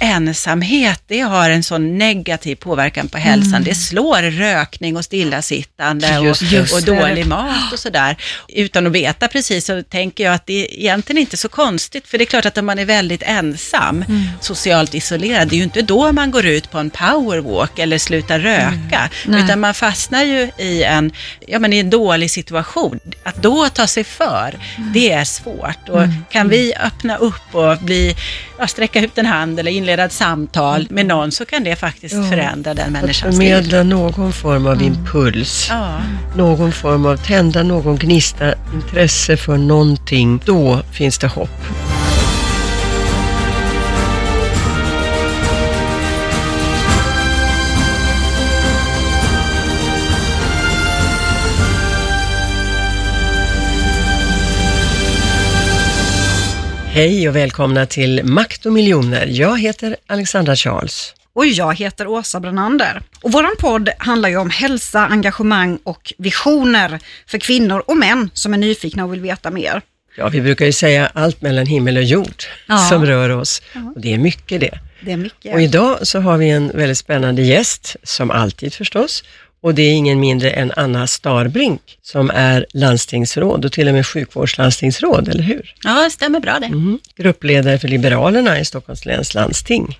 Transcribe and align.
ensamhet, 0.00 1.02
det 1.06 1.20
har 1.20 1.50
en 1.50 1.62
sån 1.62 1.98
negativ 1.98 2.56
påverkan 2.56 3.08
på 3.08 3.18
hälsan. 3.18 3.54
Mm. 3.54 3.64
Det 3.64 3.74
slår 3.74 4.22
rökning 4.30 4.96
och 4.96 5.04
stillasittande 5.04 6.18
och, 6.18 6.36
och 6.74 6.82
dålig 6.82 7.26
mat 7.26 7.72
och 7.72 7.78
sådär. 7.78 8.16
Utan 8.48 8.86
att 8.86 8.92
veta 8.92 9.28
precis 9.28 9.64
så 9.66 9.82
tänker 9.82 10.24
jag 10.24 10.34
att 10.34 10.46
det 10.46 10.64
är 10.64 10.78
egentligen 10.80 11.20
inte 11.20 11.36
så 11.36 11.48
konstigt, 11.48 12.06
för 12.06 12.18
det 12.18 12.24
är 12.24 12.26
klart 12.26 12.46
att 12.46 12.58
om 12.58 12.66
man 12.66 12.78
är 12.78 12.84
väldigt 12.84 13.22
ensam, 13.22 14.04
mm. 14.08 14.22
socialt 14.40 14.94
isolerad, 14.94 15.48
det 15.48 15.54
är 15.54 15.58
ju 15.58 15.64
inte 15.64 15.82
då 15.82 16.12
man 16.12 16.30
går 16.30 16.46
ut 16.46 16.70
på 16.70 16.78
en 16.78 16.90
powerwalk 16.90 17.78
eller 17.78 17.98
slutar 17.98 18.38
röka, 18.38 19.10
mm. 19.26 19.44
utan 19.44 19.60
man 19.60 19.74
fastnar 19.74 20.22
ju 20.22 20.50
i 20.58 20.82
en, 20.82 21.12
ja, 21.46 21.58
men 21.58 21.72
i 21.72 21.78
en 21.78 21.90
dålig 21.90 22.30
situation. 22.30 23.00
Att 23.22 23.36
då 23.36 23.68
ta 23.68 23.86
sig 23.86 24.04
för, 24.04 24.58
mm. 24.76 24.92
det 24.92 25.12
är 25.12 25.24
svårt. 25.24 25.88
Och 25.88 26.02
mm. 26.02 26.24
kan 26.30 26.48
vi 26.48 26.74
öppna 26.74 27.16
upp 27.16 27.54
och 27.54 27.78
bli, 27.78 28.16
ja, 28.58 28.66
sträcka 28.66 29.00
ut 29.00 29.18
en 29.18 29.26
hand 29.26 29.60
eller 29.60 29.85
inleda 29.86 30.04
ett 30.04 30.12
samtal 30.12 30.86
med 30.90 31.06
någon 31.06 31.32
så 31.32 31.44
kan 31.44 31.64
det 31.64 31.76
faktiskt 31.76 32.14
ja. 32.14 32.22
förändra 32.22 32.74
den 32.74 32.92
människans 32.92 33.38
liv. 33.38 33.54
Förmedla 33.54 33.82
någon 33.82 34.32
form 34.32 34.66
av 34.66 34.72
mm. 34.72 34.86
impuls, 34.86 35.66
ja. 35.70 36.00
någon 36.36 36.72
form 36.72 37.06
av 37.06 37.16
tända 37.16 37.62
någon 37.62 37.96
gnista 37.96 38.54
intresse 38.74 39.36
för 39.36 39.56
någonting. 39.56 40.40
Då 40.44 40.80
finns 40.92 41.18
det 41.18 41.26
hopp. 41.26 41.60
Hej 56.96 57.28
och 57.28 57.36
välkomna 57.36 57.86
till 57.86 58.24
Makt 58.24 58.66
och 58.66 58.72
miljoner. 58.72 59.26
Jag 59.26 59.60
heter 59.60 59.96
Alexandra 60.06 60.56
Charles. 60.56 61.14
Och 61.32 61.46
jag 61.46 61.74
heter 61.74 62.06
Åsa 62.06 62.40
Branander. 62.40 63.02
Och 63.22 63.32
våran 63.32 63.54
podd 63.58 63.88
handlar 63.98 64.28
ju 64.28 64.36
om 64.36 64.50
hälsa, 64.50 65.00
engagemang 65.00 65.78
och 65.82 66.12
visioner 66.18 67.00
för 67.26 67.38
kvinnor 67.38 67.82
och 67.86 67.96
män 67.96 68.30
som 68.34 68.54
är 68.54 68.58
nyfikna 68.58 69.04
och 69.04 69.12
vill 69.12 69.20
veta 69.20 69.50
mer. 69.50 69.82
Ja, 70.16 70.28
vi 70.28 70.40
brukar 70.40 70.66
ju 70.66 70.72
säga 70.72 71.10
allt 71.14 71.42
mellan 71.42 71.66
himmel 71.66 71.96
och 71.96 72.02
jord 72.02 72.44
ja. 72.66 72.78
som 72.78 73.06
rör 73.06 73.30
oss. 73.30 73.62
Ja. 73.72 73.92
Och 73.94 74.00
det 74.00 74.14
är 74.14 74.18
mycket 74.18 74.60
det. 74.60 74.78
Det 75.00 75.12
är 75.12 75.16
mycket. 75.16 75.54
Och 75.54 75.60
idag 75.60 76.06
så 76.06 76.20
har 76.20 76.38
vi 76.38 76.50
en 76.50 76.68
väldigt 76.68 76.98
spännande 76.98 77.42
gäst, 77.42 77.96
som 78.02 78.30
alltid 78.30 78.74
förstås. 78.74 79.24
Och 79.66 79.74
det 79.74 79.82
är 79.82 79.92
ingen 79.92 80.20
mindre 80.20 80.50
än 80.50 80.72
Anna 80.76 81.06
Starbrink 81.06 81.98
som 82.02 82.30
är 82.30 82.66
landstingsråd 82.72 83.64
och 83.64 83.72
till 83.72 83.88
och 83.88 83.94
med 83.94 84.06
sjukvårdslandstingsråd, 84.06 85.28
eller 85.28 85.42
hur? 85.42 85.74
Ja, 85.82 86.04
det 86.04 86.10
stämmer 86.10 86.40
bra 86.40 86.58
det. 86.58 86.66
Mm. 86.66 86.98
Gruppledare 87.16 87.78
för 87.78 87.88
Liberalerna 87.88 88.60
i 88.60 88.64
Stockholms 88.64 89.04
läns 89.04 89.34
landsting. 89.34 89.98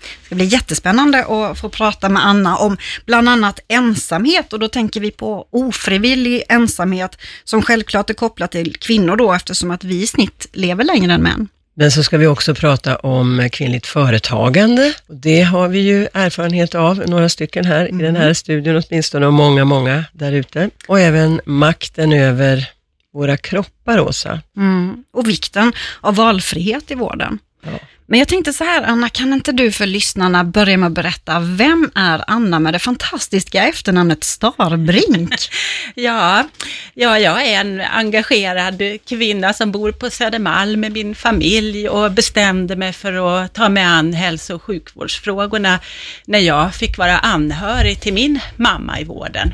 Det 0.00 0.26
ska 0.26 0.34
bli 0.34 0.44
jättespännande 0.44 1.24
att 1.24 1.58
få 1.58 1.68
prata 1.68 2.08
med 2.08 2.26
Anna 2.26 2.56
om 2.56 2.76
bland 3.06 3.28
annat 3.28 3.60
ensamhet 3.68 4.52
och 4.52 4.58
då 4.58 4.68
tänker 4.68 5.00
vi 5.00 5.10
på 5.10 5.46
ofrivillig 5.50 6.42
ensamhet 6.48 7.18
som 7.44 7.62
självklart 7.62 8.10
är 8.10 8.14
kopplat 8.14 8.50
till 8.50 8.76
kvinnor 8.76 9.16
då 9.16 9.32
eftersom 9.32 9.70
att 9.70 9.84
vi 9.84 10.02
i 10.02 10.06
snitt 10.06 10.46
lever 10.52 10.84
längre 10.84 11.12
än 11.12 11.22
män. 11.22 11.48
Men 11.80 11.90
så 11.90 12.02
ska 12.02 12.18
vi 12.18 12.26
också 12.26 12.54
prata 12.54 12.96
om 12.96 13.48
kvinnligt 13.52 13.86
företagande. 13.86 14.94
Det 15.06 15.42
har 15.42 15.68
vi 15.68 15.78
ju 15.78 16.08
erfarenhet 16.12 16.74
av, 16.74 17.04
några 17.06 17.28
stycken 17.28 17.64
här 17.64 17.86
mm. 17.86 18.00
i 18.00 18.04
den 18.04 18.16
här 18.16 18.22
mm. 18.22 18.34
studion 18.34 18.82
åtminstone 18.88 19.26
och 19.26 19.32
många, 19.32 19.64
många 19.64 20.04
där 20.12 20.32
ute. 20.32 20.70
Och 20.88 21.00
även 21.00 21.40
makten 21.44 22.12
över 22.12 22.70
våra 23.12 23.36
kroppar, 23.36 24.00
Åsa. 24.00 24.40
Mm. 24.56 25.04
Och 25.12 25.28
vikten 25.28 25.72
av 26.00 26.14
valfrihet 26.14 26.90
i 26.90 26.94
vården. 26.94 27.38
Ja. 27.64 27.70
Men 28.10 28.18
jag 28.18 28.28
tänkte 28.28 28.52
så 28.52 28.64
här, 28.64 28.82
Anna, 28.82 29.08
kan 29.08 29.32
inte 29.32 29.52
du 29.52 29.72
för 29.72 29.86
lyssnarna 29.86 30.44
börja 30.44 30.76
med 30.76 30.86
att 30.86 30.92
berätta, 30.92 31.40
vem 31.40 31.90
är 31.94 32.24
Anna 32.26 32.58
med 32.58 32.74
det 32.74 32.78
fantastiska 32.78 33.64
efternamnet 33.64 34.24
Starbrink? 34.24 35.34
ja, 35.94 36.48
ja, 36.94 37.18
jag 37.18 37.46
är 37.46 37.60
en 37.60 37.80
engagerad 37.80 38.82
kvinna 39.06 39.52
som 39.52 39.72
bor 39.72 39.92
på 39.92 40.10
Södermalm 40.10 40.80
med 40.80 40.92
min 40.92 41.14
familj 41.14 41.88
och 41.88 42.12
bestämde 42.12 42.76
mig 42.76 42.92
för 42.92 43.42
att 43.42 43.54
ta 43.54 43.68
mig 43.68 43.82
an 43.82 44.12
hälso 44.12 44.54
och 44.54 44.62
sjukvårdsfrågorna 44.62 45.80
när 46.24 46.38
jag 46.38 46.74
fick 46.74 46.98
vara 46.98 47.18
anhörig 47.18 48.00
till 48.00 48.14
min 48.14 48.40
mamma 48.56 49.00
i 49.00 49.04
vården. 49.04 49.52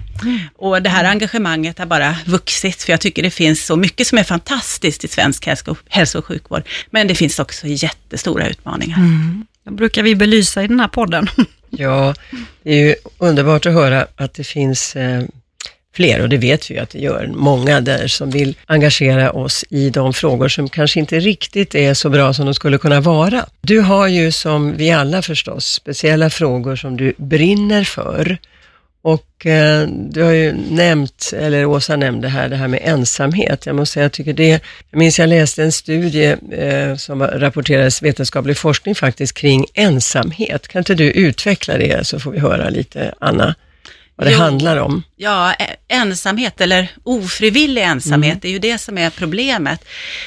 Och 0.56 0.82
det 0.82 0.90
här 0.90 1.04
engagemanget 1.04 1.78
har 1.78 1.86
bara 1.86 2.16
vuxit, 2.26 2.82
för 2.82 2.92
jag 2.92 3.00
tycker 3.00 3.22
det 3.22 3.30
finns 3.30 3.66
så 3.66 3.76
mycket 3.76 4.06
som 4.06 4.18
är 4.18 4.24
fantastiskt 4.24 5.04
i 5.04 5.08
svensk 5.08 5.48
hälso 5.88 6.18
och 6.18 6.24
sjukvård, 6.24 6.62
men 6.90 7.08
det 7.08 7.14
finns 7.14 7.38
också 7.38 7.66
jättestora 7.66 8.34
stora 8.34 8.48
utmaningar. 8.48 8.96
Mm. 8.96 9.46
Det 9.64 9.70
brukar 9.70 10.02
vi 10.02 10.14
belysa 10.14 10.62
i 10.62 10.66
den 10.66 10.80
här 10.80 10.88
podden. 10.88 11.28
Ja, 11.76 12.14
det 12.62 12.70
är 12.70 12.86
ju 12.86 12.94
underbart 13.18 13.66
att 13.66 13.72
höra 13.72 14.06
att 14.16 14.34
det 14.34 14.44
finns 14.44 14.96
eh, 14.96 15.22
fler, 15.94 16.22
och 16.22 16.28
det 16.28 16.36
vet 16.36 16.70
vi 16.70 16.74
ju 16.74 16.80
att 16.80 16.90
det 16.90 16.98
gör, 16.98 17.26
många 17.26 17.80
där 17.80 18.08
som 18.08 18.30
vill 18.30 18.56
engagera 18.66 19.32
oss 19.32 19.64
i 19.70 19.90
de 19.90 20.12
frågor 20.14 20.48
som 20.48 20.68
kanske 20.68 21.00
inte 21.00 21.20
riktigt 21.20 21.74
är 21.74 21.94
så 21.94 22.10
bra 22.10 22.34
som 22.34 22.44
de 22.44 22.54
skulle 22.54 22.78
kunna 22.78 23.00
vara. 23.00 23.46
Du 23.60 23.80
har 23.80 24.06
ju 24.06 24.32
som 24.32 24.76
vi 24.76 24.90
alla 24.90 25.22
förstås 25.22 25.66
speciella 25.66 26.30
frågor 26.30 26.76
som 26.76 26.96
du 26.96 27.14
brinner 27.16 27.84
för 27.84 28.38
och 29.04 29.46
eh, 29.46 29.88
du 29.88 30.22
har 30.22 30.32
ju 30.32 30.52
nämnt, 30.70 31.32
eller 31.36 31.66
Åsa 31.66 31.96
nämnde 31.96 32.28
här, 32.28 32.48
det 32.48 32.56
här 32.56 32.68
med 32.68 32.80
ensamhet. 32.82 33.66
Jag 33.66 33.76
måste 33.76 33.92
säga, 33.92 34.04
jag 34.04 34.12
tycker 34.12 34.32
det, 34.32 34.60
jag 34.90 34.98
minns 34.98 35.18
jag 35.18 35.28
läste 35.28 35.62
en 35.62 35.72
studie 35.72 36.36
eh, 36.50 36.96
som 36.96 37.22
rapporterades 37.22 38.02
vetenskaplig 38.02 38.56
forskning 38.56 38.94
faktiskt 38.94 39.34
kring 39.34 39.66
ensamhet. 39.74 40.68
Kan 40.68 40.80
inte 40.80 40.94
du 40.94 41.10
utveckla 41.10 41.78
det 41.78 42.06
så 42.06 42.20
får 42.20 42.30
vi 42.30 42.38
höra 42.38 42.68
lite, 42.68 43.14
Anna? 43.18 43.54
Vad 44.16 44.26
det 44.26 44.32
jo, 44.32 44.38
handlar 44.38 44.76
om. 44.76 45.02
Ja, 45.16 45.54
ensamhet 45.88 46.60
eller 46.60 46.88
ofrivillig 47.02 47.82
ensamhet, 47.82 48.44
mm. 48.44 48.48
är 48.48 48.48
ju 48.48 48.58
det 48.58 48.78
som 48.78 48.98
är 48.98 49.10
problemet. 49.10 49.84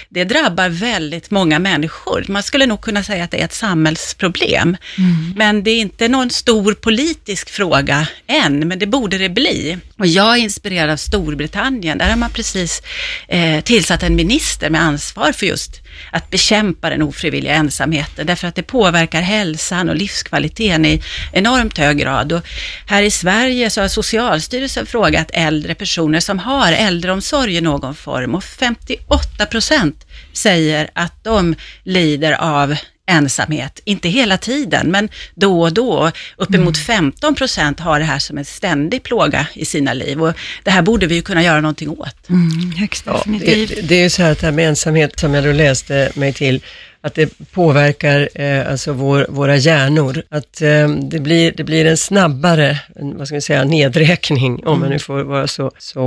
Det 0.10 0.24
drabbar 0.24 0.70
väldigt 0.70 1.32
många 1.32 1.60
människor. 1.60 2.26
Man 2.28 2.44
skulle 2.44 2.66
nog 2.66 2.82
kunna 2.82 3.04
säga 3.04 3.24
att 3.24 3.32
det 3.32 3.42
är 3.42 3.46
ett 3.46 3.54
samhällsproblem. 3.54 4.78
Mm. 4.98 5.34
Men 5.36 5.64
det 5.64 5.72
är 5.72 5.80
inte 5.80 6.08
någon 6.08 6.30
stor 6.30 6.74
politisk 6.74 7.50
fråga 7.50 8.08
än, 8.28 8.68
men 8.68 8.80
det 8.80 8.88
borde 8.88 9.18
det 9.18 9.30
bli. 9.30 9.78
Och 9.98 10.08
jag 10.08 10.38
är 10.38 10.42
inspirerad 10.42 10.90
av 10.90 10.98
Storbritannien. 10.98 11.98
Där 11.98 12.10
har 12.10 12.16
man 12.16 12.30
precis 12.30 12.82
eh, 13.28 13.62
tillsatt 13.62 14.04
en 14.04 14.16
minister 14.16 14.70
med 14.70 14.82
ansvar 14.82 15.32
för 15.32 15.46
just 15.46 15.82
att 16.12 16.30
bekämpa 16.30 16.90
den 16.90 17.02
ofrivilliga 17.02 17.54
ensamheten, 17.54 18.28
därför 18.28 18.48
att 18.48 18.56
det 18.56 18.64
påverkar 18.64 19.22
hälsan 19.22 19.90
och 19.90 19.96
livskvaliteten 19.96 20.86
i 20.86 21.04
enormt 21.34 21.78
hög 21.78 21.98
grad. 21.98 22.32
Och 22.32 22.48
här 22.86 23.04
i 23.04 23.12
Sverige 23.12 23.70
så 23.70 23.82
har 23.82 23.88
Socialstyrelsen 23.88 24.86
frågat 24.86 25.30
äldre 25.34 25.76
personer 25.76 26.20
som 26.20 26.40
har 26.40 26.72
äldreomsorg 26.72 27.58
i 27.58 27.62
någon 27.62 27.96
form 27.96 28.36
och 28.36 28.44
58 28.44 29.46
procent 29.46 30.06
säger 30.34 30.90
att 30.94 31.24
de 31.24 31.56
lider 31.84 32.32
av 32.32 32.76
ensamhet, 33.08 33.80
inte 33.84 34.10
hela 34.10 34.38
tiden, 34.38 34.92
men 34.92 35.10
då 35.36 35.62
och 35.62 35.74
då. 35.74 36.12
Uppemot 36.38 36.76
mm. 36.76 36.86
15 36.86 37.36
procent 37.36 37.80
har 37.80 38.00
det 38.00 38.06
här 38.06 38.20
som 38.20 38.38
en 38.38 38.46
ständig 38.46 39.04
plåga 39.04 39.48
i 39.54 39.66
sina 39.66 39.94
liv 39.94 40.24
och 40.24 40.34
det 40.64 40.72
här 40.72 40.82
borde 40.82 41.08
vi 41.08 41.16
ju 41.16 41.22
kunna 41.22 41.44
göra 41.44 41.62
någonting 41.62 41.90
åt. 41.90 42.30
Mm, 42.30 42.72
högst 42.72 43.04
ja, 43.06 43.24
det, 43.26 43.66
det 43.66 43.96
är 43.96 44.04
ju 44.04 44.10
så 44.10 44.22
här 44.22 44.32
att 44.32 44.40
det 44.40 44.46
här 44.46 44.54
med 44.54 44.70
ensamhet, 44.70 45.20
som 45.20 45.34
jag 45.34 45.44
då 45.44 45.52
läste 45.52 46.12
mig 46.16 46.34
till, 46.34 46.62
att 47.02 47.14
det 47.14 47.34
påverkar 47.52 48.30
eh, 48.36 48.72
alltså 48.72 48.94
vår, 48.94 49.26
våra 49.30 49.56
hjärnor. 49.56 50.24
Att 50.30 50.62
eh, 50.62 50.90
det, 50.90 51.20
blir, 51.20 51.52
det 51.52 51.64
blir 51.64 51.86
en 51.86 51.98
snabbare, 51.98 52.80
vad 52.96 53.28
ska 53.28 53.36
vi 53.36 53.42
säga, 53.42 53.64
nedräkning, 53.64 54.54
om 54.66 54.68
mm. 54.68 54.80
man 54.80 54.90
nu 54.90 55.00
får 55.00 55.24
vara 55.24 55.48
så, 55.48 55.72
så, 55.78 56.02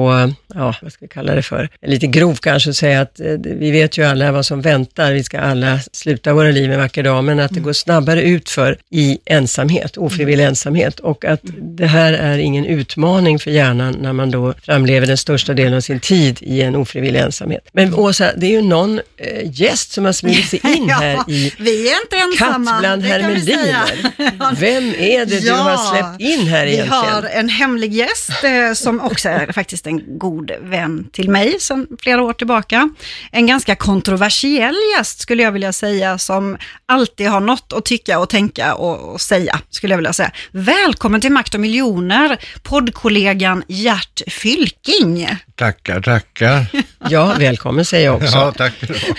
ja, 0.55 0.75
vad 0.83 0.93
ska 0.93 1.05
vi 1.05 1.09
kalla 1.09 1.35
det 1.35 1.43
för, 1.43 1.69
lite 1.83 2.07
grov 2.07 2.35
kanske 2.35 2.71
att 2.71 2.77
säga 2.77 3.01
att 3.01 3.21
eh, 3.21 3.27
vi 3.45 3.71
vet 3.71 3.99
ju 3.99 4.05
alla 4.05 4.33
vad 4.33 4.47
som 4.47 4.61
väntar, 4.61 5.13
vi 5.13 5.25
ska 5.25 5.41
alla 5.41 5.79
sluta 5.93 6.35
våra 6.35 6.51
liv 6.51 6.73
en 6.73 6.79
vacker 6.79 7.03
dag, 7.03 7.25
men 7.25 7.41
att 7.41 7.51
det 7.51 7.57
mm. 7.57 7.65
går 7.65 7.73
snabbare 7.73 8.23
utför 8.23 8.79
i 8.91 9.19
ensamhet, 9.25 9.97
ofrivillig 9.97 10.45
mm. 10.45 10.51
ensamhet 10.51 11.01
och 11.01 11.25
att 11.25 11.41
det 11.59 11.87
här 11.87 12.13
är 12.13 12.39
ingen 12.39 12.65
utmaning 12.67 13.39
för 13.39 13.51
hjärnan 13.51 13.97
när 14.01 14.13
man 14.13 14.31
då 14.31 14.55
framlever 14.63 15.07
den 15.07 15.17
största 15.17 15.55
delen 15.55 15.75
av 15.75 15.81
sin 15.81 16.01
tid 16.01 16.39
i 16.41 16.63
en 16.63 16.77
ofrivillig 16.77 17.21
ensamhet. 17.21 17.69
Men 17.73 17.95
Åsa, 17.95 18.33
det 18.37 18.47
är 18.47 18.51
ju 18.51 18.63
någon 18.63 19.01
eh, 19.17 19.61
gäst 19.61 19.93
som 19.93 20.05
har 20.05 20.13
smugit 20.13 20.49
sig 20.49 20.61
in 20.77 20.80
här 20.89 21.31
i 21.31 21.55
vi 21.59 21.91
är 21.91 22.03
inte 22.03 22.17
ensamma, 22.17 22.71
Katt 22.71 22.81
bland 22.81 23.03
hermeliner. 23.03 24.13
Vem 24.61 24.95
är 24.95 25.27
det 25.27 25.39
ja, 25.39 25.55
du 25.55 25.61
har 25.63 25.77
släppt 25.77 26.21
in 26.21 26.47
här 26.47 26.67
egentligen? 26.67 27.05
Vi 27.05 27.11
har 27.11 27.23
en 27.23 27.49
hemlig 27.49 27.93
gäst 27.93 28.45
eh, 28.45 28.73
som 28.75 29.01
också 29.01 29.29
är 29.29 29.53
faktiskt 29.53 29.87
en 29.87 30.19
god 30.19 30.51
vän 30.61 31.09
till 31.13 31.31
mig 31.31 31.61
sedan 31.61 31.87
flera 32.01 32.23
år 32.23 32.33
tillbaka. 32.33 32.91
En 33.33 33.47
ganska 33.47 33.77
kontroversiell 33.77 34.77
gäst 34.97 35.21
skulle 35.21 35.43
jag 35.43 35.53
vilja 35.53 35.73
säga 35.73 36.19
som 36.19 36.59
alltid 36.87 37.29
har 37.29 37.41
något 37.41 37.73
att 37.73 37.85
tycka 37.85 38.19
och 38.19 38.29
tänka 38.29 38.75
och, 38.75 39.13
och 39.13 39.21
säga 39.21 39.61
skulle 39.71 39.93
jag 39.93 39.99
vilja 39.99 40.13
säga. 40.13 40.33
Välkommen 40.51 41.21
till 41.21 41.33
Makt 41.33 41.55
och 41.55 41.61
miljoner, 41.61 42.39
poddkollegan 42.63 43.63
Gert 43.69 44.23
Fylking. 44.27 45.29
Tackar, 45.61 46.01
tackar. 46.01 46.67
Ja, 47.09 47.35
välkommen 47.39 47.85
säger 47.85 48.07
jag 48.07 48.15
också. 48.15 48.39
Ja, 48.39 48.53
tack. 48.57 48.73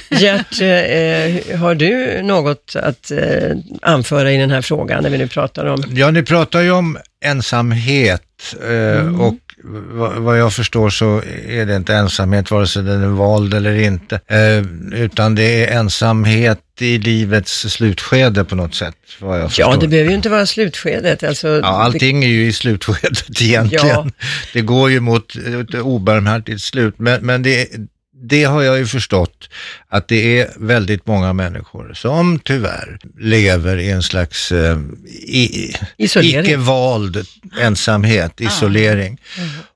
Gert, 0.10 0.62
eh, 0.62 1.60
har 1.60 1.76
du 1.76 2.22
något 2.22 2.76
att 2.76 3.12
eh, 3.12 3.58
anföra 3.82 4.32
i 4.32 4.38
den 4.38 4.52
här 4.52 4.62
frågan 4.62 5.04
när 5.04 5.10
vi 5.10 5.18
nu 5.18 5.28
pratar 5.28 5.66
om 5.66 5.84
Ja, 5.94 6.12
ni 6.12 6.24
pratar 6.24 6.62
ju 6.62 6.72
om 6.72 6.98
ensamhet 7.26 8.56
eh, 8.70 9.22
och 9.22 9.36
vad, 9.64 10.40
jag 10.40 10.54
förstår 10.54 10.90
så 10.90 11.22
är 11.48 11.66
det 11.66 11.76
inte 11.76 11.94
ensamhet 11.94 12.52
vare 12.52 12.68
sig 12.68 12.84
den 12.84 13.04
är 13.04 13.08
vald 13.08 13.54
eller 13.54 13.76
inte, 13.76 14.16
eh, 14.28 15.02
utan 15.04 15.36
det 15.36 15.66
är 15.66 15.80
ensamhet 15.80 16.60
i 16.80 16.98
livets 16.98 17.60
slutskede 17.70 18.44
på 18.44 18.56
något 18.56 18.76
sätt, 18.76 18.96
vad 19.20 19.40
jag 19.40 19.50
förstår. 19.50 19.74
Ja, 19.74 19.78
det 19.80 19.88
behöver 19.88 20.10
ju 20.10 20.16
inte 20.16 20.30
vara 20.30 20.46
slutskedet. 20.46 21.24
Alltså, 21.24 21.48
Ja, 21.48 21.68
allting 21.68 22.24
är 22.24 22.28
ju 22.28 22.48
i 22.48 22.54
slutskedet 22.54 23.42
egentligen. 23.42 23.88
Ja. 23.88 24.08
Det 24.54 24.62
går 24.62 24.92
ju 24.92 25.00
mot 25.00 25.36
ett 25.36 25.76
obarmhärtigt 25.76 26.62
slut, 26.62 26.96
men, 26.98 27.26
men 27.26 27.44
det, 27.44 27.68
det 28.14 28.44
har 28.44 28.62
jag 28.62 28.78
ju 28.78 28.86
förstått 28.86 29.50
att 29.88 30.08
det 30.08 30.40
är 30.40 30.50
väldigt 30.58 31.08
många 31.08 31.34
människor 31.34 31.94
som 31.94 32.40
tyvärr 32.40 33.00
lever 33.20 33.78
i 33.78 33.90
en 33.90 34.04
slags 34.04 34.52
eh, 34.52 34.80
i, 35.08 35.76
Isolering. 35.98 36.46
icke-vald 36.46 37.28
ensamhet, 37.60 38.42
isolering. 38.42 39.22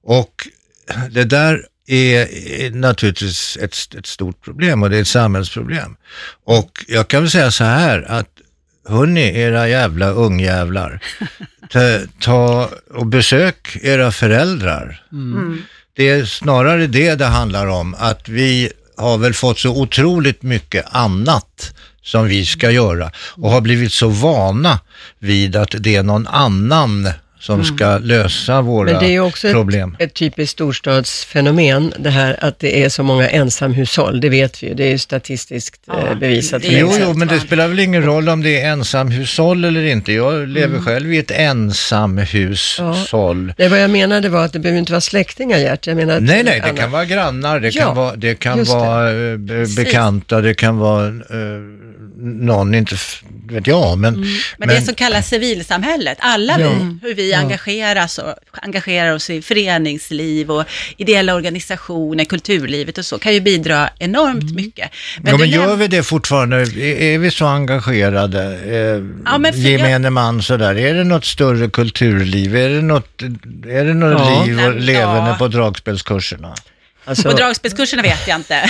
Och 0.04 0.48
det 1.12 1.24
där 1.24 1.66
är 1.88 2.28
är 2.62 2.72
naturligtvis 2.72 3.58
ett, 3.62 3.96
ett 3.98 4.06
stort 4.06 4.42
problem 4.42 4.84
och 4.84 4.90
det 4.90 4.98
är 4.98 5.02
ett 5.02 5.08
samhällsproblem. 5.08 5.96
Och 6.46 6.86
jag 6.88 7.08
kan 7.08 7.22
väl 7.22 7.32
säga 7.32 7.52
så 7.52 7.64
här 7.64 8.12
att 8.12 8.30
Hörni, 8.88 9.40
era 9.40 9.68
jävla 9.68 10.10
ungjävlar, 10.10 11.00
ta, 11.70 12.00
ta 12.20 12.70
och 12.94 13.06
besök 13.06 13.78
era 13.82 14.12
föräldrar. 14.12 15.04
Det 15.96 16.10
är 16.10 16.26
snarare 16.26 16.88
det 16.88 17.16
det 17.16 17.26
handlar 17.26 17.68
om, 17.68 17.96
att 18.00 18.30
vi 18.30 18.72
har 18.98 19.18
väl 19.18 19.34
fått 19.34 19.60
så 19.60 19.82
otroligt 19.82 20.42
mycket 20.42 20.86
annat 20.90 21.74
som 22.04 22.28
vi 22.28 22.46
ska 22.46 22.72
göra 22.72 23.12
och 23.18 23.52
har 23.52 23.62
blivit 23.62 23.94
så 23.94 24.08
vana 24.08 24.80
vid 25.20 25.56
att 25.56 25.76
det 25.80 25.96
är 25.96 26.04
någon 26.04 26.28
annan 26.28 27.10
som 27.46 27.64
ska 27.64 27.98
lösa 27.98 28.62
våra 28.62 28.92
Men 28.92 29.00
det 29.04 29.16
är 29.16 29.20
också 29.20 29.52
problem. 29.52 29.96
ett, 30.00 30.06
ett 30.10 30.14
typiskt 30.14 30.52
storstadsfenomen, 30.54 31.94
det 32.00 32.10
här 32.10 32.38
att 32.46 32.60
det 32.60 32.84
är 32.84 32.90
så 32.90 33.04
många 33.04 33.30
ensamhushåll, 33.30 34.22
det 34.22 34.30
vet 34.30 34.64
vi 34.64 34.68
ju, 34.68 34.74
det 34.74 34.84
är 34.84 34.92
ju 34.92 34.98
statistiskt 34.98 35.82
Ja, 35.88 36.08
eh, 36.12 36.18
bevisat. 36.20 36.62
det 36.62 36.68
Jo, 36.80 36.92
jo, 37.02 37.14
men 37.14 37.28
det 37.28 37.40
spelar 37.40 37.68
väl 37.68 37.80
ingen 37.80 38.04
roll 38.04 38.30
om 38.30 38.44
det 38.44 38.62
är 38.62 38.72
ensamhushåll 38.72 39.66
eller 39.66 39.84
inte. 39.86 40.14
Jag 40.14 40.48
lever 40.48 40.80
själv 40.80 41.14
i 41.14 41.18
ett 41.18 41.32
ensamhushåll. 41.32 43.54
Nej, 43.58 43.70
vad 43.70 43.82
jag 43.82 43.90
menade 43.90 44.30
var 44.30 44.46
att 44.46 44.54
det 44.54 44.60
behöver 44.60 44.80
inte 44.80 44.92
vara 44.92 45.02
släktingar, 45.02 45.58
Gert. 45.58 45.88
Jag 45.88 45.98
menar 45.98 46.20
Nej, 46.20 46.44
nej, 46.44 46.60
det 46.64 46.70
Anna- 46.70 46.78
kan 46.78 46.92
vara 46.92 47.06
grannar, 47.06 47.60
det 47.60 47.76
Ja, 47.76 47.82
kan 47.86 47.96
vara, 47.96 48.16
det 48.16 48.36
kan 48.36 48.58
just 48.58 48.72
det. 48.72 48.78
vara 48.78 49.10
eh, 49.32 49.38
be- 49.38 49.66
bekanta, 49.78 50.42
det 50.42 50.54
kan 50.54 50.78
vara 50.78 51.08
eh, 51.08 51.14
någon, 52.18 52.76
inte 52.76 52.96
vet 53.50 53.68
jag, 53.68 53.98
men... 53.98 54.16
Mm. 54.16 54.28
Men, 54.58 54.68
det 54.70 54.82
som 54.82 54.96
kallas 54.96 55.28
civilsamhället, 55.30 56.18
alla 56.22 56.60
Ja. 56.60 56.70
vi, 56.70 57.08
hur 57.08 57.16
vi 57.16 57.32
Ja. 57.32 57.38
engageras 57.38 58.18
och, 58.18 58.34
engagerar 58.52 59.14
oss 59.14 59.30
i 59.30 59.42
föreningsliv 59.42 60.52
och 60.52 60.64
ideella 60.98 61.36
organisationer, 61.36 62.26
kulturlivet 62.26 62.98
och 62.98 63.06
så, 63.06 63.20
kan 63.20 63.34
ju 63.34 63.40
bidra 63.42 63.90
enormt 64.00 64.56
mycket. 64.56 64.90
ja, 65.24 65.32
du 65.32 65.38
men 65.38 65.50
gör 65.50 65.76
vi 65.76 65.88
det 65.88 66.04
fortfarande? 66.04 66.56
Är, 66.58 67.02
är 67.02 67.18
vi 67.18 67.32
så 67.32 67.46
engagerade? 67.46 68.44
Eh, 68.44 69.04
Ja, 69.26 69.38
men 69.38 69.54
för 69.54 69.60
gemene 69.60 70.10
man 70.10 70.42
sådär, 70.42 70.76
är 70.76 70.94
det 70.94 71.04
något 71.04 71.26
större 71.26 71.70
kulturliv? 71.70 72.56
Är 72.56 72.70
det 72.70 72.82
något, 72.82 73.22
är 73.68 73.86
det 73.86 73.94
något 73.94 74.22
Ja. 74.22 74.44
liv 74.46 74.60
och 74.66 74.76
levande 74.76 75.30
ja. 75.32 75.36
på 75.40 75.48
dragspelskurserna? 75.48 76.56
Alltså, 77.06 77.30
På 77.30 77.38
dragspelskurserna 77.38 78.02
vet 78.02 78.28
jag 78.28 78.36
inte. 78.36 78.70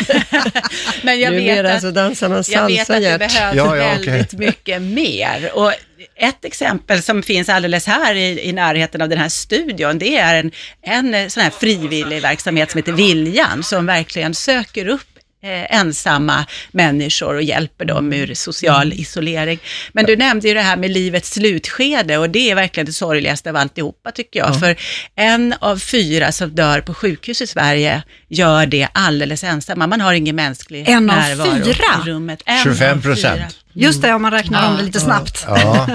Men 1.01 1.19
jag 1.19 1.31
vet 1.31 1.65
att 1.65 1.81
så 1.81 1.91
dansar 1.91 2.29
man 2.29 2.43
Jag 2.47 2.67
vet 2.67 2.89
att 2.89 3.01
det 3.01 3.19
behövs 3.19 3.35
Ja, 3.35 3.51
ja, 3.53 3.73
väldigt 3.73 4.33
mycket 4.33 4.81
mer. 4.81 5.51
Och 5.53 5.73
ett 6.15 6.45
exempel 6.45 7.01
som 7.01 7.23
finns 7.23 7.49
alldeles 7.49 7.87
här 7.87 8.15
i, 8.15 8.49
i 8.49 8.53
närheten 8.53 9.01
av 9.01 9.09
den 9.09 9.17
här 9.17 9.29
studion, 9.29 9.99
det 9.99 10.17
är 10.17 10.35
en, 10.35 10.51
en 10.81 11.29
sån 11.29 11.43
här 11.43 11.49
frivillig 11.49 12.21
verksamhet 12.21 12.71
som 12.71 12.77
heter 12.77 12.91
Viljan, 12.91 13.63
som 13.63 13.85
verkligen 13.85 14.33
söker 14.33 14.87
upp 14.87 15.14
eh, 15.45 15.75
ensamma 15.79 16.45
människor 16.71 17.35
och 17.35 17.43
hjälper 17.43 17.85
dem 17.85 18.13
ur 18.13 18.33
social 18.33 18.93
isolering. 18.93 19.59
Men 19.93 20.05
du 20.05 20.15
nämnde 20.15 20.47
ju 20.47 20.53
det 20.53 20.61
här 20.61 20.77
med 20.77 20.91
livets 20.91 21.33
slutskede 21.33 22.17
och 22.17 22.29
det 22.29 22.51
är 22.51 22.55
verkligen 22.55 22.85
det 22.85 22.93
sorgligaste 22.93 23.49
av 23.49 23.55
alltihopa 23.55 24.11
tycker 24.11 24.39
jag. 24.39 24.59
För 24.59 24.75
en 25.15 25.53
av 25.59 25.77
fyra 25.77 26.31
som 26.31 26.49
dör 26.55 26.81
på 26.81 26.93
sjukhus 26.93 27.41
i 27.41 27.47
Sverige 27.47 28.03
gör 28.29 28.65
det 28.65 28.87
alldeles 28.93 29.43
ensamma. 29.43 29.87
Man 29.87 30.01
har 30.01 30.13
ingen 30.13 30.35
mänsklig 30.35 30.89
En 30.89 31.09
av 31.09 31.17
närvaro 31.17 31.63
fyra? 31.63 31.73
i 32.05 32.09
rummet. 32.09 32.41
En 32.45 32.63
25 32.63 32.97
av 32.97 33.01
fyra. 33.01 33.13
procent. 33.13 33.64
Just 33.77 34.01
det, 34.01 34.13
om 34.13 34.21
man 34.21 34.31
räknar 34.31 34.69
om 34.71 34.77
det 34.77 34.83
lite 34.83 34.99
snabbt. 34.99 35.45
Ja, 35.47 35.87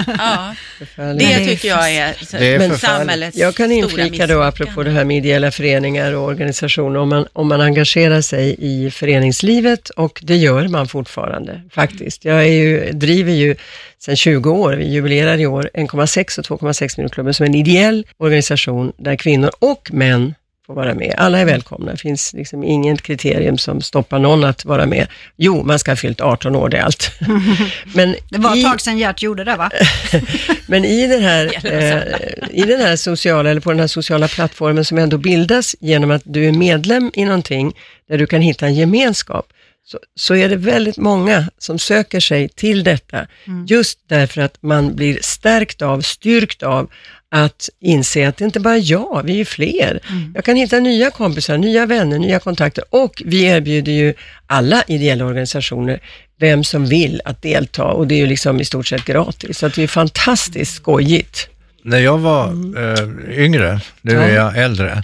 Ja, 0.95 1.03
det 1.13 1.45
tycker 1.45 1.67
jag 1.67 1.91
är, 1.95 2.15
Det 2.39 2.53
är 2.55 2.59
Men- 2.59 2.77
samhällets 2.77 3.37
Jag 3.37 3.55
kan 3.55 3.71
inflika 3.71 4.27
då, 4.27 4.41
apropå 4.41 4.83
det 4.83 4.91
här 4.91 5.05
med 5.05 5.17
ideella 5.17 5.51
föreningar 5.51 6.13
och 6.13 6.23
organisationer, 6.23 6.99
om 6.99 7.09
man, 7.09 7.25
om 7.33 7.47
man 7.47 7.61
engagerar 7.61 8.21
sig 8.21 8.55
i 8.59 8.91
föreningslivet 8.91 9.89
och 9.89 10.19
det 10.23 10.35
gör 10.35 10.67
man 10.67 10.87
fortfarande 10.87 11.61
faktiskt. 11.71 12.25
Jag 12.25 12.37
är 12.43 12.51
ju, 12.53 12.91
driver 12.91 13.31
ju 13.31 13.55
sedan 13.99 14.15
20 14.15 14.51
år, 14.51 14.73
vi 14.73 14.85
jubilerar 14.89 15.39
i 15.39 15.45
år, 15.45 15.69
1,6 15.73 16.39
och 16.39 16.45
2,6 16.61 16.97
miljonerklubben 16.97 17.33
som 17.33 17.45
en 17.45 17.55
ideell 17.55 18.05
organisation 18.17 18.91
där 18.97 19.15
kvinnor 19.15 19.51
och 19.59 19.89
män 19.93 20.35
får 20.71 20.81
vara 20.81 20.95
med. 20.95 21.15
Alla 21.17 21.39
är 21.39 21.45
välkomna, 21.45 21.91
det 21.91 21.97
finns 21.97 22.33
liksom 22.33 22.63
inget 22.63 23.01
kriterium 23.01 23.57
som 23.57 23.81
stoppar 23.81 24.19
någon 24.19 24.43
att 24.43 24.65
vara 24.65 24.85
med. 24.85 25.07
Jo, 25.37 25.63
man 25.63 25.79
ska 25.79 25.91
ha 25.91 25.95
fyllt 25.95 26.21
18 26.21 26.55
år, 26.55 26.69
det 26.69 26.77
är 26.77 26.81
allt. 26.81 27.11
Men 27.95 28.15
Det 28.29 28.37
var 28.37 28.57
ett 28.57 28.63
tag 28.63 28.81
sedan 28.81 28.97
Gert 28.97 29.21
gjorde 29.21 29.43
det 29.43 29.55
va? 29.55 29.71
men 30.67 30.85
i 30.85 31.07
den, 31.07 31.21
här, 31.21 31.45
eh, 31.63 32.49
i 32.51 32.61
den 32.61 32.81
här 32.81 32.95
sociala, 32.95 33.49
eller 33.49 33.61
på 33.61 33.71
den 33.71 33.79
här 33.79 33.87
sociala 33.87 34.27
plattformen 34.27 34.85
som 34.85 34.97
ändå 34.97 35.17
bildas 35.17 35.75
genom 35.79 36.11
att 36.11 36.21
du 36.25 36.45
är 36.45 36.51
medlem 36.51 37.11
i 37.13 37.25
någonting 37.25 37.73
där 38.09 38.17
du 38.17 38.27
kan 38.27 38.41
hitta 38.41 38.65
en 38.65 38.75
gemenskap, 38.75 39.45
så, 39.85 39.99
så 40.15 40.35
är 40.35 40.49
det 40.49 40.55
väldigt 40.55 40.97
många 40.97 41.45
som 41.57 41.79
söker 41.79 42.19
sig 42.19 42.49
till 42.49 42.83
detta, 42.83 43.27
just 43.67 43.99
därför 44.07 44.41
att 44.41 44.57
man 44.61 44.95
blir 44.95 45.19
stärkt 45.21 45.81
av, 45.81 46.01
styrkt 46.01 46.63
av 46.63 46.89
att 47.31 47.69
inse 47.79 48.27
att 48.27 48.37
det 48.37 48.45
inte 48.45 48.59
bara 48.59 48.75
är 48.75 48.91
jag, 48.91 49.21
vi 49.25 49.41
är 49.41 49.45
fler. 49.45 49.99
Jag 50.35 50.45
kan 50.45 50.55
hitta 50.55 50.79
nya 50.79 51.11
kompisar, 51.11 51.57
nya 51.57 51.85
vänner, 51.85 52.19
nya 52.19 52.39
kontakter 52.39 52.83
och 52.89 53.21
vi 53.25 53.43
erbjuder 53.43 53.91
ju 53.91 54.13
alla 54.47 54.83
ideella 54.87 55.25
organisationer 55.25 55.99
vem 56.39 56.63
som 56.63 56.85
vill 56.85 57.21
att 57.25 57.41
delta 57.41 57.83
och 57.83 58.07
det 58.07 58.15
är 58.15 58.19
ju 58.19 58.25
liksom 58.25 58.59
i 58.59 58.65
stort 58.65 58.87
sett 58.87 59.05
gratis. 59.05 59.57
Så 59.57 59.65
att 59.65 59.73
det 59.73 59.83
är 59.83 59.87
fantastiskt 59.87 60.75
skojigt. 60.75 61.47
När 61.83 61.99
jag 61.99 62.17
var 62.17 62.47
eh, 62.47 63.39
yngre, 63.45 63.81
nu 64.01 64.17
är 64.17 64.35
jag 64.35 64.57
äldre, 64.57 65.03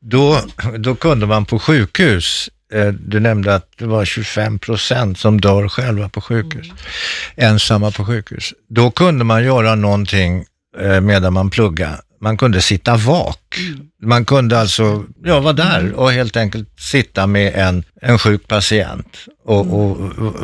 då, 0.00 0.40
då 0.78 0.94
kunde 0.94 1.26
man 1.26 1.44
på 1.44 1.58
sjukhus, 1.58 2.50
eh, 2.72 2.88
du 2.88 3.20
nämnde 3.20 3.54
att 3.54 3.70
det 3.78 3.86
var 3.86 4.04
25 4.04 4.58
procent 4.58 5.18
som 5.18 5.40
dör 5.40 5.68
själva 5.68 6.08
på 6.08 6.20
sjukhus, 6.20 6.66
ensamma 7.36 7.90
på 7.90 8.04
sjukhus. 8.04 8.52
Då 8.68 8.90
kunde 8.90 9.24
man 9.24 9.44
göra 9.44 9.74
någonting 9.74 10.44
Eh, 10.78 11.00
medan 11.00 11.32
man 11.32 11.50
pluggade. 11.50 11.98
Man 12.20 12.36
kunde 12.36 12.60
sitta 12.60 12.96
vak. 12.96 13.45
Man 14.02 14.24
kunde 14.24 14.58
alltså 14.60 15.04
ja, 15.24 15.40
vara 15.40 15.52
där 15.52 15.92
och 15.92 16.12
helt 16.12 16.36
enkelt 16.36 16.68
sitta 16.80 17.26
med 17.26 17.54
en, 17.54 17.84
en 18.02 18.18
sjuk 18.18 18.48
patient 18.48 19.16
och, 19.44 19.60
och 19.80 19.96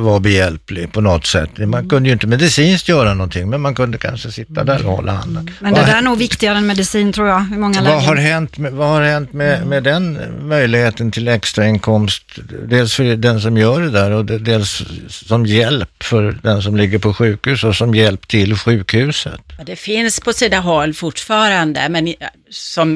vara 0.04 0.20
behjälplig 0.20 0.92
på 0.92 1.00
något 1.00 1.26
sätt. 1.26 1.50
Man 1.58 1.88
kunde 1.88 2.08
ju 2.08 2.12
inte 2.12 2.26
medicinskt 2.26 2.88
göra 2.88 3.14
någonting, 3.14 3.50
men 3.50 3.60
man 3.60 3.74
kunde 3.74 3.98
kanske 3.98 4.32
sitta 4.32 4.64
där 4.64 4.86
och 4.86 4.96
hålla 4.96 5.12
handen. 5.12 5.50
Men 5.60 5.72
det 5.74 5.80
Vad- 5.80 5.88
där 5.88 5.96
är 5.98 6.02
nog 6.02 6.18
viktigare 6.18 6.58
än 6.58 6.66
medicin 6.66 7.12
tror 7.12 7.28
jag, 7.28 7.44
i 7.54 7.58
många 7.58 7.82
vad 7.82 8.02
har 8.02 8.14
lägen. 8.14 8.30
hänt, 8.32 8.58
med, 8.58 8.72
vad 8.72 8.88
har 8.88 9.02
hänt 9.02 9.32
med, 9.32 9.66
med 9.66 9.82
den 9.82 10.18
möjligheten 10.48 11.10
till 11.10 11.28
extrainkomst? 11.28 12.22
Dels 12.68 12.94
för 12.94 13.16
den 13.16 13.40
som 13.40 13.56
gör 13.56 13.80
det 13.80 13.90
där 13.90 14.10
och 14.10 14.24
de- 14.24 14.38
dels 14.38 14.82
som 15.08 15.46
hjälp 15.46 16.02
för 16.02 16.38
den 16.42 16.62
som 16.62 16.76
ligger 16.76 16.98
på 16.98 17.14
sjukhus 17.14 17.64
och 17.64 17.76
som 17.76 17.94
hjälp 17.94 18.28
till 18.28 18.56
sjukhuset. 18.56 19.40
Det 19.66 19.76
finns 19.76 20.20
på 20.20 20.32
sina 20.32 20.60
håll 20.60 20.94
fortfarande, 20.94 21.88
men 21.88 22.08
i- 22.08 22.16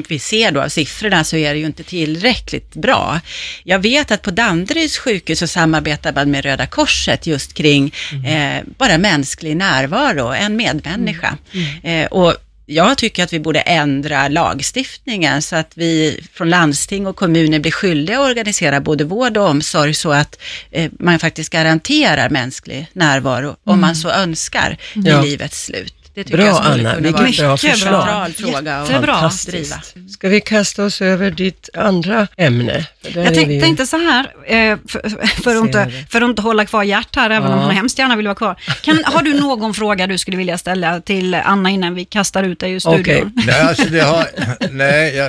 som 0.07 0.13
vi 0.13 0.19
ser 0.19 0.51
då 0.51 0.61
av 0.61 0.69
siffrorna 0.69 1.23
så 1.23 1.35
är 1.35 1.53
det 1.53 1.59
ju 1.59 1.65
inte 1.65 1.83
tillräckligt 1.83 2.75
bra. 2.75 3.19
Jag 3.63 3.79
vet 3.79 4.11
att 4.11 4.21
på 4.21 4.31
Danderyds 4.31 4.97
sjukhus 4.97 5.39
så 5.39 5.47
samarbetar 5.47 6.13
man 6.13 6.31
med 6.31 6.45
Röda 6.45 6.65
Korset 6.67 7.27
just 7.27 7.53
kring 7.53 7.93
eh, 8.25 8.63
bara 8.77 8.97
mänsklig 8.97 9.57
närvaro, 9.57 10.33
en 10.33 10.55
medmänniska. 10.55 11.37
Eh, 11.83 12.05
och 12.05 12.35
jag 12.65 12.97
tycker 12.97 13.23
att 13.23 13.33
vi 13.33 13.39
borde 13.39 13.59
ändra 13.59 14.27
lagstiftningen 14.27 15.41
så 15.41 15.55
att 15.55 15.71
vi 15.75 16.23
från 16.33 16.49
landsting 16.49 17.07
och 17.07 17.15
kommuner 17.15 17.59
blir 17.59 17.71
skyldiga 17.71 18.19
att 18.19 18.29
organisera 18.29 18.81
både 18.81 19.03
vård 19.03 19.37
och 19.37 19.49
omsorg 19.49 19.93
så 19.93 20.11
att 20.11 20.39
eh, 20.71 20.91
man 20.99 21.19
faktiskt 21.19 21.49
garanterar 21.49 22.29
mänsklig 22.29 22.87
närvaro 22.93 23.55
om 23.63 23.81
man 23.81 23.95
så 23.95 24.09
önskar 24.09 24.77
Ja. 24.93 25.25
i 25.25 25.29
livets 25.29 25.65
slut. 25.65 25.93
Det 26.17 26.23
tycker 26.23 26.37
Bra 26.37 26.45
jag 26.45 26.55
skulle 26.55 26.89
Anna, 26.89 26.95
kunna 26.95 27.01
vilket 27.01 27.19
vara 27.19 27.27
en 27.27 27.33
bra 27.37 27.51
Mycket 27.51 27.71
förslag. 27.73 28.03
central 28.03 28.33
fråga 28.33 28.75
att 28.77 28.89
Jättebra. 28.89 28.99
driva. 29.05 29.17
Fantastiskt. 29.19 29.95
Ska 30.13 30.29
vi 30.29 30.41
kasta 30.41 30.83
oss 30.83 31.01
över 31.01 31.31
ditt 31.31 31.69
andra 31.73 32.27
ämne? 32.37 32.85
För 33.03 33.11
där 33.11 33.23
Jag 33.23 33.37
är 33.37 33.45
vi 33.45 33.61
tänkte 33.61 33.85
så 33.87 33.97
här, 33.97 34.25
eh, 34.45 34.77
för, 34.87 35.09
för, 35.43 35.55
att 35.55 35.63
inte, 35.63 35.91
för 36.09 36.21
att 36.21 36.29
inte 36.29 36.41
hålla 36.41 36.65
kvar 36.65 36.83
Gert 36.83 37.15
här, 37.15 37.29
även 37.29 37.51
om 37.51 37.59
Ja. 37.59 37.65
hon 37.65 37.75
hemskt 37.75 37.99
gärna 37.99 38.15
vill 38.15 38.25
vara 38.27 38.35
kvar. 38.35 38.55
Kan, 38.81 38.99
har 39.05 39.21
du 39.23 39.33
någon 39.39 39.73
fråga 39.73 40.07
du 40.07 40.17
skulle 40.17 40.37
vilja 40.37 40.57
ställa 40.57 41.01
till 41.01 41.35
Anna 41.35 41.69
innan 41.69 41.95
vi 41.95 42.05
kastar 42.05 42.43
ut 42.43 42.59
dig 42.59 42.71
ur 42.71 42.79
studion? 42.79 43.01
Okej. 43.01 43.23
Nej, 43.47 43.61
alltså 43.61 43.89
det 43.89 43.99
har, 44.01 44.27
nej 44.71 45.15
jag, 45.15 45.27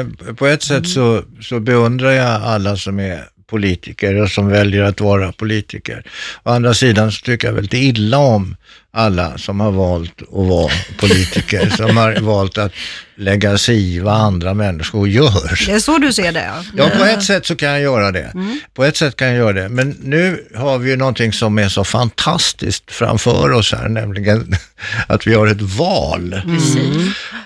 eh, 0.00 0.34
på 0.34 0.46
ett 0.46 0.62
sätt 0.62 0.88
så, 0.88 1.22
så 1.42 1.60
beundrar 1.60 2.10
jag 2.10 2.42
alla 2.42 2.76
som 2.76 3.00
är 3.00 3.24
politiker 3.54 4.14
och 4.22 4.30
som 4.30 4.48
väljer 4.48 4.82
att 4.82 5.00
vara 5.00 5.32
politiker. 5.32 6.02
Å 6.44 6.50
andra 6.50 6.74
sidan 6.74 7.12
så 7.12 7.20
tycker 7.24 7.48
jag 7.48 7.54
väldigt 7.54 7.74
illa 7.82 8.18
om 8.18 8.56
alla 8.92 9.38
som 9.38 9.60
har 9.60 9.70
valt 9.72 10.22
att 10.22 10.28
vara 10.30 10.72
politiker, 10.98 11.70
som 11.76 11.96
har 11.96 12.20
valt 12.20 12.58
att 12.58 12.72
lägga 13.16 13.58
sig 13.58 13.94
i 13.94 13.98
vad 14.00 14.14
andra 14.14 14.54
människor 14.54 15.08
gör. 15.08 15.66
Det 15.66 15.72
är 15.72 15.78
så 15.78 15.98
du 15.98 16.12
ser 16.12 16.32
det? 16.32 16.44
ja. 16.44 16.62
Ja, 16.76 16.90
på 16.98 17.04
ett 17.04 17.22
sätt 17.24 17.46
så 17.46 17.56
kan 17.56 17.68
jag 17.70 17.80
göra 17.80 18.12
det. 18.12 18.32
På 18.74 18.84
ett 18.84 18.96
sätt 18.96 19.16
kan 19.16 19.28
jag 19.28 19.36
göra 19.36 19.52
det. 19.52 19.68
Men 19.68 19.96
nu 20.02 20.44
har 20.54 20.78
vi 20.78 20.90
ju 20.90 20.96
någonting 20.96 21.32
som 21.32 21.58
är 21.58 21.68
så 21.68 21.84
fantastiskt 21.84 22.90
framför 22.90 23.52
oss 23.52 23.72
här, 23.72 23.88
nämligen 23.88 24.56
att 25.08 25.26
vi 25.26 25.34
har 25.34 25.46
ett 25.46 25.62
val. 25.62 26.40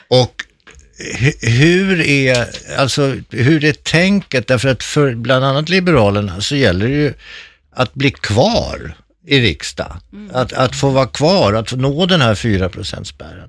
Och 0.08 0.34
hu- 0.42 0.47
hur 1.40 2.00
är, 2.00 2.46
alltså, 2.76 3.16
hur 3.30 3.64
är 3.64 3.72
tänket? 3.72 4.46
Därför 4.46 4.68
att 4.68 4.82
för 4.82 5.14
bland 5.14 5.44
annat 5.44 5.68
Liberalerna 5.68 6.40
så 6.40 6.56
gäller 6.56 6.88
det 6.88 6.94
ju 6.94 7.12
att 7.72 7.94
bli 7.94 8.10
kvar 8.10 8.94
i 9.26 9.40
riksdag. 9.40 9.96
Att, 10.32 10.52
att 10.52 10.76
få 10.76 10.90
vara 10.90 11.06
kvar, 11.06 11.52
att 11.52 11.72
nå 11.72 12.06
den 12.06 12.20
här 12.20 12.34
4 12.34 12.70
spärren. 13.04 13.48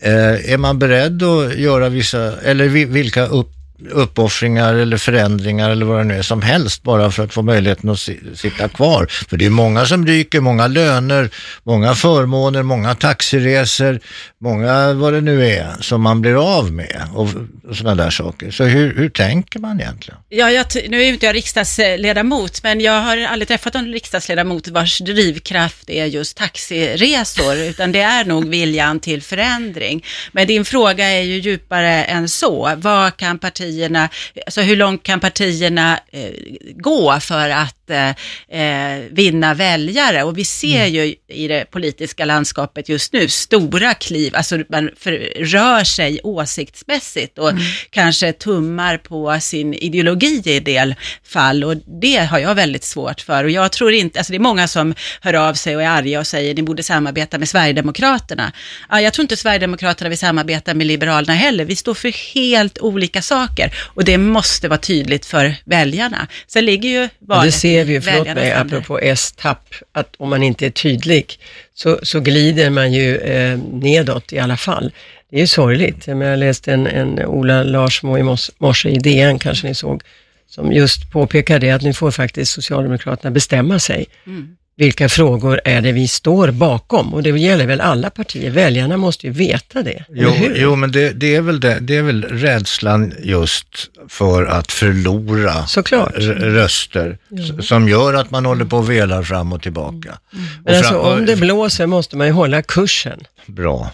Eh, 0.00 0.52
är 0.52 0.56
man 0.56 0.78
beredd 0.78 1.22
att 1.22 1.56
göra 1.56 1.88
vissa, 1.88 2.40
eller 2.40 2.68
vi- 2.68 2.84
vilka 2.84 3.26
upp, 3.26 3.50
uppoffringar 3.90 4.74
eller 4.74 4.96
förändringar 4.96 5.70
eller 5.70 5.86
vad 5.86 5.98
det 5.98 6.04
nu 6.04 6.18
är 6.18 6.22
som 6.22 6.42
helst 6.42 6.82
bara 6.82 7.10
för 7.10 7.24
att 7.24 7.34
få 7.34 7.42
möjligheten 7.42 7.90
att 7.90 7.98
si, 7.98 8.20
sitta 8.34 8.68
kvar. 8.68 9.06
För 9.28 9.36
det 9.36 9.46
är 9.46 9.50
många 9.50 9.86
som 9.86 10.06
ryker, 10.06 10.40
många 10.40 10.66
löner, 10.66 11.30
många 11.62 11.94
förmåner, 11.94 12.62
många 12.62 12.94
taxiresor, 12.94 14.00
många 14.40 14.92
vad 14.92 15.12
det 15.12 15.20
nu 15.20 15.46
är 15.46 15.76
som 15.80 16.02
man 16.02 16.20
blir 16.20 16.58
av 16.58 16.72
med 16.72 17.08
och, 17.14 17.28
och 17.68 17.76
sådana 17.76 18.04
där 18.04 18.10
saker. 18.10 18.50
Så 18.50 18.64
hur, 18.64 18.94
hur 18.94 19.08
tänker 19.08 19.58
man 19.58 19.80
egentligen? 19.80 20.20
Ja, 20.28 20.50
jag, 20.50 20.66
nu 20.88 21.00
är 21.00 21.04
ju 21.04 21.12
inte 21.12 21.26
jag 21.26 21.34
riksdagsledamot, 21.34 22.62
men 22.62 22.80
jag 22.80 23.00
har 23.02 23.16
aldrig 23.16 23.48
träffat 23.48 23.74
någon 23.74 23.92
riksdagsledamot 23.92 24.68
vars 24.68 24.98
drivkraft 24.98 25.90
är 25.90 26.04
just 26.04 26.36
taxiresor, 26.36 27.56
utan 27.56 27.92
det 27.92 28.00
är 28.00 28.24
nog 28.24 28.48
viljan 28.48 29.00
till 29.00 29.22
förändring. 29.22 30.04
Men 30.32 30.46
din 30.46 30.64
fråga 30.64 31.04
är 31.08 31.22
ju 31.22 31.38
djupare 31.38 32.04
än 32.04 32.28
så. 32.28 32.72
Vad 32.76 33.16
kan 33.16 33.38
partierna, 33.68 34.08
alltså 34.46 34.60
hur 34.60 34.76
långt 34.76 35.02
kan 35.02 35.20
partierna 35.20 36.00
eh, 36.12 36.30
gå 36.74 37.20
för 37.20 37.48
att 37.48 37.77
eh, 37.90 38.08
eh, 38.48 39.02
vinna 39.10 39.54
väljare? 39.54 40.22
Och 40.22 40.38
vi 40.38 40.44
ser 40.44 40.86
ju 40.86 41.14
i 41.28 41.48
det 41.48 41.70
politiska 41.70 42.24
landskapet 42.24 42.88
just 42.88 43.12
nu 43.12 43.28
stora 43.28 43.94
kliv, 43.94 44.36
alltså 44.36 44.58
man 44.68 44.90
för, 44.96 45.12
rör 45.36 45.84
sig 45.84 46.20
åsiktsmässigt 46.22 47.38
och 47.38 47.52
kanske 47.90 48.32
tummar 48.32 48.98
på 48.98 49.38
sin 49.40 49.74
ideologi 49.74 50.42
i 50.44 50.56
en 50.56 50.64
del 50.64 50.94
fall 51.24 51.64
och 51.64 51.76
det 52.00 52.16
har 52.16 52.38
jag 52.38 52.54
väldigt 52.54 52.84
svårt 52.84 53.20
för 53.20 53.44
och 53.44 53.50
jag 53.50 53.72
tror 53.72 53.92
inte, 53.92 54.18
alltså 54.18 54.32
det 54.32 54.36
är 54.36 54.40
många 54.40 54.68
som 54.68 54.94
hör 55.20 55.34
av 55.34 55.54
sig 55.54 55.76
och 55.76 55.82
är 55.82 55.88
arga 55.88 56.20
och 56.20 56.26
säger 56.26 56.54
ni 56.54 56.62
borde 56.62 56.82
samarbeta 56.82 57.38
med 57.38 57.48
Sverigedemokraterna. 57.48 58.52
Ja, 58.90 59.00
jag 59.00 59.12
tror 59.12 59.22
inte 59.22 59.36
Sverigedemokraterna 59.36 60.08
vill 60.08 60.18
samarbeta 60.18 60.74
med 60.74 60.86
Liberalerna 60.86 61.34
heller, 61.34 61.64
vi 61.64 61.76
står 61.76 61.94
för 61.94 62.34
helt 62.34 62.78
olika 62.78 63.22
saker 63.22 63.74
och 63.94 64.04
det 64.04 64.18
måste 64.18 64.68
vara 64.68 64.78
tydligt 64.78 65.26
för 65.26 65.54
väljarna. 65.64 66.26
Sen 66.46 66.64
ligger 66.64 66.88
ju 66.88 67.08
valet 67.18 67.54
vi 67.84 67.92
ju, 67.92 68.00
förlåt 68.00 68.34
mig, 68.34 68.52
apropå 68.52 68.98
S-tapp, 68.98 69.74
att 69.92 70.14
om 70.18 70.30
man 70.30 70.42
inte 70.42 70.66
är 70.66 70.70
tydlig 70.70 71.38
så, 71.74 71.98
så 72.02 72.20
glider 72.20 72.70
man 72.70 72.92
ju 72.92 73.16
eh, 73.16 73.58
nedåt 73.72 74.32
i 74.32 74.38
alla 74.38 74.56
fall. 74.56 74.92
Det 75.30 75.36
är 75.36 75.40
ju 75.40 75.46
sorgligt. 75.46 76.06
Jag, 76.06 76.38
läste 76.38 76.72
en, 76.72 76.86
en 76.86 77.24
Ola 77.24 77.62
Larsmo 77.62 78.18
i 78.18 78.36
morse 78.58 78.88
i 78.88 78.98
DN, 78.98 79.38
kanske 79.38 79.68
ni 79.68 79.74
såg, 79.74 80.02
som 80.46 80.72
just 80.72 81.10
påpekade 81.10 81.66
det 81.66 81.72
att 81.72 81.82
nu 81.82 81.92
får 81.92 82.10
faktiskt 82.10 82.52
Socialdemokraterna 82.52 83.30
bestämma 83.30 83.78
sig. 83.78 84.06
Mm. 84.26 84.56
Vilka 84.78 85.08
frågor 85.08 85.60
är 85.64 85.80
det 85.80 85.92
vi 85.92 86.08
står 86.08 86.50
bakom? 86.50 87.14
Och 87.14 87.22
det 87.22 87.30
gäller 87.30 87.66
väl 87.66 87.80
alla 87.80 88.10
partier. 88.10 88.50
Väljarna 88.50 88.96
måste 88.96 89.26
ju 89.26 89.32
veta 89.32 89.82
det, 89.82 90.04
Jo, 90.08 90.32
jo 90.54 90.76
men 90.76 90.92
det, 90.92 91.10
det, 91.12 91.34
är 91.36 91.40
väl 91.40 91.60
det, 91.60 91.78
det 91.80 91.96
är 91.96 92.02
väl 92.02 92.22
rädslan 92.24 93.14
just 93.22 93.66
för 94.08 94.44
att 94.44 94.72
förlora 94.72 95.66
Såklart. 95.66 96.12
röster 96.38 97.18
s- 97.58 97.66
som 97.68 97.88
gör 97.88 98.14
att 98.14 98.30
man 98.30 98.46
håller 98.46 98.64
på 98.64 98.76
och 98.76 98.90
velar 98.90 99.22
fram 99.22 99.52
och 99.52 99.62
tillbaka. 99.62 100.18
Men 100.30 100.74
Och 100.74 100.78
alltså 100.78 100.92
fram- 101.02 101.18
om 101.18 101.26
det 101.26 101.36
blåser 101.36 101.86
måste 101.86 102.16
man 102.16 102.26
ju 102.26 102.32
hålla 102.32 102.62
kursen. 102.62 103.20
Bra. 103.46 103.90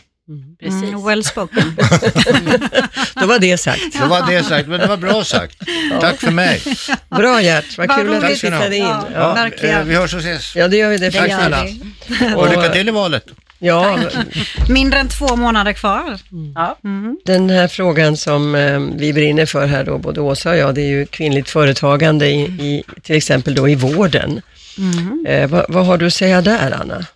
Precis. 0.61 0.83
Mm, 0.83 1.05
well 1.05 1.25
spoken. 1.25 1.77
Då 3.21 3.27
var 3.27 3.39
det 3.39 3.59
sagt. 3.59 3.95
Så 3.99 4.07
var 4.07 4.27
det 4.31 4.43
sagt, 4.45 4.69
men 4.69 4.81
det 4.81 4.87
var 4.87 4.97
bra 4.97 5.25
sagt. 5.25 5.57
Tack 6.01 6.21
för 6.21 6.31
mig. 6.31 6.63
Bra 7.11 7.41
Gert, 7.43 7.79
vad 7.79 7.91
kul 7.91 8.15
att 8.15 8.29
du 8.29 8.37
tittade 8.37 8.77
in. 8.77 8.83
Ja. 8.85 9.07
Ja. 9.15 9.35
verkligen. 9.35 9.81
eh, 9.81 9.85
vi 9.87 9.95
hörs 9.95 10.15
och 10.15 10.21
ses. 10.21 10.57
Ja, 10.57 10.69
det 10.69 10.77
gör 10.77 10.91
vi 10.91 10.99
Det 10.99 11.11
definitivt. 11.11 11.31
gör 11.41 11.67
snälla. 12.17 12.37
Och 12.37 12.49
lycka 12.51 12.69
till 12.69 12.89
i 12.89 12.91
valet. 12.91 13.27
Ja, 13.59 13.99
Mindre 14.69 14.99
än 15.01 15.09
två 15.09 15.37
månader 15.37 15.73
kvar. 15.73 16.19
Ja. 16.55 16.79
den 17.25 17.51
här 17.51 17.69
frågan 17.69 18.17
som 18.17 18.55
eh, 18.55 18.81
vi 18.97 19.13
brinner 19.13 19.47
för 19.47 19.67
här 19.67 19.85
då, 19.85 19.99
både 19.99 20.21
Åsa 20.21 20.51
och 20.51 20.57
jag, 20.57 20.75
det 20.75 20.81
är 20.83 20.87
ju 20.89 21.07
kvinnligt 21.07 21.51
företagande 21.51 22.27
i, 22.29 22.41
i 22.43 22.83
till 23.03 23.17
exempel 23.17 23.55
då 23.55 23.69
i 23.69 23.75
vården. 23.75 24.41
Eh, 25.27 25.49
vad, 25.51 25.65
vad 25.69 25.87
har 25.87 25.99
du 25.99 26.07
att 26.07 26.15
säga 26.15 26.41
där, 26.43 26.73
Anna? 26.81 27.07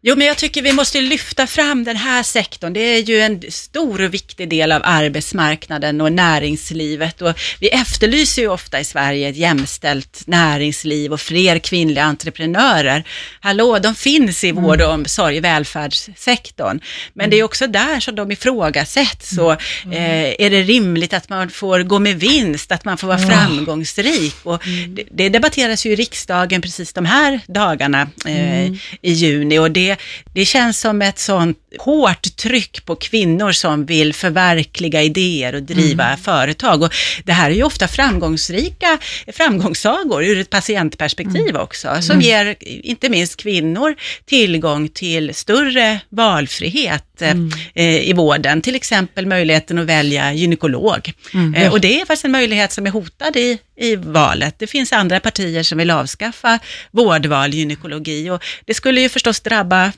Jo, 0.00 0.16
men 0.16 0.26
jag 0.26 0.36
tycker 0.36 0.62
vi 0.62 0.72
måste 0.72 1.00
lyfta 1.00 1.46
fram 1.46 1.84
den 1.84 1.96
här 1.96 2.22
sektorn. 2.22 2.72
Det 2.72 2.80
är 2.80 3.02
ju 3.02 3.20
en 3.20 3.42
stor 3.48 4.02
och 4.02 4.14
viktig 4.14 4.48
del 4.48 4.72
av 4.72 4.82
arbetsmarknaden 4.84 6.00
och 6.00 6.12
näringslivet. 6.12 7.22
Och 7.22 7.38
vi 7.60 7.68
efterlyser 7.68 8.42
ju 8.42 8.48
ofta 8.48 8.80
i 8.80 8.84
Sverige 8.84 9.28
ett 9.28 9.36
jämställt 9.36 10.22
näringsliv 10.26 11.12
och 11.12 11.20
fler 11.20 11.58
kvinnliga 11.58 12.04
entreprenörer. 12.04 13.04
Hallå, 13.40 13.78
de 13.78 13.94
finns 13.94 14.44
i 14.44 14.52
vård 14.52 14.80
och 14.80 14.92
omsorg, 14.92 15.36
i 15.36 15.40
välfärdssektorn. 15.40 16.80
Men 17.14 17.30
det 17.30 17.36
är 17.38 17.42
också 17.42 17.66
där 17.66 18.00
som 18.00 18.14
de 18.14 18.32
ifrågasätts. 18.32 19.34
Så, 19.34 19.50
eh, 19.50 20.34
är 20.38 20.50
det 20.50 20.62
rimligt 20.62 21.12
att 21.12 21.28
man 21.28 21.50
får 21.50 21.80
gå 21.80 21.98
med 21.98 22.20
vinst, 22.20 22.72
att 22.72 22.84
man 22.84 22.98
får 22.98 23.08
vara 23.08 23.18
framgångsrik? 23.18 24.34
Och 24.42 24.62
det, 24.88 25.04
det 25.10 25.28
debatteras 25.28 25.86
ju 25.86 25.90
i 25.90 25.96
riksdagen 25.96 26.62
precis 26.62 26.92
de 26.92 27.04
här 27.04 27.40
dagarna 27.46 28.08
eh, 28.26 28.66
i 29.02 29.12
juni. 29.12 29.58
Och 29.58 29.70
det, 29.70 29.88
det 30.34 30.44
känns 30.44 30.80
som 30.80 31.02
ett 31.02 31.18
sånt 31.18 31.58
hårt 31.78 32.36
tryck 32.36 32.84
på 32.84 32.96
kvinnor 32.96 33.52
som 33.52 33.86
vill 33.86 34.14
förverkliga 34.14 35.02
idéer 35.02 35.54
och 35.54 35.62
driva 35.62 36.16
företag. 36.16 36.82
Och 36.82 36.94
det 37.24 37.32
här 37.32 37.50
är 37.50 37.54
ju 37.54 37.62
ofta 37.62 37.88
framgångsrika 37.88 38.98
framgångssagor 39.32 40.24
ur 40.24 40.38
ett 40.38 40.50
patientperspektiv 40.50 41.56
också, 41.56 42.02
som 42.02 42.20
ger 42.20 42.56
inte 42.60 43.08
minst 43.08 43.36
kvinnor 43.36 43.94
tillgång 44.26 44.88
till 44.88 45.34
större 45.34 46.00
valfrihet 46.08 47.22
eh, 47.22 48.08
i 48.08 48.12
vården, 48.12 48.62
till 48.62 48.74
exempel 48.74 49.26
möjligheten 49.26 49.78
att 49.78 49.86
välja 49.86 50.32
gynekolog. 50.32 51.12
Eh, 51.56 51.72
och 51.72 51.80
det 51.80 52.00
är 52.00 52.06
faktiskt 52.06 52.24
en 52.24 52.30
möjlighet 52.30 52.72
som 52.72 52.86
är 52.86 52.90
hotad 52.90 53.36
i, 53.36 53.58
i 53.76 53.96
valet. 53.96 54.54
Det 54.58 54.66
finns 54.66 54.92
andra 54.92 55.20
partier 55.20 55.62
som 55.62 55.78
vill 55.78 55.90
avskaffa 55.90 56.58
vårdval 56.90 57.54
gynekologi 57.54 58.30
och 58.30 58.44
det 58.66 58.74
skulle 58.74 59.00
ju 59.00 59.08
förstås 59.08 59.40
drabba 59.40 59.77
bara 59.78 59.92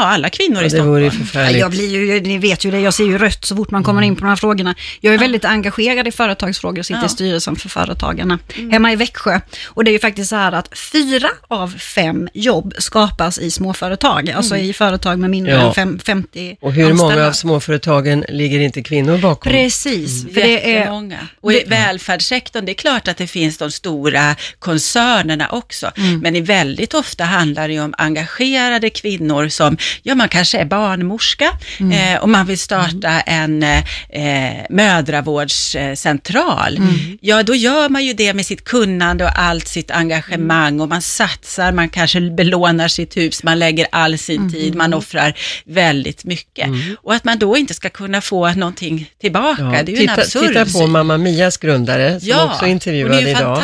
ja, 0.00 0.06
alla 0.06 0.28
kvinnor 0.30 0.54
i 0.56 0.58
Ja, 0.58 0.62
det 0.62 0.70
Stockholm. 0.70 0.90
vore 0.90 1.00
ju 1.00 1.06
Ja, 1.06 1.12
förfärligt. 1.12 1.60
Jag 1.60 1.70
blir 1.70 1.88
ju, 1.90 2.20
ni 2.20 2.38
vet 2.38 2.64
ju 2.64 2.70
det, 2.70 2.80
jag 2.80 2.94
ser 2.94 3.04
ju 3.04 3.18
rött 3.18 3.44
så 3.44 3.56
fort 3.56 3.70
man 3.70 3.84
kommer 3.84 4.02
in 4.02 4.16
på 4.16 4.20
de 4.20 4.28
här 4.28 4.36
frågorna. 4.36 4.74
Jag 5.00 5.14
är 5.14 5.18
väldigt 5.18 5.44
engagerad 5.44 6.08
i 6.08 6.12
företagsfrågor 6.12 6.78
och 6.78 6.86
sitter 6.86 7.00
Ja. 7.00 7.06
i 7.06 7.08
styrelsen 7.08 7.56
för 7.56 7.68
Företagarna 7.68 8.38
hemma 8.70 8.92
i 8.92 8.96
Växjö. 8.96 9.40
Och 9.66 9.84
det 9.84 9.90
är 9.90 9.92
ju 9.92 9.98
faktiskt 9.98 10.30
så 10.30 10.36
här 10.36 10.52
att 10.52 10.78
fyra 10.78 11.28
av 11.48 11.68
fem 11.78 12.28
jobb 12.34 12.74
skapas 12.78 13.38
i 13.38 13.50
småföretag, 13.50 14.30
alltså 14.30 14.56
i 14.56 14.72
företag 14.72 15.18
med 15.18 15.30
mindre 15.30 15.52
Ja. 15.52 15.66
än 15.68 15.74
fem, 15.74 15.98
50 15.98 16.56
Och 16.60 16.72
hur 16.72 16.82
många 16.82 16.92
anställda. 16.92 17.28
av 17.28 17.32
småföretagen 17.32 18.24
ligger 18.28 18.60
inte 18.60 18.82
kvinnor 18.82 19.18
bakom? 19.18 19.52
Precis, 19.52 20.24
för 20.24 20.34
det 20.34 20.70
är... 20.74 20.78
Jättemånga. 20.78 21.18
Och 21.40 21.52
i 21.52 21.64
välfärdssektorn, 21.66 22.64
det 22.64 22.72
är 22.72 22.74
klart 22.74 23.08
att 23.08 23.16
det 23.16 23.26
finns 23.26 23.58
de 23.58 23.70
stora 23.70 24.36
koncernerna 24.58 25.48
också, 25.48 25.90
Mm. 25.96 26.20
men 26.20 26.36
i 26.36 26.40
väldigt 26.40 26.94
ofta 26.94 27.24
handlar 27.24 27.68
det 27.68 27.74
ju 27.74 27.80
om 27.80 27.94
engagerade 27.98 28.90
kvinnor 28.90 29.48
som 29.48 29.76
ja 30.02 30.14
man 30.14 30.28
kanske 30.28 30.58
är 30.58 30.64
barnmorska 30.64 31.50
eh, 31.78 32.22
och 32.22 32.28
man 32.28 32.46
vill 32.46 32.58
starta 32.58 33.20
en 33.20 33.62
eh, 33.62 33.82
mödravårdscentral. 34.70 36.78
Ja, 37.20 37.42
då 37.42 37.54
gör 37.54 37.88
man 37.88 38.04
ju 38.04 38.12
det 38.12 38.34
med 38.34 38.46
sitt 38.46 38.64
kunnande 38.64 39.24
och 39.24 39.38
allt 39.38 39.68
sitt 39.68 39.90
engagemang 39.90 40.80
och 40.80 40.88
man 40.88 41.02
satsar, 41.02 41.72
man 41.72 41.88
kanske 41.88 42.20
belånar 42.20 42.88
sitt 42.88 43.16
hus, 43.16 43.42
man 43.42 43.58
lägger 43.58 43.86
all 43.92 44.18
sin 44.18 44.52
tid, 44.52 44.74
man 44.74 44.94
offrar 44.94 45.34
väldigt 45.64 46.24
mycket. 46.24 46.68
Och 47.02 47.14
att 47.14 47.24
man 47.24 47.38
då 47.38 47.56
inte 47.56 47.74
ska 47.74 47.88
kunna 47.88 48.20
få 48.20 48.52
någonting 48.52 49.10
tillbaka, 49.20 49.62
Ja, 49.74 49.82
det 49.82 49.92
är 49.92 49.94
ju 49.94 49.96
titta, 49.96 50.12
en 50.12 50.20
absurd 50.20 50.48
titta 50.48 50.66
på. 50.66 50.86
Mamma 50.86 51.18
Mias 51.18 51.56
grundare, 51.56 52.20
som 52.20 52.28
Ja, 52.28 52.44
också 52.52 52.66
intervjuade 52.66 53.20
ju 53.20 53.28
idag. 53.28 53.62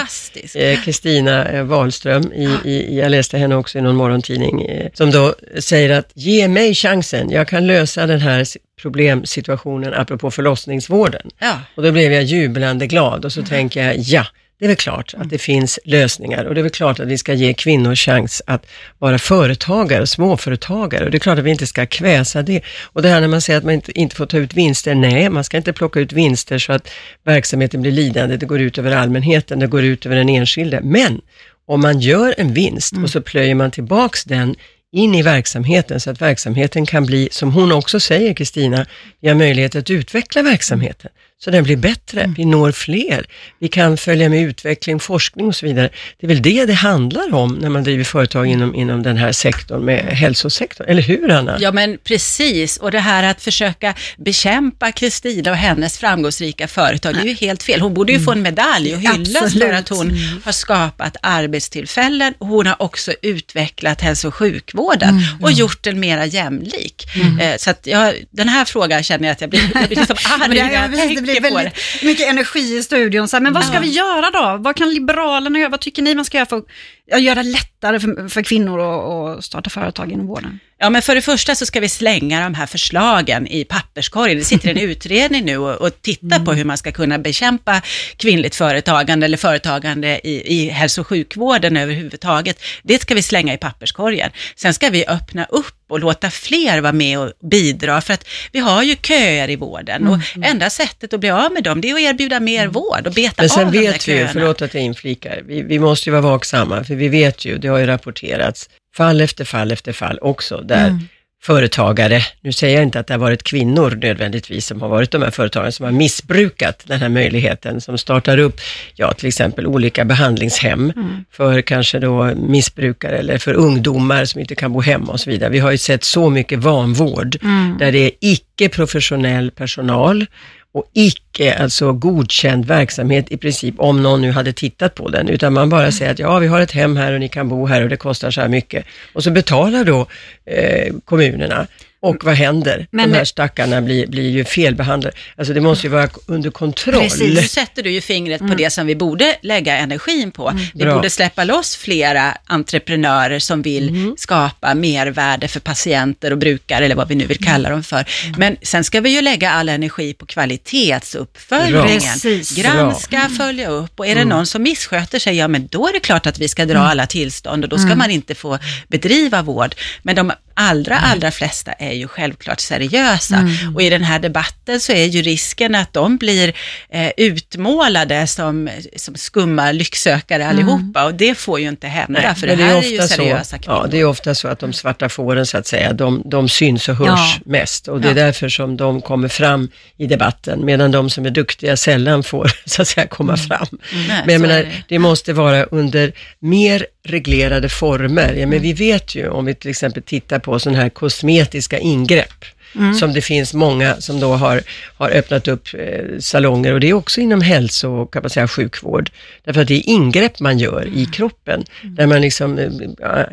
Eh, 0.55 0.81
Kristina 0.81 1.45
eh, 1.45 1.65
Wahlström, 1.65 2.33
i, 2.33 2.49
i, 2.65 2.99
jag 2.99 3.11
läste 3.11 3.39
henne 3.39 3.57
också 3.57 3.79
i 3.79 3.81
någon 3.81 3.97
morgontidning, 3.97 4.63
eh, 4.63 4.91
som 4.95 5.11
då 5.11 5.35
säger 5.59 5.99
att 5.99 6.04
ge 6.15 6.49
mig 6.49 6.75
chansen, 6.75 7.31
jag 7.31 7.49
kan 7.49 7.67
lösa 7.67 8.07
den 8.07 8.21
här 8.21 8.45
si- 8.45 8.59
problemsituationen 8.83 9.95
apropå 9.95 10.31
förlossningsvården. 10.31 11.31
Ja. 11.39 11.61
Och 11.75 11.83
då 11.83 11.93
blev 11.93 12.13
jag 12.13 12.23
jublande 12.23 12.87
glad 12.87 13.25
och 13.25 13.33
så 13.33 13.43
tänker 13.43 13.87
jag, 13.87 13.97
ja, 13.99 14.27
det 14.59 14.65
är 14.65 14.69
väl 14.69 14.77
klart 14.77 15.15
att 15.19 15.31
det 15.31 15.39
finns 15.39 15.79
lösningar 15.85 16.45
och 16.45 16.55
det 16.55 16.61
är 16.61 16.63
väl 16.63 16.71
klart 16.71 17.01
att 17.01 17.09
vi 17.09 17.19
ska 17.19 17.35
ge 17.35 17.55
kvinnor 17.55 17.95
chans 17.95 18.43
att 18.47 18.67
vara 18.99 19.19
företagare 19.19 20.03
och 20.03 20.09
småföretagare 20.09 21.05
och 21.05 21.11
det 21.11 21.17
är 21.17 21.21
klart 21.21 21.39
att 21.39 21.45
vi 21.45 21.51
inte 21.51 21.67
ska 21.67 21.87
kväsa 21.87 22.43
det. 22.43 22.61
Och 22.83 23.03
det 23.03 23.09
här 23.09 23.21
när 23.21 23.29
man 23.29 23.41
säger 23.41 23.59
att 23.59 23.65
man 23.65 23.75
inte, 23.75 23.99
inte 24.01 24.17
får 24.17 24.27
ta 24.27 24.39
ut 24.39 24.55
vinster, 24.55 24.95
nej, 24.95 25.31
man 25.31 25.45
ska 25.45 25.57
inte 25.57 25.73
plocka 25.73 26.01
ut 26.01 26.13
vinster 26.13 26.59
så 26.59 26.73
att 26.73 26.89
verksamheten 27.25 27.83
blir 27.83 27.93
lidande, 27.93 28.37
det 28.37 28.47
går 28.47 28.61
ut 28.61 28.79
över 28.79 28.91
allmänheten, 28.91 29.59
det 29.59 29.67
går 29.67 29.85
ut 29.85 30.07
över 30.07 30.17
den 30.17 30.29
enskilde. 30.29 30.81
Men 30.83 31.21
om 31.67 31.81
man 31.81 32.01
gör 32.01 32.35
en 32.39 32.55
vinst 32.55 32.93
och 33.03 33.11
så 33.11 33.21
plöjer 33.21 33.55
man 33.55 33.71
tillbaks 33.71 34.25
den 34.25 34.55
in 34.95 35.15
i 35.15 35.23
verksamheten 35.23 36.01
så 36.01 36.11
att 36.11 36.23
verksamheten 36.23 36.87
kan 36.87 37.07
bli, 37.07 37.29
som 37.33 37.53
hon 37.53 37.73
också 37.73 38.01
säger 38.01 38.35
Kristina, 38.35 38.87
vi 39.21 39.29
har 39.29 39.35
möjlighet 39.35 39.75
att 39.75 39.91
utveckla 39.91 40.43
verksamheten 40.43 41.11
så 41.45 41.51
den 41.51 41.65
blir 41.65 41.77
bättre, 41.77 42.35
vi 42.37 42.45
når 42.45 42.73
fler, 42.73 43.27
vi 43.59 43.69
kan 43.69 43.97
följa 43.97 44.29
med 44.29 44.43
utveckling, 44.43 45.01
forskning 45.01 45.47
och 45.47 45.57
så 45.57 45.67
vidare. 45.67 45.89
Det 46.21 46.27
är 46.27 46.29
väl 46.29 46.43
det 46.43 46.65
det 46.65 46.75
handlar 46.75 47.35
om 47.35 47.55
när 47.55 47.69
man 47.69 47.85
driver 47.85 48.05
företag 48.05 48.47
inom, 48.47 48.75
inom 48.75 49.03
den 49.03 49.17
här 49.17 49.33
sektorn 49.33 49.85
med 49.85 50.05
hälsosektorn, 50.05 50.87
eller 50.89 51.03
hur 51.03 51.31
Anna? 51.31 51.57
Ja 51.61 51.73
men 51.73 51.99
precis, 52.05 52.77
och 52.77 52.91
det 52.91 53.01
här 53.01 53.23
att 53.23 53.43
försöka 53.43 53.95
bekämpa 54.17 54.93
Kristina 54.93 55.51
och 55.51 55.57
hennes 55.57 55.99
framgångsrika 55.99 56.69
företag, 56.69 57.15
det 57.15 57.21
är 57.21 57.25
ju 57.25 57.35
helt 57.35 57.63
fel. 57.63 57.81
Hon 57.81 57.95
borde 57.95 58.13
ju 58.13 58.21
få 58.21 58.33
en 58.33 58.43
medalj 58.43 58.95
och 58.95 59.01
hyllas 59.01 59.43
Absolut. 59.43 59.69
för 59.69 59.73
att 59.73 59.89
hon 59.89 60.19
har 60.45 60.53
skapat 60.53 61.17
arbetstillfällen 61.23 62.35
hon 62.39 62.67
har 62.67 62.83
också 62.83 63.13
utvecklat 63.23 64.01
hälso 64.01 64.29
och 64.29 64.35
sjukvården 64.35 65.21
och 65.43 65.53
gjort 65.53 65.83
den 65.83 66.01
mera 66.01 66.27
jämlik. 66.27 67.07
Eh, 67.41 67.57
Så 67.59 67.71
att 67.71 67.87
jag, 67.87 68.15
den 68.31 68.49
här 68.49 68.65
frågan 68.65 69.03
känner 69.03 69.29
jag 69.29 69.33
att 69.33 69.41
jag 69.41 69.51
blir, 69.51 69.61
jag 69.75 69.87
blir 69.89 69.97
liksom 69.97 70.17
arg 70.41 70.49
när 70.49 70.57
ja, 70.57 70.73
jag 70.73 70.95
tänker 70.95 71.34
det. 71.43 71.51
väldigt 71.51 72.03
mycket 72.03 72.29
energi 72.29 72.77
i 72.77 72.83
studion. 72.83 73.29
Så 73.29 73.37
här, 73.37 73.43
men 73.43 73.53
vad 73.53 73.65
ska 73.65 73.81
vi 73.81 73.91
göra 73.91 74.31
då? 74.31 74.57
Vad 74.63 74.77
kan 74.77 74.95
Liberalerna 74.95 75.59
göra? 75.59 75.69
Vad 75.69 75.81
tycker 75.81 76.03
ni 76.03 76.15
man 76.15 76.25
ska 76.25 76.37
göra 76.37 76.47
för 76.47 76.57
att 76.57 77.21
göra 77.21 77.43
det 77.43 77.49
lättare 77.49 78.01
för, 78.01 78.29
för 78.29 78.43
kvinnor 78.43 78.81
att, 78.81 79.39
att 79.39 79.45
starta 79.45 79.71
företag 79.71 80.13
inom 80.13 80.27
vården? 80.27 80.61
Ja, 80.85 80.91
men 80.91 81.03
för 81.03 81.15
det 81.15 81.23
första 81.23 81.55
så 81.55 81.67
ska 81.67 81.81
vi 81.81 81.89
slänga 81.89 82.41
de 82.41 82.55
här 82.55 82.67
förslagen 82.67 83.47
i 83.47 83.65
papperskorgen. 83.65 84.39
Det 84.39 84.45
sitter 84.45 84.71
en 84.71 84.79
utredning 84.91 85.45
nu 85.45 85.57
och, 85.57 85.81
och 85.81 86.03
tittar 86.03 86.39
på 86.45 86.53
hur 86.53 86.65
man 86.65 86.79
ska 86.79 86.93
kunna 86.93 87.19
bekämpa 87.19 87.83
kvinnligt 88.17 88.55
företagande 88.55 89.27
eller 89.27 89.37
företagande 89.37 90.21
i, 90.29 90.55
i 90.55 90.69
hälso 90.69 91.01
och 91.01 91.07
sjukvården 91.07 91.77
överhuvudtaget. 91.77 92.63
Det 92.83 93.03
ska 93.03 93.15
vi 93.15 93.23
slänga 93.23 93.55
i 93.55 93.57
papperskorgen. 93.57 94.31
Sen 94.57 94.75
ska 94.75 94.91
vi 94.91 95.07
öppna 95.07 95.45
upp 95.45 95.75
och 95.89 96.01
låta 96.01 96.31
fler 96.31 96.81
vara 96.81 96.93
med 96.93 97.19
och 97.19 97.33
bidra, 97.51 98.01
för 98.01 98.15
att 98.15 98.29
vi 98.53 98.59
har 98.59 98.83
ju 98.83 98.97
köer 98.97 99.51
i 99.51 99.57
vården 99.57 100.09
och 100.09 100.19
enda 100.45 100.71
sättet 100.71 101.13
att 101.13 101.21
bli 101.21 101.31
av 101.31 101.53
med 101.53 101.65
dem, 101.65 101.81
det 101.81 101.91
är 101.91 101.95
att 101.95 102.01
erbjuda 102.01 102.41
mer 102.41 102.67
vård 102.67 103.07
och 103.07 103.13
beta 103.13 103.35
Men 103.37 103.45
av 103.45 103.49
sen 103.49 103.73
de 103.73 103.79
där 103.79 103.93
vet 103.93 104.09
vi 104.09 104.13
ju, 104.13 104.19
köerna. 104.19 104.33
förlåt 104.33 104.63
att 104.63 104.75
jag 104.75 104.83
inflikar, 104.83 105.43
vi, 105.47 105.63
vi 105.63 105.79
måste 105.79 106.09
ju 106.09 106.13
vara 106.13 106.23
vaksamma, 106.23 106.85
för 106.85 106.95
vi 106.95 107.09
vet 107.09 107.45
ju, 107.45 107.59
det 107.59 107.69
har 107.69 107.79
ju 107.79 107.87
rapporterats, 107.87 108.69
fall 108.97 109.21
efter 109.21 109.45
fall 109.45 109.73
efter 109.73 109.93
fall 109.93 110.19
också, 110.23 110.61
där 110.61 110.99
företagare, 111.43 112.23
nu 112.41 112.53
säger 112.53 112.75
jag 112.75 112.83
inte 112.83 113.01
att 113.01 113.07
det 113.07 113.15
har 113.15 113.19
varit 113.19 113.43
kvinnor 113.43 113.99
nödvändigtvis 114.03 114.67
som 114.67 114.83
har 114.83 114.89
varit 114.89 115.11
de 115.11 115.23
här 115.23 115.31
företagarna 115.31 115.73
som 115.73 115.85
har 115.85 115.93
missbrukat 115.93 116.83
den 116.87 117.01
här 117.01 117.09
möjligheten, 117.09 117.81
som 117.81 117.99
startar 117.99 118.39
upp, 118.39 118.61
ja 118.95 119.13
till 119.13 119.29
exempel 119.29 119.67
olika 119.67 120.05
behandlingshem 120.05 120.93
för 121.31 121.63
kanske 121.63 121.99
då 121.99 122.35
missbrukare 122.35 123.19
eller 123.19 123.39
för 123.39 123.55
ungdomar 123.55 124.25
som 124.25 124.41
inte 124.41 124.55
kan 124.55 124.73
bo 124.73 124.81
hemma 124.81 125.13
och 125.13 125.21
så 125.21 125.31
vidare. 125.31 125.51
Vi 125.51 125.59
har 125.59 125.71
ju 125.71 125.79
sett 125.79 126.05
så 126.05 126.31
mycket 126.31 126.59
vanvård 126.59 127.37
där 127.79 127.93
det 127.93 127.99
är 127.99 128.11
icke 128.21 128.69
professionell 128.69 129.51
personal 129.51 130.27
och 130.75 130.91
icke 130.93 131.55
alltså 131.55 131.93
godkänd 131.93 132.65
verksamhet 132.65 133.33
i 133.33 133.37
princip, 133.37 133.75
om 133.79 134.03
någon 134.03 134.21
nu 134.21 134.31
hade 134.31 134.53
tittat 134.53 134.95
på 134.95 135.09
den, 135.09 135.29
utan 135.29 135.53
man 135.53 135.69
bara 135.69 135.93
säger 135.93 136.11
att 136.11 136.19
ja, 136.19 136.39
vi 136.39 136.47
har 136.47 136.61
ett 136.61 136.73
hem 136.73 136.97
här 136.97 137.13
och 137.13 137.21
ni 137.21 137.29
kan 137.29 137.49
bo 137.49 137.67
här 137.67 137.83
och 137.83 137.89
det 137.89 137.97
kostar 137.97 138.31
så 138.31 138.41
här 138.41 138.49
mycket. 138.49 138.85
Och 139.13 139.25
så 139.25 139.31
betalar 139.31 139.85
då 139.85 140.07
eh, 140.45 140.95
kommunerna. 141.05 141.67
Och 142.05 142.25
vad 142.25 142.35
händer? 142.35 142.87
Men- 142.91 143.11
De 143.11 143.17
här 143.17 143.25
stackarna 143.25 143.81
blir, 143.83 144.07
blir 144.07 144.31
ju 144.31 144.45
felbehandlade. 144.45 145.17
Alltså 145.37 145.55
det 145.55 145.61
måste 145.61 145.87
ju 145.87 145.91
vara 145.93 146.09
under 146.27 146.51
kontroll. 146.51 146.95
Precis. 147.03 147.41
Nu 147.41 147.49
sätter 147.49 147.83
du 147.83 147.91
ju 147.91 148.01
fingret 148.01 148.41
på 148.41 148.55
det 148.55 148.71
som 148.71 148.87
vi 148.87 148.97
borde 148.97 149.37
lägga 149.43 149.77
energin 149.77 150.31
på. 150.31 150.53
Vi 150.75 150.85
Bra. 150.85 150.95
borde 150.95 151.11
släppa 151.11 151.45
loss 151.45 151.77
flera 151.77 152.37
entreprenörer 152.47 153.39
som 153.39 153.63
vill 153.63 154.15
skapa 154.19 154.75
mervärde 154.75 155.49
för 155.49 155.61
patienter 155.61 156.31
och 156.31 156.39
brukare, 156.39 156.85
eller 156.85 156.95
vad 156.95 157.09
vi 157.09 157.15
nu 157.15 157.27
vill 157.27 157.45
kalla 157.45 157.71
dem 157.71 157.83
för. 157.83 158.05
Men 158.39 158.57
sen 158.63 158.85
ska 158.85 159.01
vi 159.01 159.11
ju 159.15 159.21
lägga 159.21 159.51
all 159.51 159.69
energi 159.69 160.15
på 160.15 160.27
kvalitetsuppföljningen. 160.27 162.19
Granska, 162.57 163.31
följa 163.37 163.69
upp 163.69 164.01
och 164.01 164.07
är 164.07 164.15
det 164.15 164.25
någon 164.25 164.47
som 164.47 164.63
missköter 164.63 165.19
sig, 165.19 165.37
ja 165.37 165.49
men 165.49 165.67
då 165.67 165.89
är 165.89 165.93
det 165.93 166.01
klart 166.01 166.27
att 166.27 166.39
vi 166.39 166.49
ska 166.49 166.65
dra 166.65 166.79
alla 166.79 167.07
tillstånd 167.07 167.65
och 167.65 167.71
då 167.71 167.79
ska 167.79 167.95
man 167.95 168.11
inte 168.11 168.35
få 168.35 168.59
bedriva 168.89 169.43
vård. 169.43 169.75
Men 170.03 170.17
de 170.17 170.33
allra, 170.55 170.99
allra 170.99 171.31
flesta 171.31 171.73
är 171.73 171.93
ju 171.93 172.09
självklart 172.09 172.61
seriösa. 172.61 173.49
Och 173.75 173.83
i 173.83 173.91
den 173.91 174.05
här 174.05 174.19
debatten 174.19 174.81
så 174.81 174.93
är 174.93 175.05
ju 175.05 175.23
risken 175.23 175.75
att 175.75 175.93
de 175.93 176.17
blir 176.17 176.53
eh, 176.91 177.11
utmålade 177.17 178.27
som, 178.27 178.71
som 178.97 179.15
skumma 179.15 179.73
lycksökare 179.73 180.47
allihopa 180.47 181.05
och 181.05 181.15
det 181.15 181.35
får 181.39 181.61
ju 181.61 181.69
inte 181.69 181.87
hända, 181.89 182.35
för 182.35 182.47
det 182.47 182.55
här 182.57 182.77
är, 182.77 182.83
ju 182.83 182.99
ofta 183.03 183.09
seriösa 183.17 183.45
så, 183.57 183.63
kvinnor. 183.63 183.79
Ja, 183.83 183.87
det 183.91 184.01
är 184.01 184.05
ofta 184.05 184.35
så 184.35 184.49
att 184.49 184.59
de 184.59 184.73
svarta 184.73 185.09
fåren 185.09 185.47
så 185.47 185.59
att 185.59 185.67
säga, 185.67 185.93
de, 185.93 186.23
de 186.25 186.49
syns 186.49 186.89
och 186.89 186.97
hörs 186.97 187.09
Ja. 187.09 187.41
mest 187.47 187.89
och 187.89 188.01
det 188.01 188.11
är 188.11 188.15
därför 188.15 188.49
som 188.49 188.77
de 188.77 189.01
kommer 189.01 189.29
fram 189.29 189.69
i 189.97 190.07
debatten, 190.07 190.65
medan 190.65 190.91
de 190.91 191.11
som 191.11 191.27
är 191.27 191.31
duktiga 191.31 191.77
sällan 191.77 192.23
får 192.23 192.51
så 192.67 192.83
att 192.83 192.89
säga 192.89 193.07
komma 193.07 193.37
fram. 193.37 193.67
Nej, 193.71 194.07
Men 194.09 194.19
jag 194.27 194.35
är 194.35 194.39
menar, 194.39 194.55
det. 194.63 194.73
det 194.89 194.99
måste 194.99 195.33
vara 195.33 195.65
under 195.65 196.13
mer 196.39 196.87
reglerade 197.07 197.69
former. 197.69 198.23
Ja, 198.29 198.45
Mm. 198.45 198.51
men 198.51 198.63
vi 198.63 198.73
vet 198.73 199.15
ju, 199.15 199.29
om 199.29 199.45
vi 199.45 199.55
till 199.55 199.71
exempel 199.71 200.03
tittar 200.03 200.39
på 200.45 200.59
sådana 200.59 200.83
här 200.83 200.89
kosmetiska 200.89 201.79
ingrepp, 201.79 202.45
Mm. 202.77 202.95
som 202.95 203.13
det 203.13 203.21
finns 203.23 203.55
många 203.55 204.01
som 204.01 204.21
då 204.21 204.33
har, 204.35 204.61
har 204.97 205.11
öppnat 205.11 205.49
upp 205.49 205.69
eh, 205.79 206.19
salonger 206.19 206.73
och 206.73 206.81
det 206.81 206.89
är 206.91 206.93
också 206.95 207.21
inom 207.21 207.41
hälso 207.41 207.89
och 207.91 208.13
kan 208.13 208.23
man 208.23 208.31
säga, 208.31 208.49
sjukvård. 208.49 209.11
Därför 209.45 209.61
att 209.63 209.69
det 209.69 209.75
är 209.75 209.89
ingrepp 209.89 210.41
man 210.41 210.59
gör 210.59 210.83
Mm. 210.83 210.99
i 210.99 211.07
kroppen, 211.07 211.65
där 211.83 212.07
man 212.07 212.21
liksom, 212.21 212.59
eh, 212.59 212.69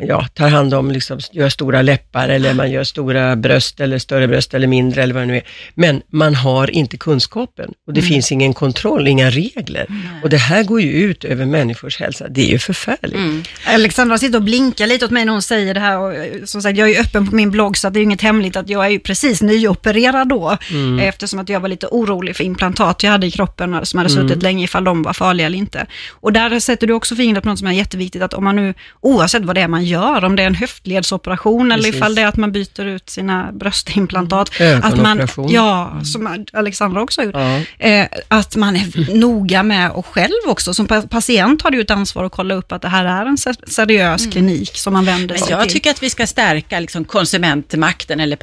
ja, 0.00 0.26
tar 0.34 0.48
hand 0.48 0.74
om, 0.74 0.90
liksom, 0.90 1.18
gör 1.32 1.48
stora 1.48 1.82
läppar 1.82 2.28
eller 2.28 2.54
man 2.54 2.70
gör 2.70 2.84
stora 2.84 3.36
bröst 3.36 3.80
eller 3.80 3.98
större 3.98 4.28
bröst 4.28 4.54
eller 4.54 4.66
mindre 4.66 5.02
eller 5.02 5.14
vad 5.14 5.22
det 5.22 5.26
nu 5.26 5.36
är. 5.36 5.42
Men 5.74 6.02
man 6.10 6.34
har 6.34 6.70
inte 6.70 6.96
kunskapen 6.96 7.70
och 7.86 7.92
det 7.92 8.00
Mm. 8.00 8.08
finns 8.08 8.32
ingen 8.32 8.54
kontroll, 8.54 9.08
inga 9.08 9.30
regler. 9.30 9.86
Och 10.22 10.30
det 10.30 10.36
här 10.36 10.62
går 10.64 10.80
ju 10.80 10.90
ut 10.92 11.24
över 11.24 11.46
människors 11.46 12.00
hälsa. 12.00 12.28
Det 12.28 12.40
är 12.40 12.50
ju 12.50 12.58
förfärligt. 12.58 13.14
Mm. 13.14 13.42
Alexandra 13.66 14.18
sitter 14.18 14.36
och 14.38 14.42
blinkar 14.44 14.86
lite 14.86 15.04
åt 15.04 15.10
mig 15.10 15.24
när 15.24 15.32
hon 15.32 15.42
säger 15.42 15.74
det 15.74 15.80
här. 15.80 15.98
Och, 15.98 16.14
eh, 16.14 16.44
som 16.44 16.62
sagt, 16.62 16.78
jag 16.78 16.90
är 16.90 17.00
öppen 17.00 17.28
på 17.30 17.36
min 17.36 17.50
blogg 17.50 17.76
så 17.76 17.88
att 17.88 17.94
det 17.94 18.00
är 18.00 18.02
inget 18.02 18.20
hemligt 18.22 18.56
att 18.56 18.68
jag 18.68 18.84
är 18.84 18.90
ju 18.90 18.98
precis 18.98 19.31
nyopererad 19.40 20.28
då. 20.28 20.56
Mm. 20.70 20.98
eh, 20.98 21.08
Eftersom 21.08 21.38
att 21.38 21.48
jag 21.48 21.60
var 21.60 21.68
lite 21.68 21.86
orolig 21.86 22.36
för 22.36 22.44
implantat 22.44 23.02
jag 23.02 23.10
hade 23.10 23.26
i 23.26 23.30
kroppen 23.30 23.86
som 23.86 23.98
hade 23.98 24.10
Mm. 24.12 24.28
suttit 24.28 24.42
länge 24.42 24.64
ifall 24.64 24.84
de 24.84 25.02
var 25.02 25.12
farliga 25.12 25.46
eller 25.46 25.58
inte. 25.58 25.86
Och 26.10 26.32
där 26.32 26.60
sätter 26.60 26.86
du 26.86 26.92
också 26.92 27.16
fingret 27.16 27.42
på 27.42 27.48
något 27.48 27.58
som 27.58 27.68
är 27.68 27.72
jätteviktigt 27.72 28.22
att 28.22 28.34
om 28.34 28.44
man 28.44 28.56
nu, 28.56 28.74
oavsett 29.00 29.42
vad 29.44 29.54
det 29.56 29.60
är 29.60 29.68
man 29.68 29.84
gör, 29.84 30.24
om 30.24 30.36
det 30.36 30.42
är 30.42 30.46
en 30.46 30.54
höftledsoperation 30.54 31.72
eller 31.72 31.82
Precis. 31.82 31.96
ifall 31.96 32.14
det 32.14 32.22
är 32.22 32.26
att 32.26 32.36
man 32.36 32.52
byter 32.52 32.84
ut 32.84 33.10
sina 33.10 33.52
bröstimplantat. 33.52 34.50
Att 34.82 34.96
man, 35.02 35.28
ja, 35.50 36.00
som 36.04 36.44
Alexandra 36.52 37.02
också 37.02 37.20
har 37.20 37.26
gjort. 37.26 37.34
Ja. 37.78 37.86
Eh, 37.88 38.06
att 38.28 38.56
man 38.56 38.76
är 38.76 39.14
noga 39.14 39.62
med 39.62 39.90
och 39.90 40.06
själv 40.06 40.32
också, 40.46 40.74
som 40.74 40.86
pa- 40.86 41.02
patient 41.02 41.62
har 41.62 41.70
du 41.70 41.76
ju 41.76 41.82
ett 41.82 41.90
ansvar 41.90 42.24
att 42.24 42.32
kolla 42.32 42.54
upp 42.54 42.72
att 42.72 42.82
det 42.82 42.88
här 42.88 43.04
är 43.04 43.26
en 43.26 43.36
se- 43.38 43.54
seriös 43.66 44.26
klinik 44.26 44.76
som 44.76 44.92
man 44.92 45.04
vänder 45.04 45.34
Men 45.34 45.38
sig 45.44 45.50
jag 45.50 45.62
till. 45.62 45.72
tycker 45.72 45.90
att 45.90 46.02
vi 46.02 46.10
ska 46.10 46.26
stärka 46.26 46.80
liksom 46.80 47.04
konsumentmakten 47.04 48.20
eller 48.20 48.36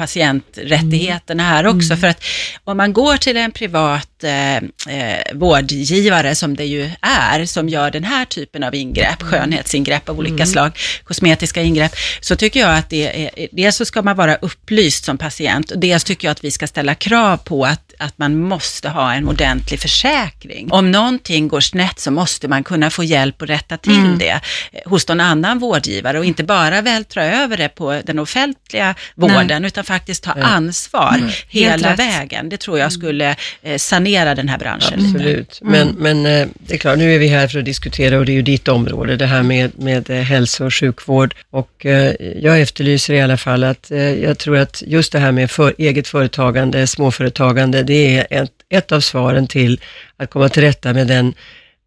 rättigheterna 0.83 1.43
här 1.43 1.67
också. 1.67 1.95
För 1.95 2.07
att 2.07 2.23
om 2.63 2.77
man 2.77 2.93
går 2.93 3.17
till 3.17 3.37
en 3.37 3.51
privat 3.51 4.23
eh, 4.23 4.55
eh, 4.55 5.33
vårdgivare, 5.33 6.35
som 6.35 6.55
det 6.55 6.65
ju 6.65 6.91
är, 7.01 7.45
som 7.45 7.69
gör 7.69 7.91
den 7.91 8.03
här 8.03 8.25
typen 8.25 8.63
av 8.63 8.75
ingrepp, 8.75 9.21
skönhetsingrepp 9.21 10.09
av 10.09 10.19
olika 10.19 10.45
slag, 10.45 10.71
kosmetiska 11.03 11.61
ingrepp, 11.61 11.91
så 12.21 12.35
tycker 12.35 12.59
jag 12.59 12.77
att 12.77 12.89
det 12.89 13.23
är, 13.25 13.47
dels 13.51 13.75
så 13.75 13.85
ska 13.85 14.01
man 14.01 14.15
vara 14.15 14.35
upplyst 14.35 15.05
som 15.05 15.17
patient, 15.17 15.71
och 15.71 15.79
dels 15.79 16.03
tycker 16.03 16.27
jag 16.27 16.31
att 16.31 16.43
vi 16.43 16.51
ska 16.51 16.67
ställa 16.67 16.95
krav 16.95 17.37
på 17.37 17.65
att, 17.65 17.88
att 17.99 18.17
man 18.17 18.39
måste 18.39 18.89
ha 18.89 19.13
en 19.13 19.27
ordentlig 19.27 19.79
försäkring. 19.79 20.71
Om 20.71 20.91
någonting 20.91 21.47
går 21.47 21.59
snett 21.59 21.99
så 21.99 22.11
måste 22.11 22.47
man 22.47 22.63
kunna 22.63 22.89
få 22.89 23.03
hjälp 23.03 23.41
att 23.41 23.49
rätta 23.49 23.77
till 23.77 24.17
det 24.19 24.39
eh, 24.71 24.81
hos 24.85 25.07
någon 25.07 25.19
annan 25.19 25.59
vårdgivare 25.59 26.19
och 26.19 26.25
inte 26.25 26.43
bara 26.43 26.81
vältra 26.81 27.25
över 27.25 27.57
det 27.57 27.69
på 27.69 28.01
den 28.05 28.19
offentliga 28.19 28.95
vården, 29.15 29.65
utan 29.65 29.83
faktiskt 29.83 30.23
ta 30.23 30.31
ansvar 30.31 31.21
hela 31.49 31.91
rätt. 31.91 31.99
vägen. 31.99 32.49
Det 32.49 32.57
tror 32.57 32.79
jag 32.79 32.91
skulle 32.91 33.35
eh, 33.61 33.77
sanera 33.77 34.35
den 34.35 34.49
här 34.49 34.57
branschen. 34.57 35.05
Absolut. 35.05 35.59
Men, 35.61 35.87
men 35.97 36.25
eh, 36.25 36.47
det 36.53 36.73
är 36.73 36.77
klart, 36.77 36.97
nu 36.97 37.15
är 37.15 37.19
vi 37.19 37.27
här 37.27 37.47
för 37.47 37.59
att 37.59 37.65
diskutera 37.65 38.17
och 38.19 38.25
det 38.25 38.31
är 38.31 38.33
ju 38.33 38.41
ditt 38.41 38.67
område, 38.67 39.15
det 39.15 39.25
här 39.25 39.43
med, 39.43 39.79
med 39.79 40.09
hälso 40.09 40.65
och 40.65 40.73
sjukvård. 40.73 41.35
Och 41.49 41.85
jag 42.35 42.61
efterlyser 42.61 43.13
i 43.13 43.21
alla 43.21 43.37
fall 43.37 43.63
att 43.63 43.91
jag 44.21 44.37
tror 44.37 44.57
att 44.57 44.83
just 44.85 45.11
det 45.11 45.19
här 45.19 45.31
med 45.31 45.51
för, 45.51 45.73
eget 45.77 46.07
företagande, 46.07 46.87
småföretagande, 46.87 47.83
det 47.89 48.17
är 48.17 48.27
ett, 48.43 48.51
ett 48.69 48.91
av 48.91 48.99
svaren 48.99 49.47
till 49.47 49.81
att 50.17 50.29
komma 50.29 50.49
till 50.49 50.63
rätta 50.63 50.93
med 50.93 51.07
den 51.07 51.33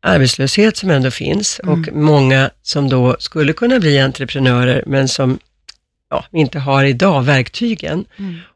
arbetslöshet 0.01 0.77
som 0.77 0.91
ändå 0.91 1.11
finns 1.11 1.59
och 1.59 1.93
många 1.93 2.51
som 2.63 2.89
då 2.89 3.17
skulle 3.19 3.53
kunna 3.53 3.79
bli 3.79 3.99
entreprenörer 3.99 4.83
men 4.87 5.09
som 5.09 5.39
ja, 6.11 6.25
inte 6.33 6.59
har 6.59 6.85
idag 6.85 7.23
verktygen. 7.23 8.05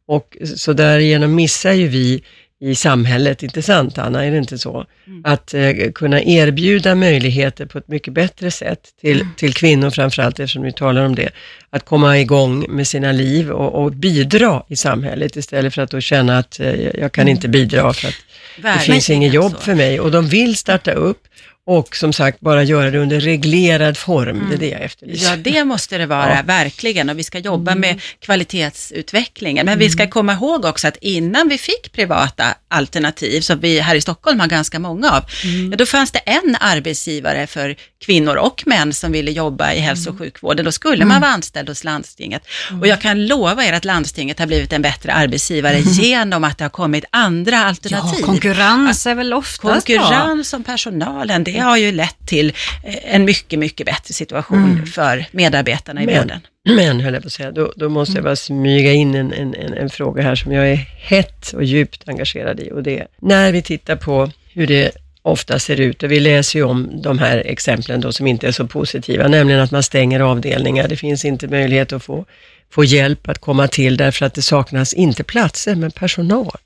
Och 0.06 0.36
så 0.56 0.72
därigenom 0.72 1.34
missar 1.34 1.72
ju 1.72 1.88
vi 1.88 2.22
i 2.60 2.74
samhället, 2.74 3.42
inte 3.42 3.62
sant 3.62 3.98
Anna, 3.98 4.24
är 4.24 4.30
det 4.30 4.38
inte 4.38 4.58
så? 4.58 4.86
Att 5.24 5.54
eh, 5.54 5.72
kunna 5.94 6.22
erbjuda 6.22 6.94
möjligheter 6.94 7.66
på 7.66 7.78
ett 7.78 7.88
mycket 7.88 8.12
bättre 8.14 8.50
sätt 8.50 8.80
till, 9.00 9.26
till 9.36 9.54
kvinnor 9.54 9.90
framförallt, 9.90 10.40
eftersom 10.40 10.62
vi 10.62 10.72
talar 10.72 11.04
om 11.04 11.14
det, 11.14 11.30
att 11.70 11.84
komma 11.84 12.18
igång 12.18 12.66
med 12.68 12.86
sina 12.86 13.12
liv 13.12 13.50
och, 13.50 13.84
och 13.84 13.92
bidra 13.92 14.62
i 14.68 14.76
samhället 14.76 15.36
istället 15.36 15.74
för 15.74 15.82
att 15.82 15.90
då 15.90 16.00
känna 16.00 16.38
att 16.38 16.60
eh, 16.60 17.00
jag 17.00 17.12
kan 17.12 17.28
inte 17.28 17.48
bidra 17.48 17.92
för 17.92 18.08
att 18.08 18.14
det 18.56 18.62
Verkligen 18.62 18.94
finns 18.94 19.10
inget 19.10 19.32
jobb 19.32 19.52
så. 19.52 19.58
för 19.58 19.74
mig. 19.74 20.00
Och 20.00 20.10
de 20.10 20.26
vill 20.26 20.56
starta 20.56 20.92
upp 20.92 21.22
och 21.66 21.96
som 21.96 22.12
sagt 22.12 22.40
bara 22.40 22.62
göra 22.62 22.90
det 22.90 22.98
under 22.98 23.20
reglerad 23.20 23.96
form, 23.96 24.46
det 24.48 24.54
är 24.54 24.58
det 24.58 24.68
jag 24.68 24.80
efterlyser. 24.82 25.30
Ja, 25.30 25.36
det 25.36 25.64
måste 25.64 25.98
det 25.98 26.06
vara, 26.06 26.36
Ja. 26.36 26.42
verkligen. 26.44 27.10
Och 27.10 27.18
vi 27.18 27.24
ska 27.24 27.38
jobba 27.38 27.74
med 27.74 28.00
kvalitetsutvecklingen. 28.20 29.66
Men 29.66 29.78
vi 29.78 29.90
ska 29.90 30.06
komma 30.08 30.32
ihåg 30.32 30.64
också 30.64 30.88
att 30.88 30.96
innan 31.00 31.48
vi 31.48 31.58
fick 31.58 31.92
privata 31.92 32.44
alternativ, 32.68 33.40
som 33.40 33.60
vi 33.60 33.80
här 33.80 33.94
i 33.94 34.00
Stockholm 34.00 34.40
har 34.40 34.46
ganska 34.46 34.78
många 34.78 35.10
av, 35.10 35.22
ja, 35.70 35.76
då 35.76 35.86
fanns 35.86 36.12
det 36.12 36.18
en 36.18 36.56
arbetsgivare 36.60 37.46
för 37.46 37.76
kvinnor 37.98 38.36
och 38.36 38.62
män 38.66 38.92
som 38.92 39.12
ville 39.12 39.30
jobba 39.30 39.72
i 39.72 39.78
hälso 39.80 40.10
och 40.10 40.18
sjukvården. 40.18 40.64
Då 40.64 40.72
skulle 40.72 41.04
man 41.04 41.20
vara 41.20 41.30
anställd 41.30 41.68
hos 41.68 41.84
landstinget. 41.84 42.42
Och 42.80 42.86
jag 42.86 43.00
kan 43.00 43.26
lova 43.26 43.64
er 43.64 43.72
att 43.72 43.84
landstinget 43.84 44.38
har 44.38 44.46
blivit 44.46 44.72
en 44.72 44.82
bättre 44.82 45.12
arbetsgivare 45.12 45.78
genom 45.80 46.44
att 46.44 46.58
det 46.58 46.64
har 46.64 46.68
kommit 46.70 47.04
andra 47.10 47.56
Ja, 47.56 47.64
alternativ. 47.64 48.22
konkurrens 48.24 49.06
är 49.06 49.14
väl 49.14 49.32
oftast. 49.34 49.86
Konkurrens 49.86 50.52
om 50.52 50.64
personalen, 50.64 51.44
det 51.44 51.58
har 51.58 51.76
ju 51.76 51.92
lett 51.92 52.26
till 52.26 52.52
eh, 52.84 53.14
en 53.14 53.24
mycket, 53.24 53.58
mycket 53.58 53.86
bättre 53.86 54.14
situation 54.14 54.86
för 54.86 55.24
medarbetarna 55.30 56.02
i 56.02 56.06
Men, 56.06 56.18
vården. 56.22 56.40
men 56.64 57.00
höll 57.00 57.14
jag 57.14 57.22
på 57.22 57.26
att 57.26 57.32
säga, 57.32 57.50
då, 57.52 57.72
då 57.76 57.88
måste 57.88 58.14
jag 58.14 58.24
bara 58.24 58.36
smyga 58.36 58.92
in 58.92 59.14
en, 59.14 59.32
en, 59.32 59.54
en, 59.54 59.72
en 59.74 59.90
fråga 59.90 60.22
här 60.22 60.34
som 60.34 60.52
jag 60.52 60.70
är 60.70 60.76
hett 60.98 61.52
och 61.52 61.64
djupt 61.64 62.08
engagerad 62.08 62.60
i 62.60 62.70
och 62.72 62.82
det 62.82 62.98
är, 62.98 63.06
när 63.20 63.52
vi 63.52 63.62
tittar 63.62 63.96
på 63.96 64.30
hur 64.52 64.66
det 64.66 64.90
ofta 65.26 65.58
ser 65.58 65.80
ut. 65.80 66.02
Och 66.02 66.10
vi 66.10 66.20
läser 66.20 66.58
ju 66.58 66.64
om 66.64 67.02
de 67.02 67.18
här 67.18 67.42
exemplen 67.46 68.00
då 68.00 68.12
som 68.12 68.26
inte 68.26 68.48
är 68.48 68.52
så 68.52 68.66
positiva, 68.66 69.28
nämligen 69.28 69.60
att 69.60 69.70
man 69.70 69.82
stänger 69.82 70.20
avdelningar, 70.20 70.88
det 70.88 70.96
finns 70.96 71.24
inte 71.24 71.48
möjlighet 71.48 71.92
att 71.92 72.02
få, 72.02 72.24
få 72.70 72.84
hjälp 72.84 73.28
att 73.28 73.38
komma 73.38 73.68
till 73.68 73.96
därför 73.96 74.26
att 74.26 74.34
det 74.34 74.42
saknas 74.42 74.92
inte 74.92 75.24
platser 75.24 75.74
men 75.74 75.90
personal. 75.90 76.56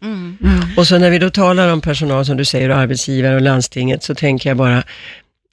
Och 0.76 0.86
så 0.86 0.98
när 0.98 1.10
vi 1.10 1.18
då 1.18 1.30
talar 1.30 1.72
om 1.72 1.80
personal 1.80 2.24
som 2.24 2.36
du 2.36 2.44
säger 2.44 2.68
och 2.68 2.76
arbetsgivare 2.76 3.34
och 3.34 3.40
landstinget 3.40 4.02
så 4.02 4.14
tänker 4.14 4.50
jag 4.50 4.56
bara, 4.56 4.82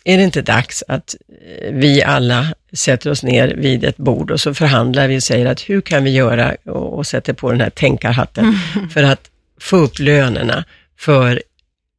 är 0.04 0.18
det 0.18 0.24
inte 0.24 0.42
dags 0.42 0.84
att 0.88 1.16
eh, 1.46 1.74
vi 1.74 2.04
alla 2.04 2.48
sätter 2.74 3.12
oss 3.12 3.24
ner 3.24 3.56
vid 3.58 3.84
ett 3.84 3.98
bord 3.98 4.32
och 4.32 4.42
så 4.42 4.54
förhandlar 4.54 5.08
vi 5.08 5.18
och 5.18 5.24
säger 5.24 5.46
att 5.46 5.62
hur 5.62 5.82
kan 5.82 6.04
vi 6.04 6.12
göra 6.12 6.56
och, 6.66 6.98
och 6.98 7.08
sätter 7.08 7.34
på 7.34 7.52
den 7.52 7.62
här 7.62 7.70
tänkarhatten 7.70 8.54
för 8.94 9.04
att 9.04 9.22
få 9.62 9.78
upp 9.78 10.00
lönerna 10.00 10.64
för 11.00 11.42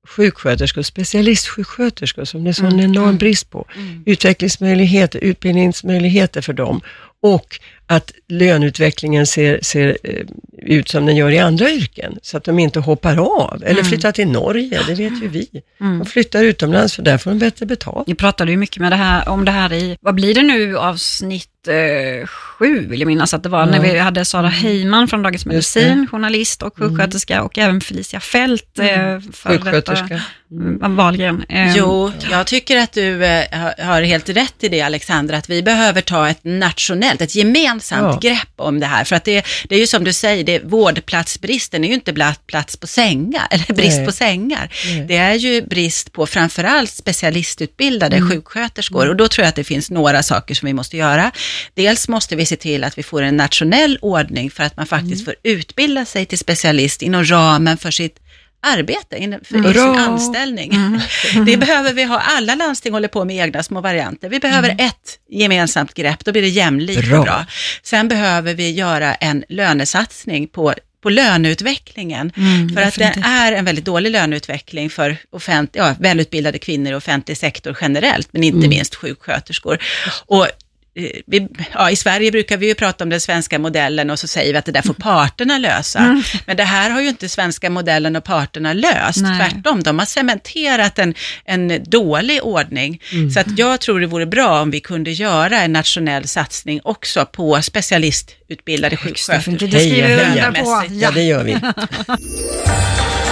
sjuksköterskor, 0.08 0.82
specialistsjuksköterskor 0.82 2.24
som 2.24 2.44
det 2.44 2.50
är 2.50 2.52
sån 2.52 2.80
enorm 2.80 3.16
brist 3.16 3.50
på. 3.50 3.66
Utvecklingsmöjligheter, 4.06 5.18
utbildningsmöjligheter 5.18 6.40
för 6.40 6.52
dem 6.52 6.80
och 7.22 7.60
att 7.86 8.12
löneutvecklingen 8.28 9.26
ser, 9.26 9.58
ser 9.62 9.98
eh, 10.04 10.24
ut 10.58 10.88
som 10.88 11.06
den 11.06 11.16
gör 11.16 11.30
i 11.30 11.38
andra 11.38 11.70
yrken, 11.70 12.18
så 12.22 12.36
att 12.36 12.44
de 12.44 12.58
inte 12.58 12.80
hoppar 12.80 13.16
av 13.16 13.62
eller 13.66 13.82
flyttar 13.82 14.12
till 14.12 14.28
Norge, 14.28 14.80
det 14.86 14.94
vet 14.94 15.22
ju 15.22 15.28
vi. 15.28 15.48
De 15.78 16.04
flyttar 16.06 16.44
utomlands 16.44 16.94
för 16.94 17.02
där 17.02 17.18
får 17.18 17.30
de 17.30 17.38
bättre 17.38 17.66
betalt. 17.66 18.08
Vi 18.08 18.14
pratade 18.14 18.50
ju 18.50 18.56
mycket 18.56 18.80
med 18.82 18.92
det 18.92 18.96
här, 18.96 19.28
om 19.28 19.44
det 19.44 19.50
här 19.50 19.72
i, 19.72 19.96
vad 20.00 20.14
blir 20.14 20.34
det 20.34 20.42
nu, 20.42 20.78
avsnitt 20.78 21.48
eh, 21.68 22.26
sju 22.26 22.86
vill 22.88 23.00
jag 23.00 23.06
minnas 23.06 23.34
att 23.34 23.42
det 23.42 23.48
var, 23.48 23.66
när 23.66 23.80
vi 23.80 23.98
hade 23.98 24.24
Sara 24.24 24.48
Heyman 24.48 25.08
från 25.08 25.22
Dagens. 25.22 25.46
Medicin, 25.46 26.06
journalist 26.10 26.62
och 26.62 26.78
sjuksköterska 26.78 27.42
och 27.42 27.58
även 27.58 27.80
Felicia 27.80 28.20
Fält, 28.20 28.78
eh, 28.78 28.84
före 28.86 29.18
detta 29.20 29.58
Sjuksköterska. 29.58 30.22
mm, 30.50 30.96
Wahlgren. 30.96 31.44
Eh, 31.48 31.76
Jo, 31.76 32.12
jag 32.30 32.46
tycker 32.46 32.76
att 32.76 32.92
du 32.92 33.24
eh, 33.24 33.44
har 33.78 34.02
helt 34.02 34.28
rätt 34.28 34.54
i 34.64 34.68
det 34.68 34.80
Alexandra, 34.82 35.36
att 35.36 35.50
vi 35.50 35.62
behöver 35.62 36.00
ta 36.00 36.28
ett 36.28 36.40
nationellt, 36.42 37.07
ett 37.14 37.34
gemensamt 37.34 38.22
Ja. 38.22 38.30
grepp 38.30 38.52
om 38.56 38.80
det 38.80 38.86
här. 38.86 39.04
För 39.04 39.16
att 39.16 39.24
det, 39.24 39.44
det 39.68 39.74
är 39.74 39.78
ju 39.78 39.86
som 39.86 40.04
du 40.04 40.12
säger, 40.12 40.44
det, 40.44 40.58
vårdplatsbristen 40.64 41.84
är 41.84 41.88
ju 41.88 41.94
inte 41.94 42.32
plats 42.46 42.76
på 42.76 42.86
sängar, 42.86 43.46
eller 43.50 43.74
brist 43.74 43.96
Nej. 43.96 44.06
på 44.06 44.12
sängar. 44.12 44.72
Nej. 44.86 45.04
Det 45.08 45.16
är 45.16 45.34
ju 45.34 45.62
brist 45.62 46.12
på 46.12 46.26
framförallt 46.26 46.90
specialistutbildade 46.90 48.20
sjuksköterskor. 48.20 49.08
Och 49.08 49.16
då 49.16 49.28
tror 49.28 49.42
jag 49.42 49.48
att 49.48 49.56
det 49.56 49.64
finns 49.64 49.90
några 49.90 50.22
saker 50.22 50.54
som 50.54 50.66
vi 50.66 50.72
måste 50.72 50.96
göra. 50.96 51.30
Dels 51.74 52.08
måste 52.08 52.36
vi 52.36 52.46
se 52.46 52.56
till 52.56 52.84
att 52.84 52.98
vi 52.98 53.02
får 53.02 53.22
en 53.22 53.36
nationell 53.36 53.98
ordning 54.02 54.50
för 54.50 54.64
att 54.64 54.76
man 54.76 54.86
faktiskt 54.86 55.24
får 55.24 55.34
utbilda 55.42 56.04
sig 56.04 56.26
till 56.26 56.38
specialist 56.38 57.02
inom 57.02 57.24
ramen 57.24 57.78
för 57.78 57.90
sitt 57.90 58.16
arbete, 58.60 59.38
för 59.44 59.70
i 59.70 59.74
sin 59.74 59.82
anställning. 59.82 61.00
Det 61.46 61.56
behöver 61.56 61.92
vi 61.92 62.04
ha. 62.04 62.18
Alla 62.18 62.54
landsting 62.54 62.92
håller 62.92 63.08
på 63.08 63.24
med 63.24 63.36
egna 63.36 63.62
små 63.62 63.80
varianter. 63.80 64.28
Vi 64.28 64.40
behöver 64.40 64.70
ett 64.70 65.18
gemensamt 65.30 65.94
grepp, 65.94 66.24
då 66.24 66.32
blir 66.32 66.42
det 66.42 66.48
jämlikt 66.48 67.08
Bra. 67.08 67.18
och 67.18 67.24
bra. 67.24 67.46
Sen 67.82 68.08
behöver 68.08 68.54
vi 68.54 68.70
göra 68.70 69.14
en 69.14 69.44
lönesatsning 69.48 70.48
på 70.48 70.74
på 71.02 71.10
löneutvecklingen. 71.10 72.32
för 72.74 72.82
att 72.82 72.94
det 72.94 73.22
är 73.24 73.52
en 73.52 73.64
väldigt 73.64 73.84
dålig 73.84 74.10
löneutveckling 74.10 74.90
för 74.90 75.16
offent, 75.30 75.70
ja, 75.72 75.94
välutbildade 76.00 76.58
kvinnor 76.58 76.92
i 76.92 76.94
offentlig 76.94 77.36
sektor 77.36 77.76
generellt, 77.80 78.28
men 78.32 78.44
inte 78.44 78.68
minst 78.68 78.94
sjuksköterskor. 78.94 79.78
Och 80.26 80.46
vi, 81.26 81.48
ja, 81.74 81.90
I 81.90 81.96
Sverige 81.96 82.30
brukar 82.30 82.56
vi 82.56 82.66
ju 82.66 82.74
prata 82.74 83.04
om 83.04 83.10
den 83.10 83.20
svenska 83.20 83.58
modellen 83.58 84.10
och 84.10 84.18
så 84.18 84.26
säger 84.26 84.52
vi 84.52 84.58
att 84.58 84.64
det 84.64 84.72
där 84.72 84.82
får 84.82 84.94
parterna 84.94 85.58
lösa. 85.58 86.22
Men 86.46 86.56
det 86.56 86.64
här 86.64 86.90
har 86.90 87.00
ju 87.00 87.08
inte 87.08 87.28
svenska 87.28 87.70
modellen 87.70 88.16
och 88.16 88.24
parterna 88.24 88.72
löst. 88.72 89.22
Nej. 89.22 89.50
Tvärtom, 89.50 89.82
de 89.82 89.98
har 89.98 90.06
cementerat 90.06 90.98
en, 90.98 91.14
en 91.44 91.84
dålig 91.84 92.42
ordning. 92.42 93.02
Så 93.34 93.40
att 93.40 93.58
jag 93.58 93.80
tror 93.80 94.00
det 94.00 94.06
vore 94.06 94.26
bra 94.26 94.62
om 94.62 94.70
vi 94.70 94.80
kunde 94.80 95.10
göra 95.10 95.60
en 95.60 95.72
nationell 95.72 96.28
satsning 96.28 96.80
också 96.84 97.26
på 97.26 97.62
specialistutbildade 97.62 98.96
sjuksköterskor. 98.96 99.66
Det 99.66 99.80
skriver 99.80 100.08
vi 100.08 100.14
Heja, 100.14 100.48
under 100.48 100.60
heja. 100.60 100.84
Ja, 100.90 101.10
det 101.10 101.22
gör 101.22 101.44
vi. 101.44 101.56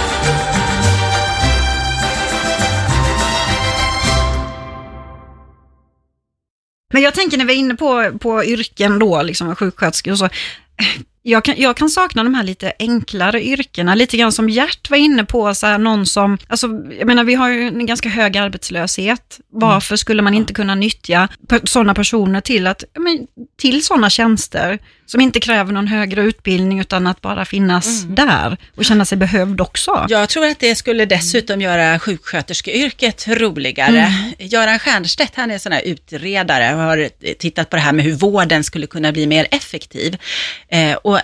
Men 6.93 7.01
jag 7.01 7.13
tänker 7.13 7.37
när 7.37 7.45
vi 7.45 7.53
är 7.53 7.57
inne 7.57 7.75
på, 7.75 8.17
på 8.19 8.43
yrken 8.43 8.99
då, 8.99 9.21
liksom 9.21 9.55
sjuksköterskor 9.55 10.11
och 10.11 10.17
så. 10.17 10.29
Jag 11.23 11.43
kan, 11.43 11.55
jag 11.57 11.77
kan 11.77 11.89
sakna 11.89 12.23
de 12.23 12.33
här 12.33 12.43
lite 12.43 12.73
enklare 12.79 13.43
yrkena, 13.43 13.95
lite 13.95 14.17
grann 14.17 14.31
som 14.31 14.49
Gert 14.49 14.89
var 14.89 14.97
inne 14.97 15.25
på, 15.25 15.55
så 15.55 15.67
här, 15.67 15.77
någon 15.77 16.05
som, 16.05 16.37
alltså, 16.47 16.67
jag 16.99 17.07
menar 17.07 17.23
vi 17.23 17.33
har 17.33 17.49
ju 17.49 17.67
en 17.67 17.85
ganska 17.85 18.09
hög 18.09 18.37
arbetslöshet. 18.37 19.39
Varför 19.49 19.95
skulle 19.95 20.21
man 20.21 20.33
inte 20.33 20.53
kunna 20.53 20.75
nyttja 20.75 21.27
sådana 21.63 21.93
personer 21.93 22.41
till, 22.41 22.67
att, 22.67 22.83
men, 22.99 23.27
till 23.57 23.85
sådana 23.85 24.09
tjänster 24.09 24.79
som 25.07 25.21
inte 25.21 25.39
kräver 25.39 25.73
någon 25.73 25.87
högre 25.87 26.21
utbildning 26.21 26.79
utan 26.79 27.07
att 27.07 27.21
bara 27.21 27.45
finnas 27.45 28.03
där 28.03 28.57
och 28.75 28.85
känna 28.85 29.05
sig 29.05 29.17
behövd 29.17 29.61
också. 29.61 30.05
Jag 30.09 30.29
tror 30.29 30.45
att 30.45 30.59
det 30.59 30.75
skulle 30.75 31.05
dessutom 31.05 31.61
göra 31.61 31.99
sjuksköterskeyrket 31.99 33.27
roligare. 33.27 34.13
Göran 34.39 34.79
Stiernstedt, 34.97 35.35
han 35.35 35.51
är 35.51 35.57
sån 35.57 35.71
här 35.71 35.81
utredare 35.81 36.75
och 36.75 36.81
har 36.81 37.09
tittat 37.33 37.69
på 37.69 37.75
det 37.75 37.81
här 37.81 37.93
med 37.93 38.05
hur 38.05 38.13
vården 38.13 38.63
skulle 38.63 38.87
kunna 38.87 39.11
bli 39.11 39.27
mer 39.27 39.47
effektiv. 39.51 40.17
Eh, 40.69 40.93
och 40.93 41.19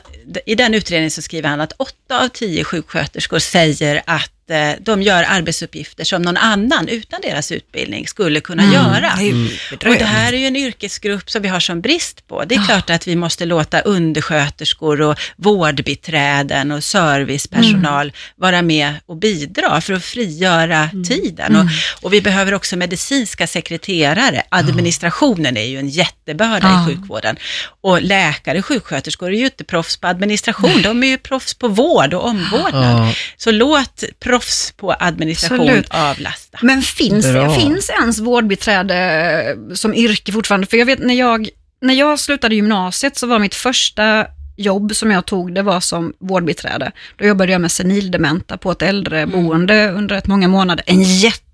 i 0.46 0.56
den 0.56 0.74
utredningen 0.74 1.12
så 1.12 1.22
skriver 1.22 1.50
han 1.50 1.62
att 1.62 1.74
åtta 1.78 2.24
av 2.24 2.28
tio 2.28 2.64
sjuksköterskor 2.64 3.40
säger 3.40 4.02
att 4.06 4.32
eh, 4.50 4.72
de 4.80 5.02
gör 5.02 5.26
arbetsuppgifter 5.30 6.04
som 6.04 6.22
någon 6.22 6.38
annan 6.38 6.88
utan 6.88 7.22
deras 7.22 7.52
utbildning 7.52 8.08
skulle 8.08 8.40
kunna 8.42 8.74
göra. 8.74 9.14
Det 9.18 9.22
är 9.22 9.26
ju 9.26 9.50
Och 9.72 9.98
det 10.00 10.06
här 10.06 10.34
är 10.34 10.38
ju 10.38 10.46
en 10.48 10.56
yrkesgrupp 10.56 11.30
som 11.30 11.42
vi 11.42 11.48
har 11.48 11.60
som 11.60 11.82
brist 11.82 12.28
på. 12.28 12.44
Det 12.46 12.56
är 12.56 12.66
klart 12.66 12.90
att 12.90 13.08
vi 13.08 13.16
måste 13.16 13.46
låta 13.46 13.80
undersköterskor 13.82 15.02
och 15.02 15.20
vårdbiträden 15.38 16.72
och 16.72 16.84
servicepersonal 16.84 18.14
vara 18.36 18.62
med 18.62 18.94
och 19.06 19.16
bidra 19.16 19.82
för 19.82 19.94
att 19.94 20.04
frigöra 20.04 20.90
tiden. 21.08 21.56
Och, 21.56 21.66
och 22.02 22.14
vi 22.14 22.22
behöver 22.22 22.54
också 22.54 22.76
medicinska 22.76 23.48
sekreterare. 23.48 24.44
Administrationen 24.50 25.58
är 25.58 25.66
ju 25.66 25.80
en 25.80 25.90
jättebörda 25.90 26.60
Ja. 26.64 26.92
i 26.92 26.96
sjukvården. 26.96 27.36
Och 27.82 28.02
läkare 28.02 28.60
och 28.60 28.66
sjuksköterskor 28.66 29.28
är 29.34 29.38
ju 29.38 29.46
inte 29.46 29.64
proffs 29.64 29.98
på 29.98 30.08
administration, 30.08 30.82
de 30.82 31.04
är 31.04 31.08
ju 31.08 31.18
proffs 31.18 31.54
på 31.54 31.68
vård 31.68 32.14
och 32.14 32.26
omvårdnad. 32.26 33.08
Ja. 33.08 33.14
Så 33.38 33.52
låt 33.52 34.04
proffs 34.34 34.74
på 34.78 34.96
administration 35.00 35.60
Absolut. 35.60 35.88
avlasta. 35.90 36.60
Men 36.62 36.82
finns, 36.82 37.32
Bra. 37.32 37.56
finns 37.56 37.90
ens 37.90 38.20
vårdbiträde 38.20 39.58
som 39.74 39.94
yrke 39.94 40.32
fortfarande? 40.32 40.68
För 40.68 40.78
jag 40.78 40.86
vet 40.86 41.00
när 41.00 41.14
jag, 41.14 41.50
när 41.82 41.94
jag 41.94 42.20
slutade 42.20 42.56
gymnasiet 42.56 43.18
så 43.18 43.28
var 43.28 43.40
mitt 43.40 43.56
första 43.56 44.28
jobb 44.58 44.96
som 44.96 45.12
jag 45.12 45.26
tog, 45.26 45.56
det 45.56 45.62
var 45.62 45.80
som 45.80 46.14
vårdbiträde. 46.20 46.92
Då 47.18 47.26
jobbade 47.26 47.52
jag 47.52 47.62
med 47.62 47.72
senildementa 47.72 48.58
på 48.58 48.72
ett 48.72 48.82
äldreboende 48.82 49.92
under 49.92 50.16
ett 50.16 50.28
många 50.28 50.48
månader. 50.48 50.84
En 50.88 51.04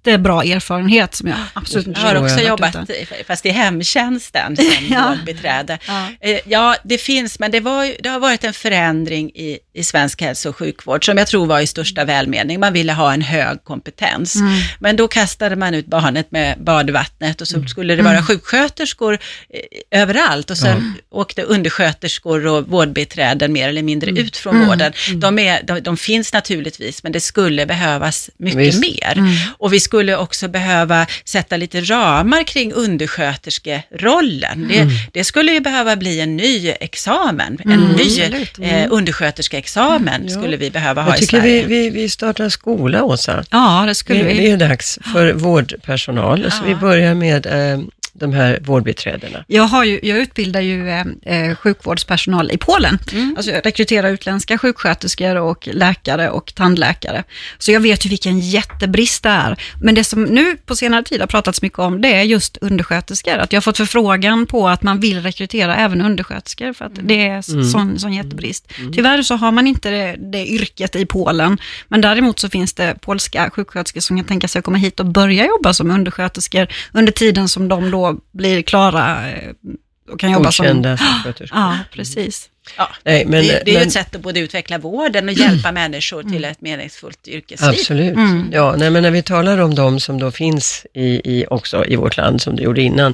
jättebra 0.05 0.43
erfarenhet 0.43 1.15
som 1.15 1.27
jag 1.27 1.37
absolut 1.53 1.87
inte 1.87 1.99
Jag 2.01 2.07
har 2.07 2.15
också 2.23 2.39
jobbat, 2.39 2.89
i- 2.89 3.23
fast 3.27 3.45
i 3.45 3.49
hemtjänsten 3.49 4.55
som 4.57 4.65
Ja. 4.89 5.09
vårdbiträde. 5.09 5.77
Ja. 5.87 6.07
Eh, 6.21 6.39
Ja, 6.45 6.75
det 6.83 6.97
finns, 6.97 7.39
men 7.39 7.51
det, 7.51 7.59
var, 7.59 7.93
det 8.03 8.09
har 8.09 8.19
varit 8.19 8.43
en 8.43 8.53
förändring 8.53 9.29
i, 9.29 9.59
i 9.73 9.83
svensk 9.83 10.21
hälso 10.21 10.49
och 10.49 10.55
sjukvård 10.57 11.05
som 11.05 11.17
jag 11.17 11.27
tror 11.27 11.45
var 11.45 11.59
i 11.59 11.67
största 11.67 12.05
välmening. 12.05 12.59
Man 12.59 12.73
ville 12.73 12.93
ha 12.93 13.13
en 13.13 13.21
hög 13.21 13.63
kompetens. 13.63 14.35
Men 14.79 14.95
då 14.95 15.07
kastade 15.07 15.55
man 15.55 15.73
ut 15.73 15.85
barnet 15.85 16.31
med 16.31 16.57
badvattnet 16.63 17.41
och 17.41 17.47
så 17.47 17.63
skulle 17.63 17.95
det 17.95 18.03
vara 18.03 18.23
sjuksköterskor 18.23 19.13
eh, 19.93 20.01
överallt 20.01 20.49
och 20.49 20.57
sen 20.57 20.93
åkte 21.11 21.41
undersköterskor 21.43 22.47
och 22.47 22.67
vårdbiträden 22.67 23.53
mer 23.53 23.69
eller 23.69 23.83
mindre 23.83 24.11
ut 24.11 24.37
från 24.37 24.67
vården. 24.67 24.93
De, 25.15 25.39
är, 25.39 25.63
de, 25.63 25.79
de 25.79 25.97
finns 25.97 26.33
naturligtvis, 26.33 27.03
men 27.03 27.11
det 27.11 27.19
skulle 27.21 27.65
behövas 27.65 28.29
mycket 28.37 28.59
Visst. 28.59 28.81
mer. 28.81 29.23
Och 29.57 29.73
vi 29.73 29.79
skulle 29.89 30.17
också 30.17 30.47
behöva 30.47 31.05
sätta 31.25 31.57
lite 31.57 31.81
ramar 31.81 32.43
kring 32.43 32.73
undersköterskerollen. 32.73 34.67
Det, 34.69 34.87
det 35.13 35.23
skulle 35.23 35.51
ju 35.51 35.59
behöva 35.59 35.95
bli 35.95 36.19
en 36.21 36.37
ny 36.37 36.69
examen, 36.79 37.57
en 37.65 37.79
ny 37.79 38.21
absolut. 38.21 38.59
eh, 38.61 38.85
undersköterskeexamen 38.89 40.29
skulle 40.29 40.57
vi 40.57 40.69
behöva 40.71 41.01
ha 41.01 41.09
Jag 41.11 41.17
i 41.17 41.19
tycker 41.21 41.39
Sverige. 41.41 41.65
vi, 41.65 41.81
vi, 41.83 41.89
vi 41.89 42.09
startar 42.09 42.49
skola, 42.49 43.03
Åsa. 43.03 43.43
Ja, 43.51 43.83
det 43.87 43.95
skulle 43.95 44.19
Det, 44.23 44.25
vi. 44.33 44.37
det 44.39 44.51
är 44.51 44.57
dags 44.57 44.99
för 45.13 45.33
vårdpersonal, 45.33 46.51
så 46.51 46.63
vi 46.65 46.75
börjar 46.75 47.13
med 47.13 47.45
eh, 47.45 47.79
de 48.19 48.33
här 48.33 48.59
vårdbiträdena. 48.61 49.43
Jag, 49.47 49.63
har 49.63 49.83
ju, 49.83 49.99
jag 50.03 50.17
utbildar 50.17 50.61
ju 50.61 50.89
eh, 50.89 51.05
eh, 51.25 51.55
sjukvårdspersonal 51.55 52.51
i 52.51 52.57
Polen. 52.57 52.99
Alltså 53.37 53.51
jag 53.51 53.65
rekryterar 53.65 54.09
utländska 54.09 54.57
sjuksköterskor 54.57 55.35
och 55.35 55.69
läkare 55.71 56.29
och 56.29 56.53
tandläkare. 56.55 57.23
Så 57.57 57.71
jag 57.71 57.79
vet 57.79 58.05
ju 58.05 58.09
vilken 58.09 58.39
jättebrist 58.39 59.23
det 59.23 59.29
är. 59.29 59.59
Men 59.81 59.95
det 59.95 60.03
som 60.03 60.23
nu 60.23 60.57
på 60.65 60.75
senare 60.75 61.03
tid 61.03 61.19
har 61.19 61.27
pratats 61.27 61.61
mycket 61.61 61.79
om, 61.79 62.01
det 62.01 62.13
är 62.15 62.23
just 62.23 62.57
undersköterskor. 62.61 63.37
Att 63.37 63.53
jag 63.53 63.57
har 63.57 63.61
fått 63.61 63.77
förfrågan 63.77 64.45
på 64.45 64.67
att 64.69 64.83
man 64.83 64.99
vill 64.99 65.21
rekrytera 65.21 65.75
även 65.75 66.01
undersköterskor 66.01 66.73
för 66.73 66.85
att 66.85 66.91
det 67.01 67.27
är 67.27 67.37
s- 67.39 67.71
sån, 67.71 67.99
sån 67.99 68.13
jättebrist. 68.13 68.67
Tyvärr 68.95 69.21
så 69.21 69.35
har 69.35 69.51
man 69.51 69.67
inte 69.67 69.89
det, 69.89 70.15
det 70.31 70.45
yrket 70.47 70.95
i 70.95 71.05
Polen. 71.05 71.57
Men 71.87 72.01
däremot 72.01 72.39
så 72.39 72.49
finns 72.49 72.73
det 72.73 72.95
polska 73.01 73.49
sjuksköterskor 73.49 74.01
som 74.01 74.17
kan 74.17 74.25
tänka 74.25 74.47
sig 74.47 74.59
att 74.59 74.65
komma 74.65 74.77
hit 74.77 74.99
och 74.99 75.05
börja 75.05 75.45
jobba 75.47 75.73
som 75.73 75.91
undersköterskor 75.91 76.67
under 76.93 77.11
tiden 77.11 77.49
som 77.49 77.67
de 77.67 77.91
då 77.91 78.08
blir 78.31 78.61
klara 78.61 79.31
eh, 79.31 79.51
och 80.11 80.19
kan 80.19 80.31
jobba 80.31 80.51
som... 80.51 80.65
Godkända 80.65 80.97
sjuksköterskor. 80.97 81.59
Ja, 81.59 81.77
precis. 81.91 82.49
Ja. 82.77 82.89
Nej, 83.03 83.25
men, 83.25 83.43
det, 83.43 83.47
det 83.47 83.71
är 83.71 83.73
ju 83.73 83.73
men, 83.73 83.87
ett 83.87 83.93
sätt 83.93 84.15
att 84.15 84.21
både 84.21 84.39
utveckla 84.39 84.77
vården 84.77 85.29
och 85.29 85.33
hjälpa 85.33 85.71
människor 85.71 86.23
till 86.23 86.45
ett 86.45 86.61
meningsfullt 86.61 87.27
yrkesliv. 87.27 87.69
Absolut. 87.69 88.17
Ja, 88.51 88.75
nej, 88.77 88.89
men 88.89 89.03
när 89.03 89.11
vi 89.11 89.21
talar 89.21 89.57
om 89.57 89.75
de 89.75 89.99
som 89.99 90.19
då 90.19 90.31
finns 90.31 90.85
i, 90.93 91.21
i, 91.39 91.45
också 91.49 91.85
i 91.85 91.95
vårt 91.95 92.17
land, 92.17 92.41
som 92.41 92.55
du 92.55 92.63
gjorde 92.63 92.81
innan, 92.81 93.13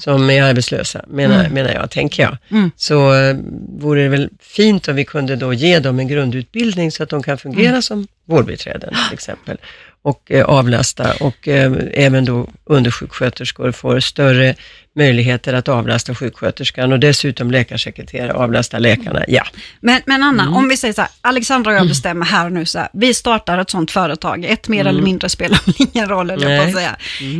som 0.00 0.30
är 0.30 0.42
arbetslösa, 0.42 1.04
menar, 1.08 1.48
menar 1.48 1.72
jag, 1.72 1.90
tänker 1.90 2.22
jag, 2.22 2.36
så 2.76 3.14
eh, 3.14 3.36
vore 3.78 4.02
det 4.02 4.08
väl 4.08 4.28
fint 4.40 4.88
om 4.88 4.96
vi 4.96 5.04
kunde 5.04 5.36
då 5.36 5.52
ge 5.52 5.78
dem 5.78 5.98
en 5.98 6.08
grundutbildning 6.08 6.92
så 6.92 7.02
att 7.02 7.08
de 7.08 7.22
kan 7.22 7.38
fungera 7.38 7.82
som 7.82 8.06
vårdbiträden 8.24 8.94
till 9.08 9.14
exempel 9.14 9.58
och 10.04 10.30
eh, 10.30 10.44
avlasta. 10.44 11.12
Och 11.20 11.48
eh, 11.48 11.72
även 11.92 12.24
då 12.24 12.48
undersjuksköterskor 12.64 13.72
får 13.72 14.00
större 14.00 14.54
möjligheter 14.96 15.54
att 15.54 15.68
avlasta 15.68 16.14
sjuksköterskan 16.14 16.92
och 16.92 16.98
dessutom 16.98 17.50
läkarsekreterare 17.50 18.32
avlasta 18.32 18.78
läkarna. 18.78 19.24
Ja, 19.28 19.44
Men, 19.80 20.00
men 20.06 20.22
Anna, 20.22 20.50
om 20.50 20.68
vi 20.68 20.76
säger 20.76 20.94
så 20.94 21.00
här, 21.00 21.10
Alexandra 21.20 21.70
och 21.70 21.76
jag 21.76 21.88
bestämmer 21.88 22.26
här 22.26 22.46
och 22.46 22.52
nu 22.52 22.66
så 22.66 22.78
här, 22.78 22.88
vi 22.92 23.14
startar 23.14 23.58
ett 23.58 23.70
sånt 23.70 23.90
företag, 23.90 24.44
ett 24.44 24.68
mer 24.68 24.86
eller 24.86 25.02
mindre 25.02 25.28
spelar 25.28 25.60
ingen 25.78 26.08
roll, 26.08 26.30
eller 26.30 26.50
jag 26.50 26.66
på 26.66 26.78
säga. 26.78 26.96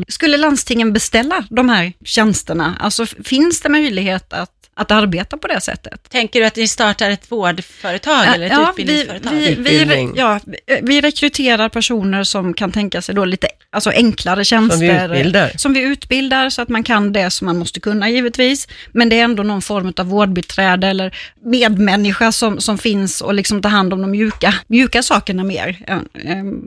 Skulle 0.09 0.37
landstingen 0.37 0.93
beställa 0.93 1.45
de 1.51 1.69
här 1.69 1.93
tjänsterna? 2.05 2.77
Alltså 2.81 3.07
finns 3.07 3.61
det 3.61 3.69
möjlighet 3.69 4.33
att, 4.33 4.51
att 4.75 4.91
arbeta 4.91 5.37
på 5.37 5.49
det 5.49 5.61
sättet? 5.61 6.11
Tänker 6.11 6.41
du 6.41 6.47
att 6.47 6.57
ni 6.57 6.69
startar 6.69 7.11
ett 7.11 7.33
vårdföretag 7.33 8.27
eller 8.35 8.47
ett 8.47 8.59
vi, 8.59 8.63
utbildningsföretag? 8.71 9.31
vi, 9.33 9.39
vi, 9.39 9.53
Utbildning. 9.53 10.13
ja, 10.17 10.41
vi 10.83 11.01
rekryterar 11.01 11.69
personer 11.69 12.25
som 12.25 12.55
kan 12.55 12.73
tänka 12.73 13.03
sig 13.03 13.15
då 13.15 13.25
lite 13.25 13.49
alltså 13.71 13.91
enklare 13.91 14.45
tjänster. 14.45 15.09
vi 15.09 15.15
utbildar. 15.15 15.53
Som 15.57 15.73
vi 15.73 15.81
utbildar 15.81 16.51
så 16.51 16.63
att 16.63 16.69
man 16.69 16.83
kan 16.83 17.13
det 17.13 17.31
som 17.31 17.47
man 17.47 17.59
måste 17.59 17.81
kunna 17.81 18.11
givetvis. 18.11 18.69
Men 18.93 19.09
det 19.09 19.21
är 19.21 19.25
ändå 19.25 19.43
någon 19.43 19.63
form 19.63 19.93
av 19.97 20.07
vårdbiträde 20.07 20.87
eller 20.87 21.17
medmänniska 21.45 22.33
som, 22.33 22.61
som 22.61 22.79
finns 22.79 23.21
och 23.21 23.35
liksom 23.35 23.63
tar 23.63 23.71
hand 23.71 23.93
om 23.93 24.01
de 24.01 24.11
mjuka, 24.11 24.55
mjuka 24.67 25.03
sakerna 25.03 25.45
mer. 25.45 25.79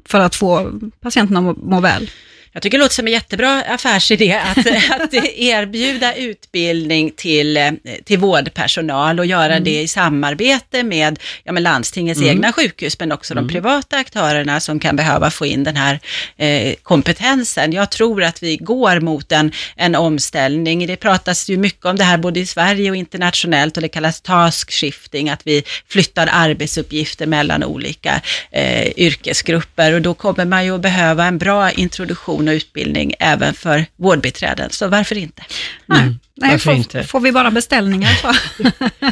För 0.05 0.19
att 0.19 0.35
få 0.35 0.71
patienterna 1.01 1.39
att 1.39 1.43
må, 1.45 1.53
må 1.53 1.79
väl. 1.81 2.09
Jag 2.51 2.61
tycker 2.63 2.77
det 2.77 2.83
låter 2.83 2.95
som 2.95 3.07
en 3.07 3.13
jättebra 3.13 3.63
affärsidé 3.63 4.33
att, 4.33 4.57
att 5.01 5.13
erbjuda 5.35 6.15
utbildning 6.15 7.11
till, 7.11 7.57
eh, 7.57 7.71
till 8.05 8.19
vårdpersonal 8.19 9.19
och 9.19 9.25
göra 9.25 9.59
det 9.59 9.81
i 9.81 9.87
samarbete 9.87 10.83
med, 10.83 11.19
ja, 11.43 11.51
med 11.51 11.63
landstingets 11.63 12.21
egna 12.21 12.53
sjukhus, 12.53 12.99
men 12.99 13.11
också 13.11 13.33
de 13.33 13.47
privata 13.47 13.97
aktörerna 13.97 14.59
som 14.59 14.79
kan 14.79 14.95
behöva 14.95 15.29
få 15.29 15.45
in 15.45 15.63
den 15.63 15.75
här 15.75 15.99
eh, 16.37 16.73
kompetensen. 16.83 17.73
Jag 17.73 17.91
tror 17.91 18.23
att 18.23 18.43
vi 18.43 18.57
går 18.57 18.99
mot 18.99 19.31
en, 19.31 19.51
en 19.75 19.95
omställning. 19.95 20.87
Det 20.87 20.95
pratas 20.95 21.49
ju 21.49 21.57
mycket 21.57 21.85
om 21.85 21.95
det 21.95 22.03
här 22.03 22.17
både 22.17 22.39
i 22.39 22.45
Sverige 22.45 22.89
och 22.89 22.95
internationellt 22.95 23.77
och 23.77 23.81
det 23.81 23.89
kallas 23.89 24.21
task 24.21 24.71
shifting, 24.71 25.29
att 25.29 25.41
vi 25.47 25.63
flyttar 25.87 26.29
arbetsuppgifter 26.31 27.25
mellan 27.25 27.63
olika 27.63 28.21
eh, 28.51 28.87
yrkesgrupper 28.87 29.93
och 29.93 30.01
då 30.01 30.13
kommer 30.13 30.45
man 30.45 30.65
ju 30.65 30.75
att 30.75 30.81
behöva 30.81 31.25
en 31.25 31.37
bra 31.37 31.71
introduktion 31.71 32.36
och 32.47 32.51
utbildning 32.51 33.13
även 33.19 33.53
för 33.53 33.85
vårdbiträden, 33.95 34.69
så 34.69 34.87
varför 34.87 35.17
inte? 35.17 35.41
Nej, 35.85 35.99
nej 35.99 36.07
Mm. 36.07 36.19
varför 36.51 36.57
får, 36.59 36.73
inte? 36.73 37.03
får 37.03 37.19
vi 37.19 37.31
bara 37.31 37.51
beställningar 37.51 38.09
så. 38.21 38.33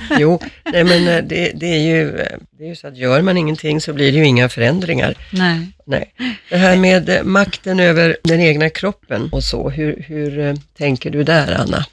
Jo, 0.19 0.41
nej 0.73 0.83
men 0.83 1.07
eh, 1.07 1.23
det, 1.23 1.51
det, 1.55 1.65
är 1.67 1.79
ju, 1.79 2.17
eh, 2.19 2.37
det 2.57 2.63
är 2.63 2.67
ju 2.67 2.75
så 2.75 2.87
att 2.87 2.97
gör 2.97 3.21
man 3.21 3.37
ingenting 3.37 3.81
så 3.81 3.93
blir 3.93 4.11
det 4.11 4.17
ju 4.17 4.25
inga 4.25 4.49
förändringar. 4.49 5.15
nej. 5.31 5.67
Nej. 5.87 6.13
Det 6.49 6.57
här 6.57 6.75
med 6.75 7.09
eh, 7.09 7.23
makten 7.23 7.79
över 7.79 8.17
den 8.23 8.41
egna 8.41 8.69
kroppen 8.69 9.29
och 9.31 9.43
så, 9.43 9.69
hur, 9.69 10.05
hur 10.07 10.57
tänker 10.77 11.09
du 11.09 11.23
där 11.23 11.53
Anna? 11.61 11.85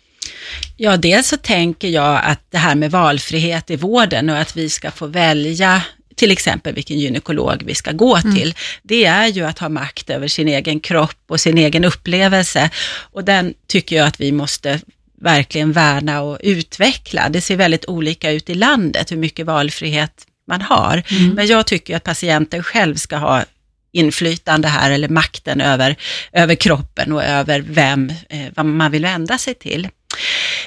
Ja, 0.76 0.96
dels 0.96 1.28
så 1.28 1.36
tänker 1.36 1.88
jag 1.88 2.20
att 2.24 2.40
det 2.50 2.58
här 2.58 2.74
med 2.74 2.90
valfrihet 2.90 3.70
i 3.70 3.76
vården 3.76 4.30
och 4.30 4.38
att 4.38 4.56
vi 4.56 4.68
ska 4.68 4.90
få 4.90 5.06
välja 5.06 5.82
till 6.14 6.30
exempel 6.30 6.74
vilken 6.74 6.98
gynekolog 6.98 7.62
vi 7.66 7.74
ska 7.74 7.92
gå 7.92 8.20
till, 8.20 8.54
det 8.82 9.04
är 9.04 9.26
ju 9.26 9.44
att 9.44 9.58
ha 9.58 9.68
makt 9.68 10.10
över 10.10 10.28
sin 10.28 10.48
egen 10.48 10.80
kropp 10.80 11.24
och 11.28 11.40
sin 11.40 11.58
egen 11.58 11.84
upplevelse. 11.84 12.70
Och 13.12 13.24
den 13.24 13.54
tycker 13.66 13.96
jag 13.96 14.06
att 14.06 14.20
vi 14.20 14.32
måste 14.32 14.80
verkligen 15.20 15.72
värna 15.72 16.22
och 16.22 16.38
utveckla. 16.42 17.28
Det 17.28 17.40
ser 17.40 17.56
väldigt 17.56 17.88
olika 17.88 18.30
ut 18.30 18.50
i 18.50 18.54
landet, 18.54 19.12
hur 19.12 19.16
mycket 19.16 19.46
valfrihet 19.46 20.26
man 20.48 20.60
har. 20.60 21.02
Men 21.34 21.46
jag 21.46 21.66
tycker 21.66 21.96
att 21.96 22.04
patienten 22.04 22.62
själv 22.62 22.94
ska 22.94 23.16
ha 23.16 23.44
inflytande 23.92 24.68
här, 24.68 24.90
eller 24.90 25.08
makten 25.08 25.60
över, 25.60 25.96
över 26.32 26.54
kroppen 26.54 27.12
och 27.12 27.24
över 27.24 27.60
vem, 27.60 28.12
eh, 28.28 28.64
man 28.64 28.90
vill 28.90 29.02
vända 29.02 29.38
sig 29.38 29.54
till. 29.54 29.88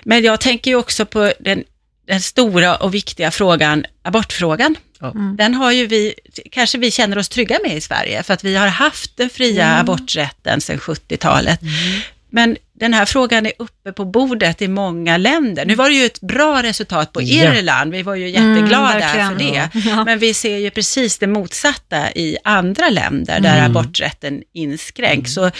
Men 0.03 0.23
jag 0.23 0.39
tänker 0.39 0.71
ju 0.71 0.77
också 0.77 1.05
på 1.05 1.34
den 1.39 1.63
den 2.05 2.21
stora 2.21 2.75
och 2.75 2.93
viktiga 2.93 3.31
frågan, 3.31 3.85
abortfrågan, 4.03 4.75
Ja. 4.99 5.13
den 5.37 5.53
har 5.53 5.71
ju 5.71 5.87
vi, 5.87 6.13
kanske 6.51 6.77
vi 6.77 6.91
känner 6.91 7.17
oss 7.17 7.29
trygga 7.29 7.59
med 7.63 7.77
i 7.77 7.81
Sverige, 7.81 8.23
för 8.23 8.33
att 8.33 8.43
vi 8.43 8.55
har 8.55 8.67
haft 8.67 9.17
den 9.17 9.29
fria 9.29 9.79
aborträtten 9.79 10.61
sedan 10.61 10.77
70-talet. 10.79 11.59
Men 12.29 12.57
den 12.79 12.93
här 12.93 13.05
frågan 13.05 13.45
är 13.45 13.51
uppe 13.59 13.91
på 13.91 14.05
bordet 14.05 14.61
i 14.61 14.67
många 14.67 15.17
länder. 15.17 15.65
Nu 15.65 15.75
var 15.75 15.89
det 15.89 15.95
ju 15.95 16.05
ett 16.05 16.21
bra 16.21 16.63
resultat 16.63 17.13
på. 17.13 17.21
Irland, 17.21 17.91
vi 17.91 18.03
var 18.03 18.15
ju 18.15 18.29
jätteglada 18.29 19.09
Mm, 19.09 19.38
för 19.38 19.43
det. 19.45 19.69
Ja. 19.89 20.03
Men 20.05 20.19
vi 20.19 20.33
ser 20.33 20.57
ju 20.57 20.69
precis 20.69 21.17
det 21.17 21.27
motsatta 21.27 22.11
i 22.11 22.38
andra 22.43 22.89
länder 22.89 23.39
där 23.39 23.57
Mm. 23.57 23.71
aborträtten 23.71 24.41
inskränks. 24.53 25.33
Så 25.33 25.45
n- 25.45 25.51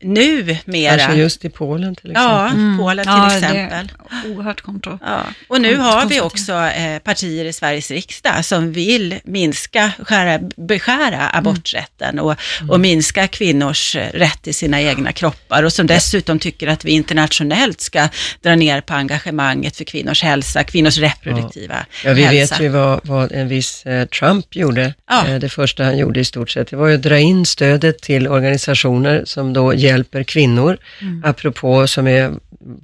nu 0.00 0.56
mera... 0.64 0.98
Kanske 0.98 1.16
just 1.18 1.44
i 1.44 1.48
Polen 1.50 1.94
till 1.96 2.10
exempel. 2.10 2.30
Ja, 2.32 2.76
Polen 2.78 3.04
till 3.04 3.12
Mm. 3.12 3.30
Ja, 3.30 3.36
exempel. 3.36 3.92
Oerhört 4.30 4.60
kontro. 4.60 4.98
Ja. 5.06 5.22
Och 5.48 5.60
nu 5.60 5.76
har 5.76 6.06
vi 6.06 6.20
också 6.20 6.52
eh, 6.52 6.98
partier 6.98 7.44
i 7.44 7.52
Sveriges 7.52 7.90
riksdag 7.90 8.44
som 8.44 8.72
vill 8.72 9.14
minska, 9.24 9.90
skära, 9.98 10.38
beskära 10.56 11.28
aborträtten 11.32 12.18
och, 12.18 12.36
och 12.68 12.80
minska 12.80 13.28
kvinnors 13.28 13.96
eh, 13.96 14.06
rätt 14.12 14.42
till 14.42 14.54
sina 14.54 14.80
egna 14.80 15.12
kroppar 15.12 15.62
och 15.62 15.72
som 15.72 15.86
dessutom 15.86 16.38
tycker 16.42 16.66
att 16.68 16.84
vi 16.84 16.90
internationellt 16.90 17.80
ska 17.80 18.08
dra 18.42 18.54
ner 18.56 18.80
på 18.80 18.94
engagemanget 18.94 19.76
för 19.76 19.84
kvinnors 19.84 20.22
hälsa, 20.22 20.64
kvinnors 20.64 20.98
reproduktiva 20.98 21.86
Ja, 22.04 22.12
vi 22.12 22.22
hälsa. 22.22 22.54
vet 22.54 22.64
ju 22.64 22.68
vad, 22.68 23.00
vad 23.04 23.32
en 23.32 23.48
viss 23.48 23.86
eh, 23.86 24.06
Trump 24.06 24.56
gjorde. 24.56 24.94
Ja. 25.08 25.28
Eh, 25.28 25.38
det 25.38 25.48
första 25.48 25.84
han 25.84 25.98
gjorde 25.98 26.20
i 26.20 26.24
stort 26.24 26.50
sett, 26.50 26.68
det 26.70 26.76
var 26.76 26.88
ju 26.88 26.94
att 26.94 27.02
dra 27.02 27.18
in 27.18 27.46
stödet 27.46 28.02
till 28.02 28.28
organisationer 28.28 29.22
som 29.26 29.52
då 29.52 29.74
hjälper 29.74 30.22
kvinnor, 30.22 30.78
Mm. 31.00 31.22
apropå 31.24 31.86
som 31.86 32.06
är 32.06 32.32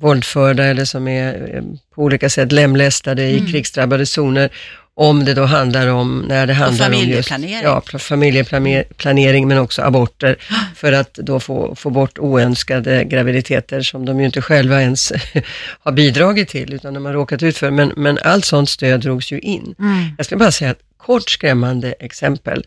våldförda 0.01 0.64
eller 0.64 0.85
som 0.85 1.09
är 1.09 1.55
eh, 1.57 1.62
på 1.94 2.03
olika 2.03 2.31
sätt 2.31 2.53
lemlästade 2.53 3.23
i 3.23 3.38
Mm. 3.38 3.53
krigsdrabbade 3.53 4.07
zoner. 4.07 4.51
Om 5.00 5.24
det 5.24 5.34
då 5.34 5.44
handlar 5.44 5.87
om, 5.87 6.24
när 6.28 6.46
det 6.46 6.52
handlar 6.54 6.87
om 6.87 6.92
just 6.94 7.28
familjeplanering. 7.28 7.64
ja, 7.64 7.82
pl- 7.87 7.98
familjeplanering 7.98 9.48
men 9.48 9.58
också 9.58 9.82
aborter 9.82 10.37
för 10.76 10.92
att 10.92 11.14
då 11.14 11.40
få, 11.40 11.74
få 11.74 11.90
bort 11.90 12.18
oönskade 12.18 13.04
graviditeter 13.04 13.80
som 13.80 14.06
de 14.06 14.20
ju 14.20 14.26
inte 14.26 14.42
själva 14.42 14.82
ens 14.82 15.12
har 15.80 15.92
bidragit 15.92 16.48
till 16.48 16.72
utan 16.74 16.94
de 16.94 17.04
har 17.04 17.12
råkat 17.12 17.42
ut 17.42 17.58
för. 17.58 17.70
Men, 17.70 17.92
men 17.96 18.18
allt 18.24 18.44
sånt 18.44 18.68
stöd 18.70 19.00
drogs 19.00 19.32
ju 19.32 19.38
in. 19.38 19.74
Jag 20.16 20.26
ska 20.26 20.37
bara 20.37 20.52
säga 20.52 20.70
ett 20.70 20.82
kort 20.96 21.30
skrämmande 21.30 21.92
exempel. 21.92 22.64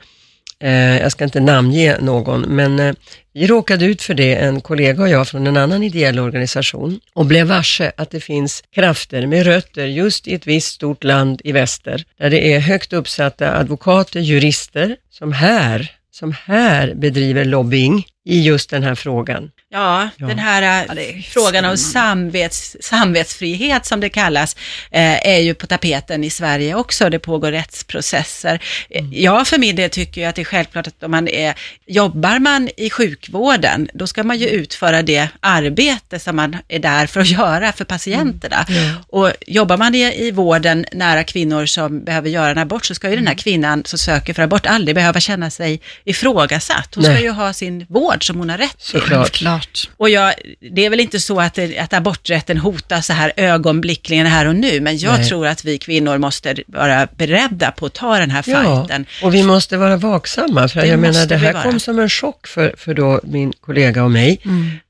Eh, 0.62 0.98
jag 0.98 1.12
ska 1.12 1.24
inte 1.24 1.40
namnge 1.40 1.98
någon, 2.02 2.42
men 2.42 2.80
eh, 2.80 2.94
vi 3.34 3.48
råkade 3.48 3.86
ut 3.86 4.02
för 4.02 4.14
det, 4.14 4.36
en 4.36 4.62
kollega 4.62 5.04
och 5.04 5.10
jag 5.10 5.28
från 5.28 5.48
en 5.48 5.58
annan 5.58 5.84
ideell 5.84 6.20
organisation 6.20 7.00
och 7.14 7.26
blev 7.26 7.48
varse 7.48 7.92
att 7.98 8.12
det 8.12 8.20
finns 8.20 8.64
krafter 8.76 9.28
med 9.28 9.46
rötter 9.46 9.86
just 9.86 10.28
i 10.28 10.34
ett 10.34 10.48
visst 10.48 10.74
stort 10.74 11.04
land 11.04 11.42
i 11.44 11.52
väster, 11.52 12.04
där 12.20 12.30
det 12.30 12.54
är 12.54 12.60
högt 12.60 12.94
uppsatta 12.94 13.58
advokater, 13.58 14.20
jurister, 14.20 14.96
som 15.10 15.34
här, 15.34 15.92
som 16.12 16.36
här 16.46 16.94
bedriver 16.96 17.46
lobbying 17.46 18.06
i 18.26 18.42
just 18.42 18.70
den 18.70 18.84
här 18.84 18.96
frågan. 18.96 19.52
Ja, 19.74 20.10
Ja. 20.18 20.28
den 20.28 20.40
här 20.40 20.62
Ja, 20.62 20.68
är 20.70 20.98
eh, 21.16 21.22
frågan 21.22 21.66
om 21.66 21.78
samvets, 21.78 22.78
samvetsfrihet 22.82 23.86
som 23.86 24.00
det 24.00 24.10
kallas, 24.10 24.56
eh, 24.92 25.28
är 25.28 25.40
ju 25.40 25.54
på 25.54 25.68
tapeten 25.68 26.24
i 26.24 26.30
Sverige 26.30 26.76
också. 26.76 27.10
Det 27.10 27.20
pågår 27.20 27.52
rättsprocesser. 27.52 28.60
Eh, 28.90 29.06
Jag 29.12 29.48
för 29.48 29.58
min 29.58 29.76
del 29.76 29.90
tycker 29.90 30.22
ju 30.22 30.28
att 30.28 30.36
det 30.36 30.42
är 30.42 30.46
självklart 30.46 30.88
att 30.88 31.04
om 31.04 31.12
man 31.12 31.28
är, 31.28 31.54
jobbar 31.88 32.40
man 32.40 32.70
i 32.78 32.90
sjukvården, 32.90 33.90
då 33.94 34.08
ska 34.08 34.24
man 34.24 34.38
ju 34.38 34.48
utföra 34.48 35.02
det 35.02 35.28
arbete 35.40 36.20
som 36.20 36.36
man 36.36 36.58
är 36.68 36.80
där 36.80 37.08
för 37.08 37.22
att 37.22 37.28
göra 37.40 37.72
för 37.72 37.86
patienterna. 37.86 38.66
Och 39.10 39.32
jobbar 39.48 39.78
man 39.78 39.96
i, 39.96 40.28
i 40.28 40.32
vården 40.32 40.86
nära 40.92 41.24
kvinnor 41.24 41.66
som 41.66 42.04
behöver 42.04 42.30
göra 42.30 42.52
en 42.52 42.58
abort, 42.58 42.86
så 42.86 42.96
ska 42.96 43.10
ju 43.10 43.16
den 43.16 43.28
här 43.28 43.36
kvinnan 43.36 43.84
som 43.86 44.00
söker 44.00 44.34
för 44.34 44.44
abort 44.44 44.66
aldrig 44.66 44.96
behöva 44.96 45.20
känna 45.20 45.50
sig 45.50 45.82
ifrågasatt. 46.04 46.96
Hon 46.96 47.04
ska 47.04 47.14
Nej. 47.14 47.24
ju 47.24 47.30
ha 47.32 47.54
sin 47.54 47.86
vård 47.90 48.28
som 48.28 48.38
hon 48.38 48.50
har 48.50 48.58
rätt 48.58 48.78
till. 48.80 49.00
Såklart. 49.02 49.61
Klart. 49.62 49.90
Och 49.98 50.10
jag, 50.10 50.34
det 50.72 50.86
är 50.86 50.90
väl 50.90 51.00
inte 51.00 51.20
så 51.20 51.40
att, 51.40 51.60
att 51.80 51.94
aborträtten 51.94 52.58
hotas 52.58 53.06
så 53.06 53.14
här 53.14 53.32
ögonblickligen 53.38 54.26
här 54.26 54.46
och 54.48 54.56
nu, 54.56 54.82
men 54.82 54.98
jag 54.98 55.18
Nej. 55.20 55.28
tror 55.30 55.48
att 55.48 55.66
vi 55.66 55.78
kvinnor 55.78 56.18
måste 56.18 56.56
vara 56.68 57.08
beredda 57.18 57.72
på 57.72 57.86
att 57.86 57.94
ta 57.94 58.18
den 58.20 58.32
här 58.32 58.44
Ja, 58.48 58.64
fighten. 58.64 59.06
och 59.24 59.34
vi 59.34 59.44
måste 59.44 59.78
vara 59.78 59.98
vaksamma, 59.98 60.68
för 60.68 60.82
Det 60.82 60.88
jag 60.88 61.00
menar 61.00 61.26
det 61.26 61.38
här 61.38 61.64
kom 61.64 61.80
som 61.80 62.00
en 62.00 62.10
chock 62.10 62.48
för, 62.48 62.76
för 62.78 62.94
då 62.94 63.20
min 63.24 63.54
kollega 63.62 64.04
och 64.04 64.12
mig, 64.12 64.40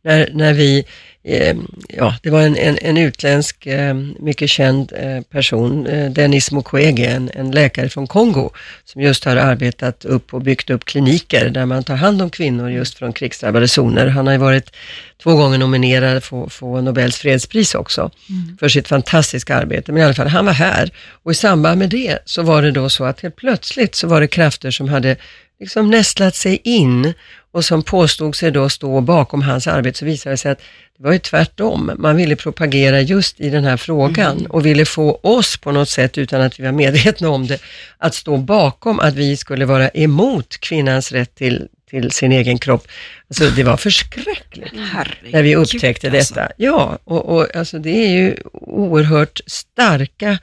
när, 0.03 0.29
när 0.33 0.53
vi, 0.53 0.85
eh, 1.23 1.55
ja 1.89 2.15
det 2.23 2.29
var 2.29 2.41
en, 2.41 2.57
en, 2.57 2.77
en 2.81 2.97
utländsk, 2.97 3.65
eh, 3.65 3.93
mycket 4.19 4.49
känd 4.49 4.93
eh, 4.95 5.21
person, 5.21 5.87
eh, 5.87 6.11
Denis 6.11 6.51
Mukwege, 6.51 7.05
en, 7.05 7.29
en 7.33 7.51
läkare 7.51 7.89
från 7.89 8.07
Kongo, 8.07 8.49
som 8.85 9.01
just 9.01 9.25
har 9.25 9.35
arbetat 9.35 10.05
upp 10.05 10.33
och 10.33 10.41
byggt 10.41 10.69
upp 10.69 10.85
kliniker 10.85 11.49
där 11.49 11.65
man 11.65 11.83
tar 11.83 11.95
hand 11.95 12.21
om 12.21 12.29
kvinnor 12.29 12.69
just 12.71 12.97
från 12.97 13.13
krigsdrabbade 13.13 13.67
zoner. 13.67 14.07
Han 14.07 14.27
har 14.27 14.33
ju 14.33 14.39
varit 14.39 14.75
två 15.23 15.35
gånger 15.35 15.57
nominerad 15.57 16.23
för 16.23 16.49
få 16.49 16.81
Nobels 16.81 17.17
fredspris 17.17 17.75
också, 17.75 18.11
för 18.59 18.69
sitt 18.69 18.87
fantastiska 18.87 19.55
arbete. 19.55 19.91
Men 19.91 20.01
i 20.01 20.05
alla 20.05 20.13
fall, 20.13 20.27
han 20.27 20.45
var 20.45 20.53
här 20.53 20.91
och 21.23 21.31
i 21.31 21.35
samband 21.35 21.79
med 21.79 21.89
det 21.89 22.19
så 22.25 22.41
var 22.41 22.61
det 22.61 22.71
då 22.71 22.89
så 22.89 23.03
att 23.03 23.21
helt 23.21 23.35
plötsligt 23.35 23.95
så 23.95 24.07
var 24.07 24.21
det 24.21 24.27
krafter 24.27 24.71
som 24.71 24.89
hade 24.89 25.15
liksom 25.59 25.89
nästlat 25.89 26.35
sig 26.35 26.61
in 26.63 27.13
och 27.51 27.65
som 27.65 27.83
påstod 27.83 28.35
sig 28.35 28.51
då 28.51 28.69
stå 28.69 29.01
bakom 29.01 29.41
hans 29.41 29.67
arbete, 29.67 29.97
så 29.97 30.05
visade 30.05 30.33
det 30.33 30.37
sig 30.37 30.51
att 30.51 30.61
det 31.01 31.07
var 31.07 31.13
ju 31.13 31.19
tvärtom. 31.19 31.91
Man 31.97 32.15
ville 32.15 32.35
propagera 32.35 33.01
just 33.01 33.39
i 33.39 33.49
den 33.49 33.63
här 33.63 33.77
frågan 33.77 34.45
och 34.45 34.65
ville 34.65 34.85
få 34.85 35.19
oss 35.23 35.57
på 35.57 35.71
något 35.71 35.89
sätt, 35.89 36.17
utan 36.17 36.41
att 36.41 36.59
vi 36.59 36.63
var 36.63 36.71
medvetna 36.71 37.29
om 37.29 37.47
det, 37.47 37.59
att 37.97 38.15
stå 38.15 38.37
bakom 38.37 38.99
att 38.99 39.13
vi 39.13 39.37
skulle 39.37 39.65
vara 39.65 39.89
emot 39.89 40.57
kvinnans 40.59 41.11
rätt 41.11 41.35
till, 41.35 41.67
till 41.89 42.11
sin 42.11 42.31
egen 42.31 42.57
kropp. 42.57 42.87
Alltså 43.27 43.49
det 43.55 43.63
var 43.63 43.77
förskräckligt 43.77 44.73
Herregud, 44.91 45.33
när 45.33 45.43
vi 45.43 45.55
upptäckte 45.55 46.11
alltså. 46.11 46.33
detta. 46.33 46.51
Ja, 46.57 46.97
och, 47.03 47.25
och 47.25 47.55
alltså 47.55 47.79
det 47.79 48.05
är 48.05 48.09
ju 48.09 48.37
oerhört 48.53 49.39
starka, 49.47 50.37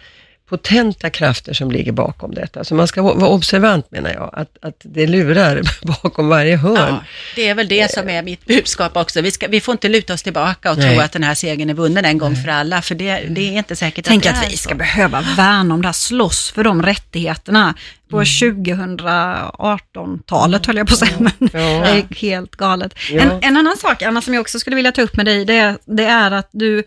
potenta 0.49 1.11
krafter 1.11 1.53
som 1.53 1.71
ligger 1.71 1.93
bakom 1.93 2.35
detta. 2.35 2.65
Så 2.65 2.75
man 2.75 2.89
ska 2.89 3.03
vara 3.03 3.29
observant 3.29 3.91
menar 3.91 4.11
jag, 4.11 4.31
att, 4.33 4.57
att 4.63 4.77
det 4.83 5.07
lurar 5.07 5.63
bakom 6.03 6.29
varje 6.29 6.57
hörn. 6.57 6.77
Ja, 6.77 7.05
det 7.35 7.49
är 7.49 7.55
väl 7.55 7.69
det 7.69 7.93
som 7.93 8.09
är 8.09 8.23
mitt 8.23 8.47
budskap 8.47 8.97
också. 8.97 9.21
Vi, 9.21 9.31
ska, 9.31 9.49
vi 9.49 9.61
får 9.61 9.73
inte 9.73 9.89
luta 9.89 10.15
oss 10.15 10.23
tillbaka 10.23 10.71
och 10.71 10.79
Nej. 10.79 10.95
tro 10.95 11.01
att 11.05 11.13
den 11.13 11.23
här 11.23 11.35
segern 11.35 11.71
är 11.71 11.75
vunnen 11.75 12.05
en 12.05 12.19
gång 12.19 12.37
för 12.37 12.49
alla, 12.49 12.83
för 12.83 12.95
det, 12.95 13.21
det 13.29 13.49
är 13.49 13.53
inte 13.59 13.77
säkert 13.77 14.05
Tänk 14.05 14.27
att 14.27 14.33
det 14.35 14.39
att 14.39 14.47
är 14.47 14.51
vi 14.51 14.57
så. 14.57 14.63
ska 14.63 14.75
behöva 14.75 15.21
värna 15.37 15.75
om 15.75 15.83
det 15.83 15.89
här, 15.89 15.93
slåss 15.93 16.51
för 16.51 16.65
de 16.65 16.83
rättigheterna. 16.83 17.75
På 18.11 18.23
2018-talet 18.23 20.67
höll 20.67 20.77
jag 20.77 20.87
på 20.89 20.93
att 20.95 20.99
säga, 20.99 21.13
men 21.19 21.33
Ja. 21.41 21.49
det 21.59 21.91
är 21.91 22.15
helt 22.15 22.57
galet. 22.57 22.95
Ja. 23.11 23.21
En, 23.23 23.31
en 23.43 23.57
annan 23.57 23.77
sak, 23.77 24.03
Anna, 24.03 24.23
som 24.23 24.35
jag 24.35 24.41
också 24.41 24.59
skulle 24.59 24.77
vilja 24.77 24.93
ta 24.93 25.03
upp 25.03 25.17
med 25.17 25.27
dig, 25.27 25.45
det 25.45 25.77
det 25.87 26.05
är 26.05 26.31
att 26.31 26.49
du 26.53 26.85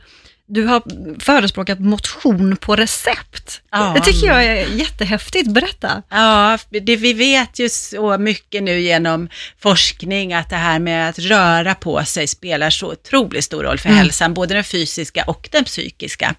du 0.54 0.66
har 0.66 0.84
förespråkat 1.20 1.80
motion 1.80 2.58
på 2.58 2.76
recept. 2.76 3.62
Ja. 3.72 3.94
Det 3.96 4.02
tycker 4.12 4.28
jag 4.28 4.44
är 4.44 4.68
jättehäftigt. 4.76 5.50
Berätta. 5.50 6.04
Ja, 6.10 6.58
det, 6.70 6.96
vi 6.96 7.14
vet 7.14 7.60
ju 7.60 7.70
så 7.70 8.18
mycket 8.18 8.64
nu 8.64 8.80
genom 8.80 9.30
forskning 9.60 10.34
att 10.34 10.50
det 10.50 10.56
här 10.56 10.80
med 10.80 11.10
att 11.10 11.20
röra 11.20 11.76
på 11.76 12.06
sig 12.06 12.28
spelar 12.28 12.70
så 12.70 12.92
otroligt 12.92 13.44
stor 13.44 13.64
roll 13.64 13.80
för 13.80 13.90
hälsan, 13.90 14.34
både 14.34 14.54
den 14.54 14.64
fysiska 14.64 15.24
och 15.28 15.50
den 15.52 15.64
psykiska. 15.64 16.36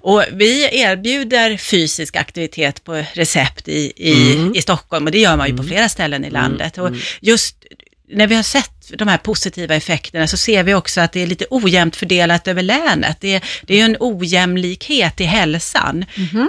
Och 0.00 0.24
vi 0.32 0.80
erbjuder 0.80 1.56
fysisk 1.56 2.16
aktivitet 2.16 2.84
på 2.84 3.04
recept 3.12 3.68
i, 3.68 3.92
i, 3.96 4.50
i 4.54 4.62
Stockholm 4.62 5.06
och 5.06 5.12
det 5.12 5.18
gör 5.18 5.36
man 5.36 5.48
ju 5.48 5.56
på 5.56 5.62
flera 5.62 5.88
ställen 5.88 6.24
i 6.24 6.30
landet. 6.30 6.78
Och 6.78 6.90
just 7.20 7.56
när 8.12 8.26
vi 8.26 8.34
har 8.34 8.42
sett 8.42 8.79
de 8.96 9.08
här 9.08 9.18
positiva 9.18 9.74
effekterna 9.74 10.26
så 10.26 10.36
ser 10.36 10.62
vi 10.62 10.74
också 10.74 11.00
att 11.00 11.12
det 11.12 11.20
är 11.22 11.26
lite 11.26 11.44
ojämnt 11.50 11.96
fördelat 11.96 12.48
över 12.48 12.62
länet. 12.62 13.16
Det 13.20 13.34
är, 13.34 13.42
det 13.62 13.80
är 13.80 13.84
en 13.84 13.96
ojämlikhet 14.00 15.20
i 15.20 15.24
hälsan. 15.24 16.04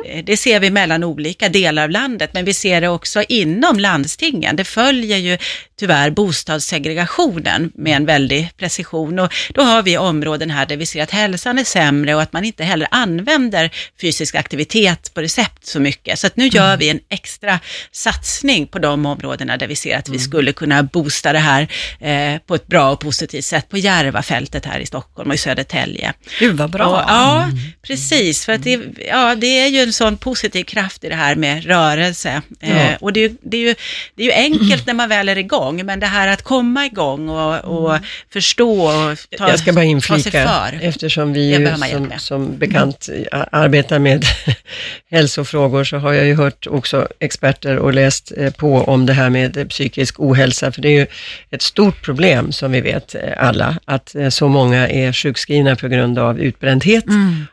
Eh, 0.06 0.24
Det 0.24 0.38
ser 0.38 0.60
vi 0.60 0.70
mellan 0.70 1.04
olika 1.04 1.50
delar 1.50 1.84
av 1.84 1.90
landet, 1.90 2.30
men 2.34 2.46
vi 2.46 2.54
ser 2.54 2.82
det 2.82 2.88
också 2.90 3.24
inom 3.30 3.80
landstingen. 3.80 4.56
Det 4.56 4.64
följer 4.64 5.18
ju 5.18 5.38
tyvärr 5.82 6.10
bostadssegregationen 6.10 7.72
med 7.76 7.96
en 7.96 8.06
väldig 8.06 8.58
precision. 8.58 9.20
Och 9.20 9.34
då 9.54 9.62
har 9.62 9.84
vi 9.84 9.98
områden 9.98 10.50
här 10.50 10.66
där 10.66 10.78
vi 10.78 10.86
ser 10.86 11.04
att 11.04 11.12
hälsan 11.12 11.60
är 11.60 11.64
sämre 11.64 12.16
och 12.16 12.22
att 12.22 12.34
man 12.34 12.44
inte 12.44 12.64
heller 12.64 12.88
använder 12.92 13.70
fysisk 14.02 14.36
aktivitet 14.36 15.14
på 15.14 15.22
recept 15.22 15.66
så 15.66 15.80
mycket. 15.80 16.20
Så 16.20 16.28
att 16.28 16.36
nu 16.36 16.48
gör 16.48 16.78
vi 16.78 16.90
en 16.90 17.00
extra 17.10 17.60
satsning 17.92 18.68
på 18.68 18.80
de 18.80 19.06
områdena 19.06 19.58
där 19.58 19.68
vi 19.68 19.76
ser 19.76 19.98
att 19.98 20.10
vi 20.10 20.20
skulle 20.20 20.54
kunna 20.54 20.84
boosta 20.84 21.34
det 21.34 21.40
här 21.40 21.68
eh, 22.00 22.40
på 22.48 22.56
ett 22.56 22.68
bra 22.68 22.92
och 22.92 23.00
positivt 23.00 23.46
sätt 23.46 23.70
på 23.70 23.78
Järvafältet 23.78 24.66
här 24.66 24.80
i 24.80 24.86
Stockholm 24.86 25.30
och 25.30 25.36
i 25.36 25.38
Södertälje. 25.38 26.14
Gud 26.40 26.58
vad 26.58 26.70
bra. 26.70 26.88
Och, 26.88 27.04
ja, 27.08 27.50
precis. 27.82 28.46
För 28.46 28.54
att 28.54 28.64
det, 28.64 28.80
ja, 29.08 29.36
det 29.36 29.60
är 29.60 29.68
ju 29.68 29.80
en 29.80 29.94
sån 29.94 30.18
positiv 30.18 30.64
kraft 30.64 31.04
i 31.04 31.10
det 31.10 31.16
här 31.16 31.36
med 31.36 31.66
rörelse. 31.66 32.42
Eh, 32.60 32.94
och 33.00 33.14
det 33.14 33.32
det, 33.42 33.58
är 33.58 33.62
ju, 33.62 33.76
det 34.16 34.24
är 34.24 34.28
ju 34.28 34.34
enkelt 34.34 34.86
när 34.88 34.94
man 34.94 35.10
väl 35.10 35.30
är 35.30 35.38
igång. 35.38 35.71
Igång, 35.80 35.86
men 35.86 36.00
det 36.00 36.06
här 36.06 36.28
att 36.28 36.42
komma 36.42 36.86
igång 36.86 37.30
och, 37.30 37.58
och 37.66 37.98
förstå 38.34 38.82
och 38.82 39.18
ta, 39.38 39.50
Jag 39.50 39.60
ska 39.60 39.74
bara 39.74 39.84
inflika, 39.86 40.48
för. 40.48 40.80
eftersom 40.82 41.34
vi 41.34 41.56
ju 41.58 41.66
som, 41.90 42.12
som 42.20 42.58
bekant 42.58 43.10
a- 43.32 43.46
arbetar 43.52 44.00
med 44.00 44.26
hälsofrågor 45.12 45.84
så 45.84 45.98
har 45.98 46.14
jag 46.14 46.26
ju 46.26 46.36
hört 46.36 46.68
också 46.68 47.08
experter 47.20 47.78
och 47.78 47.94
läst 47.94 48.32
eh, 48.38 48.54
på 48.54 48.78
om 48.84 49.06
det 49.06 49.14
här 49.14 49.30
med 49.30 49.58
eh, 49.58 49.66
psykisk 49.68 50.20
ohälsa, 50.20 50.72
för 50.72 50.82
det 50.82 50.88
är 50.90 51.00
ju 51.00 51.08
ett 51.50 51.62
stort 51.62 52.02
problem 52.02 52.52
som 52.52 52.72
vi 52.72 52.82
vet 52.82 53.16
eh, 53.16 53.22
alla, 53.38 53.76
att 53.86 54.16
så 54.30 54.48
många 54.48 54.88
är 54.90 55.14
sjukskrivna 55.14 55.76
på 55.76 55.88
grund 55.88 56.20
av 56.20 56.40
utbrändhet. 56.40 57.06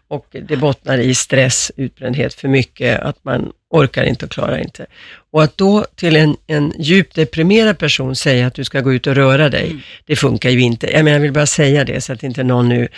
Och 0.08 0.26
det 0.48 0.56
bottnar 0.56 0.98
i 0.98 1.14
stress, 1.14 1.72
utbrändhet 1.76 2.34
för 2.34 2.48
mycket, 2.48 3.00
att 3.00 3.24
man 3.24 3.52
orkar 3.70 4.04
inte 4.04 4.24
och 4.24 4.30
klarar 4.30 4.58
inte. 4.58 4.86
Och 5.30 5.42
att 5.42 5.56
då 5.56 5.86
till 5.94 6.16
en, 6.16 6.36
en 6.46 6.72
djupt 6.78 7.14
deprimerad 7.14 7.78
person 7.78 8.16
säga 8.16 8.46
att 8.46 8.54
du 8.54 8.64
ska 8.64 8.80
gå 8.80 8.92
ut 8.92 9.06
och 9.06 9.14
röra 9.14 9.48
dig, 9.48 9.76
det 10.06 10.16
funkar 10.16 10.50
ju 10.50 10.60
inte. 10.60 10.86
Jag 10.92 11.04
menar, 11.04 11.16
jag 11.16 11.20
vill 11.22 11.32
bara 11.32 11.46
säga 11.46 11.84
det 11.84 12.00
så 12.00 12.12
att 12.12 12.22
inte 12.22 12.42
någon 12.42 12.68
nu 12.68 12.88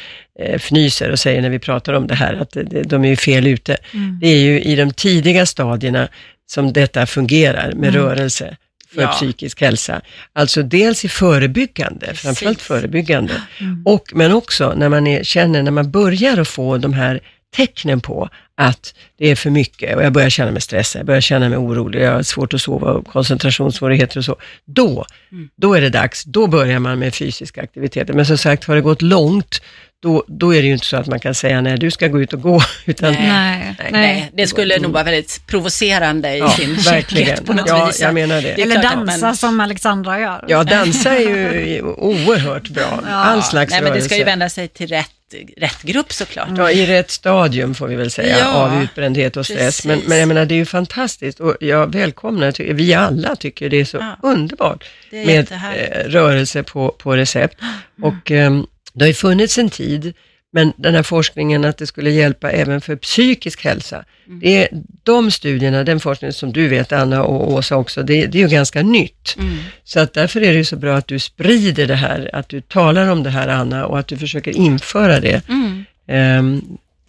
eh, 0.41 0.55
fnyser 0.55 1.11
och 1.11 1.18
säger 1.18 1.43
när 1.43 1.51
vi 1.51 1.59
pratar 1.59 1.93
om 1.93 2.07
det 2.07 2.14
här 2.14 2.35
att 2.35 2.51
det, 2.51 2.83
de 2.83 3.05
är 3.05 3.09
ju 3.09 3.16
fel 3.16 3.47
ute. 3.47 3.77
Det 4.21 4.29
är 4.29 4.39
ju 4.39 4.61
i 4.61 4.77
de 4.77 4.91
tidiga 4.93 5.47
stadierna 5.47 6.09
som 6.47 6.73
detta 6.73 7.07
fungerar 7.07 7.73
med 7.73 7.95
rörelse 7.95 8.57
för 8.95 9.03
Ja. 9.03 9.09
psykisk 9.09 9.61
hälsa. 9.61 10.01
Alltså 10.33 10.62
dels 10.62 11.05
i 11.05 11.09
förebyggande, 11.09 12.14
framförallt 12.14 12.59
Precis. 12.59 12.66
förebyggande, 12.68 13.33
och, 13.85 14.11
men 14.14 14.33
också 14.33 14.75
när 14.77 14.89
man 14.89 15.07
är, 15.07 15.25
känner, 15.25 15.62
när 15.62 15.71
man 15.71 15.91
börjar 15.91 16.39
att 16.39 16.49
få 16.49 16.79
de 16.79 16.93
här 16.93 17.21
tecknen 17.57 18.01
på 18.01 18.29
att 18.61 18.95
det 19.19 19.29
är 19.31 19.37
för 19.37 19.51
mycket 19.51 19.97
och 19.97 20.03
jag 20.05 20.13
börjar 20.13 20.31
känna 20.31 20.51
mig 20.51 20.61
stressad, 20.61 21.01
jag 21.01 21.07
börjar 21.07 21.21
känna 21.21 21.49
mig 21.49 21.59
orolig, 21.59 22.03
jag 22.03 22.13
har 22.13 22.23
svårt 22.23 22.55
att 22.55 22.61
sova 22.61 22.91
och 22.93 23.07
koncentrationssvårigheter 23.07 24.19
och 24.19 24.25
så. 24.25 24.37
Då, 24.65 25.07
då 25.57 25.75
är 25.75 25.81
det 25.81 25.89
dags, 25.91 26.25
då 26.25 26.47
börjar 26.47 26.79
man 26.79 26.99
med 26.99 27.15
fysiska 27.15 27.63
aktiviteter. 27.63 28.13
Men 28.15 28.27
som 28.27 28.39
sagt, 28.39 28.65
har 28.65 28.75
det 28.75 28.81
gått 28.81 29.03
långt, 29.03 29.63
då, 30.03 30.25
då 30.29 30.55
är 30.55 30.61
det 30.63 30.67
ju 30.67 30.73
inte 30.73 30.87
så 30.87 30.97
att 30.97 31.07
man 31.07 31.21
kan 31.21 31.35
säga 31.35 31.61
nej, 31.61 31.79
du 31.79 31.91
ska 31.91 32.09
gå 32.09 32.21
ut 32.21 32.33
och 32.33 32.43
gå, 32.43 32.61
utan 32.87 33.13
Nej. 33.13 33.23
Nej, 33.29 33.75
Nej. 33.79 33.93
Nej, 33.93 34.31
det 34.35 34.47
skulle 34.47 34.79
nog 34.79 34.93
vara 34.93 35.05
väldigt 35.05 35.47
provocerande 35.47 36.35
i 36.35 36.39
ja, 36.39 36.51
sin 36.51 36.75
verkligen. 36.75 37.45
på 37.45 37.53
något 37.53 37.69
Ja, 37.69 37.87
vis. 37.87 38.01
jag 38.01 38.15
menar 38.15 38.43
det. 38.43 38.63
Eller 38.63 38.83
dansa 38.83 39.27
man- 39.27 39.37
som 39.37 39.61
Alexandra 39.61 40.21
gör. 40.21 40.45
Ja, 40.49 40.65
dansa 40.65 41.17
är 41.17 41.67
ju 41.67 41.83
oerhört 41.83 42.69
bra. 42.69 43.01
All 43.09 43.43
slags 43.43 43.71
Nej, 43.73 43.83
men 43.83 43.93
det 43.93 44.01
ska 44.03 44.17
ju 44.17 44.25
vända 44.25 44.49
sig 44.49 44.69
till 44.69 44.89
rätt, 44.89 45.11
rätt 45.57 45.83
grupp 45.83 46.12
såklart. 46.12 46.49
Ja, 46.57 46.70
i 46.70 46.87
rätt 46.87 47.11
stadium 47.11 47.74
får 47.74 47.87
vi 47.89 47.95
väl 47.95 48.11
säga, 48.11 48.39
Ja, 48.39 48.53
av 48.53 48.83
utbrändhet 48.83 49.37
och 49.37 49.47
stress. 49.47 49.85
Men, 49.85 49.95
precis. 49.97 50.09
men 50.09 50.18
jag 50.18 50.28
menar, 50.28 50.45
det 50.45 50.55
är 50.55 50.57
ju 50.57 50.66
fantastiskt 50.66 51.41
och 51.41 51.57
jag 51.61 51.93
välkomnar, 51.93 52.72
vi 52.74 52.95
alla 52.95 53.37
tycker 53.37 53.68
det 53.68 53.81
är 53.81 53.85
så 53.85 53.97
Ja. 53.97 54.16
underbart 54.22 54.85
är 55.11 55.26
med 55.26 55.53
eh, 55.53 56.09
rörelse 56.09 56.62
på, 56.62 56.89
på 56.99 57.16
recept. 57.16 57.59
Och 58.03 58.31
eh, 58.31 58.62
det 58.93 59.05
har 59.05 59.09
ju 59.09 59.14
funnits 59.14 59.59
en 59.59 59.70
tid, 59.70 60.14
men 60.53 60.72
den 60.76 60.94
här 60.94 61.03
forskningen 61.03 61.64
att 61.64 61.78
det 61.78 61.86
skulle 61.86 62.11
hjälpa 62.11 62.51
även 62.51 62.80
för 62.80 62.96
psykisk 62.96 63.64
hälsa, 63.64 64.05
Mm. 64.26 64.40
det 64.40 64.57
är 64.62 64.68
de 65.03 65.30
studierna, 65.30 65.84
den 65.84 66.01
forskningen 66.01 66.32
som 66.32 66.53
du 66.53 66.68
vet 66.68 66.92
Anna 66.92 67.22
och 67.24 67.53
Åsa 67.53 67.76
också, 67.76 68.03
det, 68.03 68.26
det 68.26 68.38
är 68.38 68.42
ju 68.42 68.48
ganska 68.48 68.82
nytt. 68.82 69.36
Mm. 69.38 69.57
Så 69.84 70.01
att 70.01 70.14
därför 70.14 70.40
är 70.40 70.53
det 70.53 70.59
ju 70.59 70.64
så 70.64 70.76
bra 70.76 70.96
att 70.96 71.07
du 71.07 71.18
sprider 71.18 71.86
det 71.86 71.94
här, 71.94 72.30
att 72.32 72.48
du 72.48 72.61
talar 72.61 73.09
om 73.09 73.22
det 73.22 73.30
här 73.30 73.48
Anna 73.48 73.86
och 73.86 73.98
att 73.98 74.07
du 74.07 74.16
försöker 74.18 74.57
införa 74.57 75.20
det. 75.20 75.48
Mm. 75.48 75.84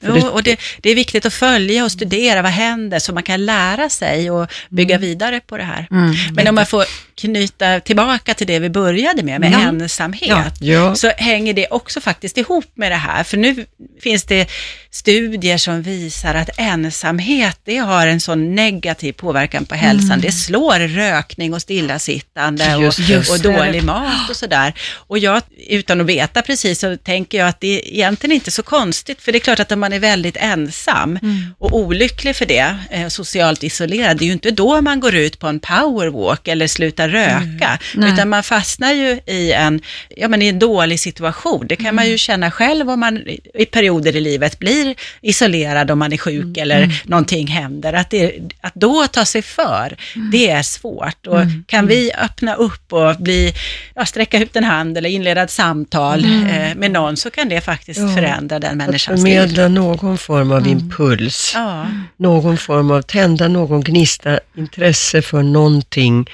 För 0.02 0.08
Jo, 0.08 0.14
det- 0.16 0.30
och 0.30 0.44
det, 0.44 0.60
det 0.82 0.90
är 0.90 0.96
viktigt 0.96 1.26
att 1.26 1.34
följa 1.34 1.84
och 1.86 1.92
studera 1.92 2.42
vad 2.42 2.52
händer 2.52 3.00
så 3.00 3.14
man 3.14 3.24
kan 3.24 3.46
lära 3.46 3.90
sig 3.90 4.32
och 4.32 4.48
bygga 4.70 4.96
Mm. 4.96 5.08
vidare 5.08 5.40
på 5.48 5.58
det 5.58 5.64
här. 5.64 5.88
Men 6.36 6.48
om 6.48 6.56
man 6.56 6.66
får 6.66 6.84
knyta 7.22 7.80
tillbaka 7.80 8.34
till 8.34 8.48
det 8.48 8.60
vi 8.60 8.70
började 8.70 9.24
med, 9.24 9.40
med 9.42 9.52
Ja. 9.52 9.60
ensamhet, 9.60 10.54
Ja. 10.60 10.96
Så 10.96 11.12
hänger 11.18 11.54
det 11.54 11.68
också 11.68 12.02
faktiskt 12.02 12.38
ihop 12.38 12.66
med 12.76 12.92
det 12.92 12.96
här. 12.96 13.24
För 13.24 13.38
nu 13.38 13.66
finns 14.02 14.24
det 14.24 14.50
studier 14.92 15.58
som 15.58 15.82
visar 15.82 16.36
att 16.36 16.50
ensamhet, 16.58 17.60
det 17.64 17.78
har 17.78 18.08
en 18.08 18.20
sån 18.22 18.56
negativ 18.56 19.14
påverkan 19.14 19.66
på 19.66 19.76
hälsan. 19.76 20.20
Det 20.22 20.32
slår 20.32 20.80
rökning 20.88 21.54
och 21.54 21.62
stillasittande 21.62 22.76
och, 22.76 22.84
Just 22.84 22.98
det. 22.98 23.14
Just 23.14 23.32
och 23.32 23.40
dålig 23.40 23.84
mat 23.84 24.30
och 24.30 24.36
sådär. 24.36 24.74
Och 24.94 25.20
jag, 25.20 25.42
utan 25.70 26.02
att 26.02 26.08
veta 26.08 26.42
precis, 26.42 26.80
så 26.80 26.98
tänker 26.98 27.38
jag 27.38 27.48
att 27.48 27.60
det 27.60 27.68
är 27.82 27.94
egentligen 27.94 28.36
inte 28.36 28.52
så 28.52 28.64
konstigt, 28.64 29.22
för 29.22 29.32
det 29.32 29.38
är 29.38 29.40
klart 29.40 29.60
att 29.60 29.72
om 29.72 29.80
man 29.80 29.94
är 29.94 30.00
väldigt 30.00 30.38
ensam 30.38 31.20
och 31.60 31.76
olycklig 31.78 32.36
för 32.36 32.46
det, 32.46 32.76
eh, 32.90 33.08
socialt 33.08 33.64
isolerad, 33.64 34.18
det 34.18 34.24
är 34.24 34.28
ju 34.28 34.34
inte 34.34 34.52
då 34.52 34.82
man 34.82 35.00
går 35.00 35.16
ut 35.16 35.40
på 35.40 35.48
en 35.48 35.60
powerwalk 35.60 36.48
eller 36.48 36.68
slutar 36.68 37.10
röka, 37.12 37.80
Nej. 37.96 38.14
utan 38.14 38.30
man 38.30 38.44
fastnar 38.44 38.92
ju 38.94 39.20
i 39.26 39.52
en, 39.52 39.82
ja, 40.10 40.28
men 40.28 40.42
i 40.42 40.48
en 40.48 40.60
dålig 40.60 41.00
situation. 41.00 41.68
Det 41.68 41.76
kan 41.76 41.96
man 41.96 42.10
ju 42.10 42.18
känna 42.18 42.52
själv 42.52 42.90
om 42.90 43.00
man 43.00 43.18
i- 43.18 43.66
perioder 43.66 44.16
i 44.16 44.22
livet 44.22 44.60
blir 44.60 44.96
isolerad 45.22 45.92
om 45.92 46.00
man 46.00 46.14
är 46.14 46.18
sjuk 46.18 46.58
eller 46.58 47.02
någonting 47.06 47.48
händer. 47.48 47.94
Att, 47.94 48.10
det, 48.10 48.34
att 48.62 48.74
då 48.76 49.08
ta 49.08 49.26
sig 49.26 49.42
för, 49.42 49.96
det 50.32 50.50
är 50.50 50.64
svårt. 50.64 51.28
Och 51.28 51.40
kan 51.68 51.88
vi 51.88 52.12
öppna 52.14 52.56
upp 52.56 52.94
och 52.94 53.16
bli, 53.20 53.54
ja, 53.96 54.06
sträcka 54.06 54.40
ut 54.40 54.56
en 54.56 54.64
hand 54.64 54.98
eller 54.98 55.10
inleda 55.10 55.42
ett 55.42 55.52
samtal 55.52 56.26
eh, 56.26 56.76
med 56.76 56.92
någon 56.92 57.18
så 57.18 57.30
kan 57.30 57.50
det 57.50 57.62
faktiskt 57.62 58.00
Ja. 58.00 58.16
förändra 58.16 58.60
den 58.60 58.78
människans 58.78 59.24
liv. 59.24 59.34
förmedla 59.40 59.68
någon 59.68 60.18
form 60.18 60.52
av 60.52 60.68
impuls, 60.68 61.52
Ja, 61.56 61.88
någon 62.18 62.58
form 62.58 62.92
av, 62.92 63.02
tända 63.02 63.48
någon 63.48 63.82
gnista 63.82 64.40
intresse 64.58 65.22
för 65.22 65.44
någonting, 65.44 66.30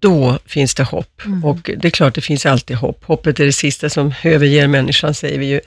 då 0.00 0.38
finns 0.46 0.74
det 0.74 0.82
hopp. 0.82 1.22
Och 1.44 1.70
det 1.76 1.88
är 1.88 1.90
klart, 1.90 2.14
det 2.14 2.20
finns 2.20 2.46
alltid 2.46 2.76
hopp. 2.76 3.04
Hoppet 3.04 3.40
är 3.40 3.44
det 3.44 3.52
sista 3.52 3.90
som 3.90 4.14
överger 4.22 4.66
människan, 4.68 5.14
säger 5.14 5.38
vi 5.38 5.46
ju. 5.46 5.60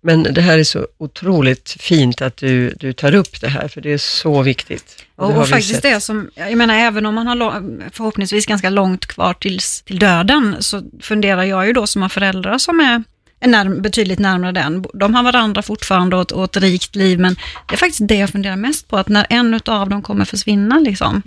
Men 0.00 0.22
det 0.22 0.40
här 0.40 0.58
är 0.58 0.64
så 0.64 0.86
otroligt 0.98 1.76
fint 1.80 2.22
att 2.22 2.36
du, 2.36 2.70
du 2.70 2.92
tar 2.92 3.14
upp 3.14 3.40
det 3.40 3.48
här, 3.48 3.68
för 3.68 3.80
det 3.80 3.92
är 3.92 3.98
så 3.98 4.42
viktigt. 4.42 5.04
Och, 5.16 5.36
och 5.36 5.48
faktiskt 5.48 5.72
sett. 5.74 5.82
det 5.82 6.00
som, 6.00 6.30
jag 6.34 6.56
menar 6.56 6.74
även 6.74 7.06
om 7.06 7.14
man 7.14 7.26
har 7.26 7.34
lång- 7.34 7.82
förhoppningsvis 7.92 8.46
ganska 8.46 8.70
långt 8.70 9.06
kvar 9.06 9.34
tills, 9.34 9.82
till 9.82 9.98
döden, 9.98 10.56
så 10.60 10.82
funderar 11.00 11.42
jag 11.42 11.66
ju 11.66 11.72
då 11.72 11.86
som 11.86 12.02
har 12.02 12.08
föräldrar 12.08 12.58
som 12.58 12.80
är 12.80 13.04
är 13.42 13.48
närm- 13.48 13.80
betydligt 13.80 14.18
närmare 14.18 14.52
den. 14.52 14.84
De 14.94 15.14
har 15.14 15.22
varandra 15.22 15.62
fortfarande 15.62 16.16
och 16.16 16.22
ett, 16.22 16.32
och 16.32 16.44
ett 16.44 16.56
rikt 16.56 16.96
liv, 16.96 17.18
men 17.20 17.36
det 17.68 17.74
är 17.74 17.78
faktiskt 17.78 18.08
det 18.08 18.14
jag 18.16 18.30
funderar 18.30 18.56
mest 18.56 18.88
på, 18.88 18.96
att 18.96 19.08
när 19.08 19.26
en 19.30 19.60
av 19.66 19.88
dem 19.88 20.02
kommer 20.02 20.24
försvinna, 20.24 20.78
liksom, 20.78 21.22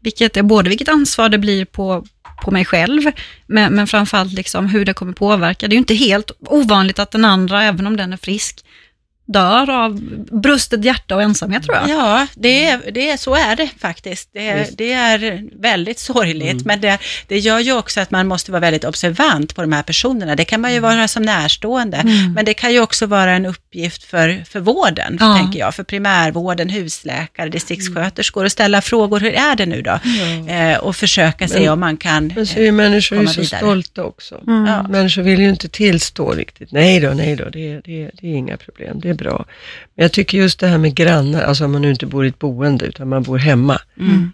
vilket 0.00 0.36
är 0.36 0.42
både 0.42 0.68
vilket 0.68 0.88
ansvar 0.88 1.28
det 1.28 1.38
blir 1.38 1.64
på, 1.64 2.04
på 2.44 2.50
mig 2.50 2.64
själv, 2.64 3.02
men, 3.46 3.74
men 3.74 3.86
framförallt 3.86 4.32
liksom 4.32 4.66
hur 4.66 4.84
det 4.84 4.94
kommer 4.94 5.12
påverka. 5.12 5.68
Det 5.68 5.72
är 5.72 5.76
ju 5.76 5.78
inte 5.78 5.94
helt 5.94 6.30
ovanligt 6.40 6.98
att 6.98 7.10
den 7.10 7.24
andra, 7.24 7.62
även 7.62 7.86
om 7.86 7.96
den 7.96 8.12
är 8.12 8.16
frisk, 8.16 8.64
dör 9.32 9.70
av 9.70 10.00
brustet 10.42 10.84
hjärta 10.84 11.16
och 11.16 11.22
ensamhet 11.22 11.62
tror 11.62 11.76
jag. 11.76 11.88
Ja, 11.88 12.26
det 12.34 12.64
är, 12.66 12.80
det 12.92 13.10
är, 13.10 13.16
så 13.16 13.34
är 13.34 13.56
det 13.56 13.68
faktiskt. 13.78 14.30
Det 14.32 14.48
är, 14.48 14.66
det 14.76 14.92
är 14.92 15.42
väldigt 15.60 15.98
sorgligt, 15.98 16.64
men 16.64 16.80
det, 16.80 16.98
det 17.28 17.38
gör 17.38 17.58
ju 17.58 17.72
också 17.72 18.00
att 18.00 18.10
man 18.10 18.26
måste 18.26 18.52
vara 18.52 18.60
väldigt 18.60 18.84
observant 18.84 19.54
på 19.54 19.60
de 19.62 19.72
här 19.72 19.82
personerna. 19.82 20.36
Det 20.36 20.44
kan 20.44 20.60
man 20.60 20.72
ju 20.72 20.80
vara 20.80 21.08
som 21.08 21.22
närstående, 21.22 22.02
men 22.34 22.44
det 22.44 22.54
kan 22.54 22.72
ju 22.72 22.80
också 22.80 23.06
vara 23.06 23.32
en 23.32 23.46
uppgift 23.46 24.04
för, 24.04 24.44
för 24.48 24.60
vården, 24.60 25.16
Ja. 25.20 25.36
tänker 25.36 25.58
jag, 25.58 25.74
för 25.74 25.82
primärvården, 25.82 26.68
husläkare, 26.68 27.48
distriktssköterskor, 27.48 28.44
och 28.44 28.52
ställa 28.52 28.80
frågor, 28.80 29.20
hur 29.20 29.32
är 29.34 29.56
det 29.56 29.66
nu 29.66 29.82
då? 29.82 29.98
Eh, 30.52 30.78
och 30.78 30.96
försöka 30.96 31.48
se 31.48 31.68
om 31.68 31.80
man 31.80 31.96
kan... 31.96 32.32
Men 32.34 32.46
så 32.46 32.58
är 32.58 32.62
ju 32.62 32.72
människor 32.72 33.16
komma 33.16 33.30
så 33.30 33.40
vidare. 33.40 33.58
stolta 33.60 34.04
också. 34.04 34.40
Ja. 34.46 34.82
Människor 34.88 35.22
vill 35.22 35.40
ju 35.40 35.48
inte 35.48 35.68
tillstå 35.68 36.32
riktigt. 36.32 36.72
Nej 36.72 37.00
då, 37.00 37.08
nej 37.10 37.36
då, 37.36 37.44
det, 37.44 37.80
det, 37.80 38.10
det 38.20 38.26
är 38.26 38.34
inga 38.34 38.56
problem, 38.56 39.00
det 39.00 39.08
är 39.10 39.14
bra. 39.24 39.44
Men 39.94 40.02
jag 40.04 40.12
tycker 40.12 40.38
just 40.38 40.60
det 40.60 40.66
här 40.66 40.78
med 40.78 40.94
grannar, 40.94 41.42
alltså 41.42 41.64
om 41.64 41.72
man 41.72 41.82
nu 41.82 41.90
inte 41.90 42.06
bor 42.06 42.24
i 42.24 42.28
ett 42.28 42.38
boende 42.38 42.84
utan 42.86 43.08
man 43.08 43.22
bor 43.22 43.38
hemma, 43.38 43.78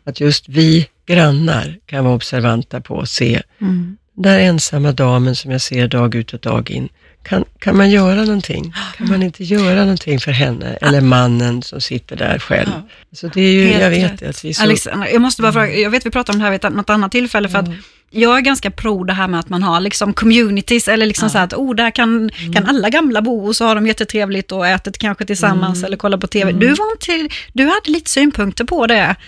att 0.05 0.21
just 0.21 0.49
vi 0.49 0.89
grannar 1.07 1.77
kan 1.87 2.05
vara 2.05 2.15
observanta 2.15 2.81
på 2.81 2.95
och 2.95 3.09
se 3.09 3.43
Mm. 3.61 3.97
den 4.15 4.23
där 4.23 4.39
ensamma 4.39 4.93
damen 4.93 5.37
som 5.37 5.51
jag 5.51 5.61
ser 5.61 5.89
dag 5.89 6.15
ut 6.15 6.35
och 6.35 6.41
dag 6.41 6.71
in. 6.71 6.89
Kan, 7.23 7.45
kan 7.59 7.77
man 7.77 7.91
göra 7.91 8.25
någonting? 8.25 8.75
Kan 8.97 9.09
man 9.09 9.23
inte 9.23 9.45
göra 9.45 9.81
någonting 9.81 10.21
för 10.21 10.33
henne? 10.33 10.79
Eller 10.81 11.01
mannen 11.01 11.63
som 11.63 11.81
sitter 11.81 12.17
där 12.17 12.39
själv? 12.39 12.71
Ja. 12.75 12.89
Så 13.13 13.29
det 13.29 13.41
är 13.41 13.53
ju, 13.53 13.71
jag 13.71 13.91
vet 13.91 14.23
att 14.23 14.45
vi 14.45 14.55
så... 14.55 14.63
Alexandra, 14.63 15.11
jag 15.11 15.23
måste 15.23 15.43
bara 15.43 15.53
fråga, 15.53 15.77
jag 15.77 15.91
vet 15.91 16.07
vi 16.07 16.11
pratade 16.11 16.37
om 16.37 16.39
det 16.39 16.45
här 16.45 16.53
vid 16.53 16.77
något 16.77 16.91
annat 16.91 17.13
tillfälle, 17.13 17.49
för 17.49 17.59
att 17.59 17.69
jag 18.11 18.37
är 18.37 18.41
ganska 18.41 18.71
pro 18.71 19.05
det 19.05 19.13
här 19.13 19.29
med 19.29 19.41
att 19.41 19.49
man 19.49 19.63
har 19.63 19.81
liksom 19.81 20.13
communities, 20.13 20.89
eller 20.89 21.07
liksom 21.07 21.31
så 21.31 21.39
här 21.39 21.45
att, 21.45 21.55
oh, 21.55 21.75
där 21.75 21.91
kan, 21.91 22.31
kan 22.55 22.67
alla 22.67 22.91
gamla 22.91 23.23
bo 23.23 23.47
och 23.47 23.57
så 23.57 23.65
har 23.65 23.75
de 23.75 23.87
jättetrevligt 23.87 24.53
och 24.53 24.67
äter 24.67 24.93
kanske 24.93 25.25
tillsammans 25.25 25.85
eller 25.85 25.97
kollar 25.97 26.19
på 26.19 26.27
TV. 26.27 26.53
Du, 26.53 26.69
var 26.69 26.93
inte, 26.93 27.35
du 27.53 27.65
hade 27.65 27.91
lite 27.91 28.11
synpunkter 28.11 28.65
på 28.65 28.87
det. 28.87 29.17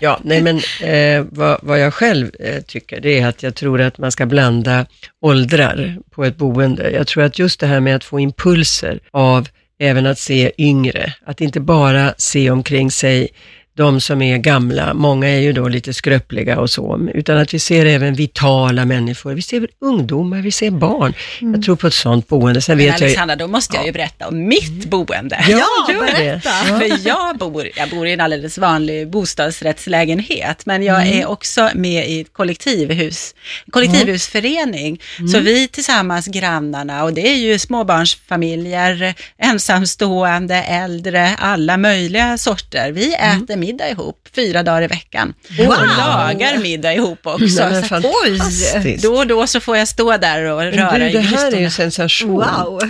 Ja, 0.00 0.20
nej 0.24 0.42
men 0.42 0.56
eh, 0.80 1.26
vad, 1.30 1.58
vad 1.62 1.80
jag 1.80 1.94
själv 1.94 2.30
eh, 2.40 2.62
tycker, 2.62 3.00
det 3.00 3.20
är 3.20 3.26
att 3.26 3.42
jag 3.42 3.54
tror 3.54 3.80
att 3.80 3.98
man 3.98 4.12
ska 4.12 4.26
blanda 4.26 4.86
åldrar 5.20 5.98
på 6.10 6.24
ett 6.24 6.36
boende. 6.36 6.90
Jag 6.90 7.06
tror 7.06 7.24
att 7.24 7.38
just 7.38 7.60
det 7.60 7.66
här 7.66 7.80
med 7.80 7.96
att 7.96 8.04
få 8.04 8.20
impulser 8.20 9.00
av 9.10 9.48
även 9.78 10.06
att 10.06 10.18
se 10.18 10.52
yngre, 10.58 11.14
att 11.26 11.40
inte 11.40 11.60
bara 11.60 12.14
se 12.18 12.50
omkring 12.50 12.90
sig 12.90 13.28
de 13.76 14.00
som 14.00 14.22
är 14.22 14.38
gamla, 14.38 14.94
många 14.94 15.28
är 15.28 15.38
ju 15.40 15.52
då 15.52 15.68
lite 15.68 15.94
skröpliga 15.94 16.58
och 16.60 16.70
så, 16.70 17.08
utan 17.14 17.38
att 17.38 17.54
vi 17.54 17.58
ser 17.58 17.86
även 17.86 18.14
vitala 18.14 18.84
människor. 18.84 19.34
Vi 19.34 19.42
ser 19.42 19.68
ungdomar, 19.80 20.38
vi 20.42 20.50
ser 20.52 20.70
barn. 20.70 21.14
Jag 21.40 21.62
tror 21.62 21.76
på 21.76 21.86
ett 21.86 21.94
sånt 21.94 22.28
boende. 22.28 22.60
Sen 22.60 22.76
Men 22.76 22.86
vet 22.86 23.00
jag 23.00 23.06
Alexandra, 23.06 23.36
då 23.36 23.46
måste 23.46 23.76
jag 23.76 23.86
ju 23.86 23.92
berätta 23.92 24.28
om 24.28 24.48
mitt 24.48 24.84
boende. 24.84 25.44
Ja, 25.48 25.58
Ja, 25.88 25.92
gör 25.94 26.06
det. 26.06 26.12
berätta. 26.12 26.50
Ja. 26.68 26.78
För 26.78 27.08
jag 27.08 27.38
bor, 27.38 27.68
jag 27.76 27.90
bor 27.90 28.06
i 28.06 28.12
en 28.12 28.20
alldeles 28.20 28.58
vanlig 28.58 29.10
bostadsrättslägenhet, 29.10 30.66
men 30.66 30.82
jag 30.82 31.02
Mm. 31.06 31.20
är 31.20 31.26
också 31.28 31.70
med 31.74 32.08
i 32.10 32.20
ett 32.20 32.32
kollektivhus, 32.32 33.34
kollektivhusförening. 33.70 35.00
Mm. 35.18 35.28
Så 35.28 35.38
vi 35.40 35.68
tillsammans, 35.68 36.26
grannarna, 36.26 37.04
och 37.04 37.12
det 37.12 37.28
är 37.28 37.36
ju 37.36 37.58
småbarnsfamiljer, 37.58 39.14
ensamstående, 39.38 40.54
äldre, 40.62 41.34
alla 41.38 41.76
möjliga 41.76 42.38
sorter. 42.38 42.92
Vi 42.92 43.14
Mm. 43.18 43.42
äter 43.42 43.56
middag 43.66 43.88
ihop 43.90 44.28
fyra 44.34 44.62
dagar 44.62 44.82
i 44.82 44.86
veckan. 44.86 45.34
Wow. 45.58 45.68
Och 45.68 45.86
lagar 45.98 46.58
middag 46.58 46.94
ihop 46.94 47.18
också. 47.22 47.68
Nej, 47.68 47.82
Så 47.82 47.88
fantastiskt. 47.88 49.02
då 49.04 49.14
och 49.16 49.26
då 49.26 49.46
så 49.46 49.60
får 49.60 49.76
jag 49.76 49.88
stå 49.88 50.16
där 50.16 50.42
och 50.44 50.60
röra 50.62 50.98
du, 50.98 51.08
i 51.08 51.12
det 51.12 51.20
här 51.20 51.52
är 51.52 51.60
ju 51.60 51.70
sensation. 51.70 52.30
Wow. 52.30 52.80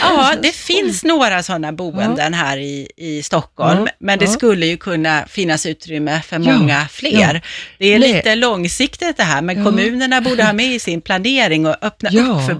Ja, 0.00 0.34
det 0.42 0.52
finns 0.54 1.04
några 1.04 1.42
sådana 1.42 1.72
boenden 1.72 2.34
här 2.34 2.56
i, 2.58 2.88
i 2.96 3.22
Stockholm, 3.22 3.84
Ja, 3.86 3.92
men 3.98 4.18
det 4.18 4.26
skulle 4.26 4.66
ju 4.66 4.76
kunna 4.76 5.24
finnas 5.28 5.66
utrymme 5.66 6.22
för 6.26 6.38
många 6.38 6.86
fler. 6.90 7.42
Det 7.78 7.86
är 7.94 7.98
lite 7.98 8.34
långsiktigt 8.34 9.16
det 9.16 9.22
här, 9.22 9.42
men 9.42 9.64
kommunerna 9.64 10.20
borde 10.20 10.44
ha 10.44 10.52
med 10.52 10.74
i 10.74 10.78
sin 10.78 11.00
planering 11.00 11.66
och 11.66 11.76
öppna 11.82 12.10
upp 12.10 12.46
för 12.46 12.54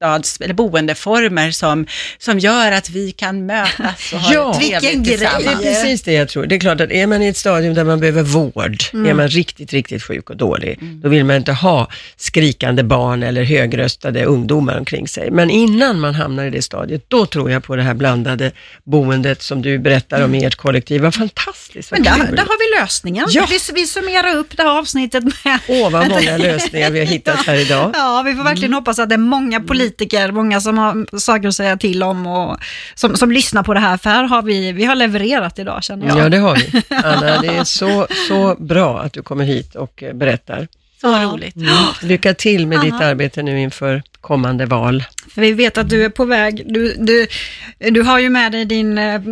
bostads 0.00 0.40
eller 0.40 0.54
boendeformer 0.54 1.50
som, 1.50 1.86
som 2.18 2.38
gör 2.38 2.72
att 2.72 2.90
vi 2.90 3.12
kan 3.12 3.46
mötas 3.46 4.12
och 4.12 4.20
ha 4.20 4.32
Ja. 4.34 4.56
det 4.60 4.80
trevligt 4.80 4.82
Vilken 4.82 5.02
grej. 5.02 5.16
Det 5.16 5.24
är 5.24 5.30
tillsammans. 5.38 5.62
precis 5.64 6.02
det 6.02 6.12
jag 6.12 6.28
tror. 6.28 6.46
Det 6.46 6.54
är 6.54 6.60
klart 6.60 6.80
att 6.80 6.90
är 6.90 7.06
man 7.06 7.22
i 7.22 7.26
ett 7.28 7.36
stadium 7.36 7.74
där 7.74 7.84
man 7.84 8.00
behöver 8.00 8.22
vård, 8.22 8.76
är 8.92 9.14
man 9.14 9.28
riktigt, 9.28 9.72
riktigt 9.72 10.02
sjuk 10.02 10.30
och 10.30 10.36
dålig, 10.36 10.78
då 11.02 11.08
vill 11.08 11.24
man 11.24 11.36
inte 11.36 11.52
ha 11.52 11.88
skrikande 12.16 12.82
barn 12.82 13.22
eller 13.22 13.42
högröstade 13.44 14.24
ungdomar 14.24 14.78
omkring 14.78 15.08
sig. 15.08 15.30
Men 15.30 15.50
innan 15.50 16.00
man 16.00 16.14
hamnar 16.14 16.44
i 16.44 16.50
det 16.50 16.62
stadiet, 16.62 17.04
då 17.08 17.26
tror 17.26 17.50
jag 17.50 17.64
på 17.64 17.76
det 17.76 17.82
här 17.82 17.94
blandade 17.94 18.52
boendet 18.84 19.42
som 19.42 19.62
du 19.62 19.78
berättar 19.78 20.24
om 20.24 20.34
i 20.34 20.44
ert 20.44 20.54
kollektiv. 20.56 21.02
Vad 21.02 21.14
fantastiskt, 21.14 21.90
vad 21.90 22.00
Men 22.00 22.18
där, 22.18 22.36
där 22.36 22.42
har 22.42 22.76
vi 22.76 22.80
lösningen. 22.82 23.26
Ja. 23.30 23.46
Vi, 23.50 23.58
vi 23.74 23.86
summerar 23.86 24.36
upp 24.36 24.56
det 24.56 24.62
här 24.62 24.78
avsnittet 24.78 25.24
med... 25.24 25.58
Åh, 25.68 25.90
vad 25.90 26.08
många 26.08 26.36
lösningar 26.36 26.90
vi 26.90 26.98
har 26.98 27.06
hittat 27.06 27.46
här 27.46 27.54
idag. 27.56 27.90
Ja, 27.98 28.22
vi 28.26 28.34
får 28.34 28.44
verkligen 28.44 28.72
hoppas 28.72 28.98
att 28.98 29.08
det 29.08 29.14
är 29.14 29.18
många 29.18 29.60
politiker, 29.60 29.87
många 30.32 30.60
som 30.60 30.78
har 30.78 31.18
saker 31.18 31.48
att 31.48 31.54
säga 31.54 31.76
till 31.76 32.02
om 32.02 32.26
och 32.26 32.58
som, 32.94 33.16
som 33.16 33.32
lyssnar 33.32 33.62
på 33.62 33.74
det 33.74 33.80
här. 33.80 33.96
För 33.96 34.10
här 34.10 34.24
har 34.24 34.42
vi, 34.42 34.72
vi 34.72 34.84
har 34.84 34.94
levererat 34.94 35.58
idag 35.58 35.84
känner 35.84 36.08
jag. 36.08 36.18
Ja, 36.18 36.28
det 36.28 36.38
har 36.38 36.56
vi. 36.56 36.82
Anna, 36.96 37.40
det 37.40 37.48
är 37.48 37.64
så, 37.64 38.06
så 38.28 38.56
bra 38.58 39.00
att 39.00 39.12
du 39.12 39.22
kommer 39.22 39.44
hit 39.44 39.74
och 39.74 40.02
eh, 40.02 40.14
berättar. 40.14 40.68
Så 41.00 41.18
roligt. 41.18 41.54
Lycka 42.02 42.34
till 42.34 42.66
med 42.66 42.80
ditt 42.80 42.92
Aha. 42.92 43.04
arbete 43.04 43.42
nu 43.42 43.60
inför 43.60 44.02
kommande 44.20 44.66
val. 44.66 45.04
För 45.34 45.40
vi 45.40 45.52
vet 45.52 45.78
att 45.78 45.88
du 45.88 46.04
är 46.04 46.08
på 46.08 46.24
väg. 46.24 46.62
Du, 46.66 46.94
du, 46.98 47.26
du 47.78 48.02
har 48.02 48.18
ju 48.18 48.30
med 48.30 48.52
dig 48.52 48.64
din 48.64 48.98
eh, 48.98 49.22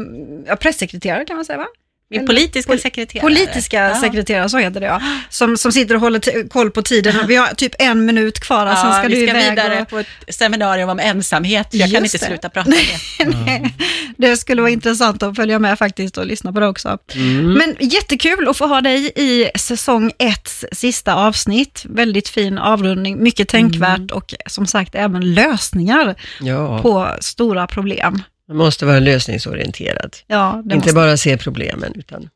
ja, 0.46 0.56
pressekreterare 0.56 1.24
kan 1.24 1.36
man 1.36 1.44
säga 1.44 1.58
va? 1.58 1.66
Min 2.10 2.26
politiska 2.26 2.72
Pol- 2.72 2.78
sekreterare. 2.78 3.20
Politiska 3.28 3.88
Ja. 3.88 3.94
sekreterare, 4.00 4.48
så 4.48 4.58
heter 4.58 4.80
det 4.80 4.86
ja. 4.86 5.00
Som, 5.30 5.56
som 5.56 5.72
sitter 5.72 5.94
och 5.94 6.00
håller 6.00 6.48
koll 6.48 6.70
på 6.70 6.82
tiden. 6.82 7.14
Vi 7.28 7.36
har 7.36 7.46
typ 7.46 7.72
en 7.78 8.04
minut 8.04 8.40
kvar, 8.40 8.66
sen 8.66 8.76
ska 8.76 9.02
Ja, 9.02 9.02
du 9.02 9.08
vi 9.08 9.26
ska 9.26 9.30
iväg. 9.38 9.50
vidare 9.50 9.82
och, 9.82 9.88
på 9.88 9.98
ett 9.98 10.06
seminarium 10.28 10.88
om 10.88 10.98
ensamhet. 11.00 11.68
Jag 11.70 11.90
kan 11.92 12.02
Just 12.02 12.14
inte 12.14 12.24
det. 12.26 12.28
sluta 12.30 12.48
prata 12.48 12.70
om 12.70 13.30
det. 13.46 13.70
det 14.28 14.36
skulle 14.36 14.62
vara 14.62 14.72
intressant 14.72 15.22
att 15.22 15.36
följa 15.36 15.58
med 15.58 15.78
faktiskt 15.78 16.18
och 16.18 16.26
lyssna 16.26 16.52
på 16.52 16.60
det 16.60 16.66
också. 16.66 16.98
Mm. 17.14 17.52
Men 17.52 17.76
jättekul 17.80 18.48
att 18.48 18.56
få 18.56 18.66
ha 18.66 18.80
dig 18.80 19.12
i 19.16 19.50
säsong 19.58 20.12
ett 20.18 20.64
sista 20.72 21.14
avsnitt. 21.14 21.82
Väldigt 21.88 22.28
fin 22.28 22.58
avrundning, 22.58 23.22
mycket 23.22 23.48
tänkvärt 23.48 23.96
Mm. 23.96 24.08
och 24.16 24.34
som 24.46 24.66
sagt 24.66 24.94
även 24.94 25.34
lösningar 25.34 26.14
Ja, 26.40 26.82
på 26.82 27.08
stora 27.20 27.66
problem. 27.66 28.22
Man 28.48 28.56
måste 28.56 28.86
vara 28.86 28.98
lösningsorienterad. 29.00 30.16
Ja, 30.26 30.58
Inte 30.64 30.76
måste, 30.76 30.94
bara 30.94 31.16
se 31.16 31.36
problemen, 31.36 31.92
utan 31.96 32.28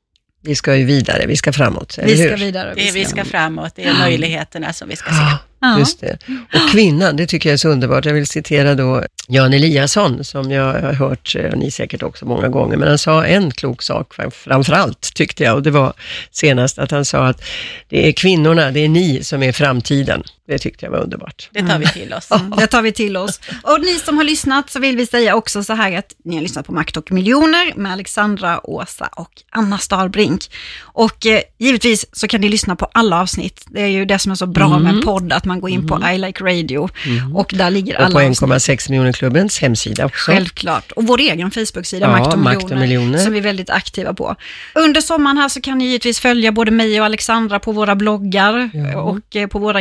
vi 0.43 0.55
ska 0.55 0.77
ju 0.77 0.85
vidare, 0.85 1.27
vi 1.27 1.37
ska 1.37 1.53
framåt, 1.53 1.99
eller 1.99 2.09
vi 2.09 2.17
ska 2.17 2.29
hur? 2.31 2.37
vidare. 2.37 2.73
Det 2.77 2.89
är, 2.89 2.93
vi 2.93 3.05
ska 3.05 3.25
framåt, 3.25 3.73
det 3.77 3.85
är 3.85 3.95
möjligheterna 3.99 4.73
som 4.73 4.89
vi 4.89 4.97
ska 4.97 5.11
se. 5.11 5.17
Ja, 5.17 5.39
Ja. 5.63 5.79
just 5.79 6.01
det. 6.01 6.19
Och 6.55 6.71
kvinnan, 6.73 7.17
det 7.17 7.27
tycker 7.27 7.49
jag 7.49 7.53
är 7.55 7.57
så 7.59 7.69
underbart. 7.69 8.05
Jag 8.05 8.15
vill 8.15 8.27
citera 8.27 8.75
då 8.75 9.05
Jan 9.29 9.53
Eliasson, 9.53 10.25
som 10.25 10.51
jag 10.51 10.65
har 10.65 10.93
hört, 10.93 11.37
eh, 11.39 11.45
och 11.53 11.59
ni 11.59 11.71
säkert 11.71 12.03
också 12.03 12.27
många 12.27 12.49
gånger, 12.49 12.77
men 12.77 12.89
han 12.89 12.99
sa 12.99 13.25
en 13.27 13.51
klok 13.51 13.83
sak 13.83 14.15
fram- 14.15 14.31
framförallt, 14.31 15.15
tyckte 15.15 15.45
jag, 15.45 15.55
och 15.55 15.63
det 15.63 15.71
var 15.71 15.93
senast 16.31 16.79
att 16.79 16.91
han 16.91 17.05
sa 17.05 17.27
att 17.27 17.43
det 17.89 18.09
är 18.09 18.13
kvinnorna, 18.13 18.71
det 18.71 18.81
är 18.81 18.89
ni 18.89 19.25
som 19.25 19.43
är 19.43 19.53
framtiden. 19.53 20.23
Det 20.51 20.59
tyckte 20.59 20.87
jag 20.87 20.91
var 20.93 20.99
underbart. 20.99 21.49
Det 21.53 21.63
tar 21.63 21.79
vi 21.79 21.87
till 21.87 22.13
oss. 22.15 22.31
Mm, 22.31 22.51
Det 22.51 22.67
tar 22.67 22.83
vi 22.83 22.93
till 22.93 23.17
oss. 23.17 23.41
Och 23.63 23.81
ni 23.81 23.99
som 23.99 24.17
har 24.17 24.25
lyssnat 24.25 24.71
så 24.71 24.79
vill 24.81 24.97
vi 24.97 25.07
säga 25.07 25.35
också 25.35 25.65
så 25.65 25.73
här 25.75 25.99
att 25.99 26.15
ni 26.25 26.35
har 26.35 26.43
lyssnat 26.43 26.67
på 26.67 26.73
Makt 26.73 26.97
och 26.97 27.13
miljoner 27.13 27.73
med 27.77 27.93
Alexandra, 27.93 28.61
Åsa 28.67 29.07
och 29.07 29.31
Anna 29.51 29.79
Starbrink. 29.79 30.51
Och 30.83 31.27
eh, 31.27 31.41
givetvis 31.59 32.07
så 32.13 32.29
kan 32.29 32.41
ni 32.41 32.49
lyssna 32.49 32.77
på 32.77 32.89
alla 32.93 33.21
avsnitt. 33.21 33.65
Det 33.67 33.81
är 33.83 33.87
ju 33.87 34.05
det 34.05 34.19
som 34.19 34.33
är 34.33 34.37
så 34.37 34.47
bra 34.47 34.79
med 34.79 34.95
en 34.95 35.03
podd, 35.03 35.33
att 35.33 35.45
man 35.45 35.61
går 35.61 35.71
in 35.71 35.87
på 35.89 36.01
I 36.15 36.19
Like 36.19 36.45
Radio 36.45 36.89
och 37.35 37.51
där 37.57 37.71
ligger 37.71 37.95
Och 37.99 38.05
alla 38.05 38.21
på 38.21 38.27
avsnitt. 38.27 38.51
1,6 38.51 38.91
miljoner 38.91 39.13
klubbens 39.13 39.59
hemsida 39.59 40.05
också. 40.07 40.31
Självklart. 40.33 40.93
Och 40.93 41.07
vår 41.07 41.21
egen 41.21 41.51
Facebook-sida, 41.51 42.07
Ja, 42.07 42.19
Makt, 42.19 42.33
och 42.35 42.39
Makt 42.39 42.57
miljoner, 42.63 42.75
och 42.77 42.81
miljoner. 42.81 43.19
som 43.19 43.33
vi 43.33 43.39
är 43.39 43.43
väldigt 43.43 43.71
aktiva 43.71 44.15
på. 44.15 44.37
Under 44.75 45.01
sommaren 45.01 45.39
här 45.39 45.49
så 45.49 45.61
kan 45.61 45.79
ni 45.79 45.85
givetvis 45.85 46.21
följa 46.21 46.53
både 46.53 46.71
mig 46.71 47.01
och 47.01 47.07
Alexandra 47.07 47.59
på 47.59 47.73
våra 47.73 47.95
bloggar 47.97 48.71
Ja. 48.75 48.97
och 49.03 49.37
eh, 49.37 49.47
på 49.47 49.59
våra 49.59 49.81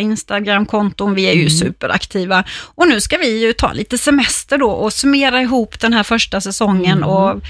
Instagram-konton. 0.59 1.15
Vi 1.15 1.23
är 1.25 1.33
ju 1.33 1.49
superaktiva. 1.49 2.43
Och 2.75 2.87
nu 2.87 3.01
ska 3.01 3.17
vi 3.17 3.41
ju 3.45 3.53
ta 3.53 3.73
lite 3.73 3.97
semester 3.97 4.57
då 4.57 4.69
och 4.71 4.93
summera 4.93 5.41
ihop 5.41 5.79
den 5.79 5.93
här 5.93 6.03
första 6.03 6.41
säsongen 6.41 7.03
och 7.03 7.41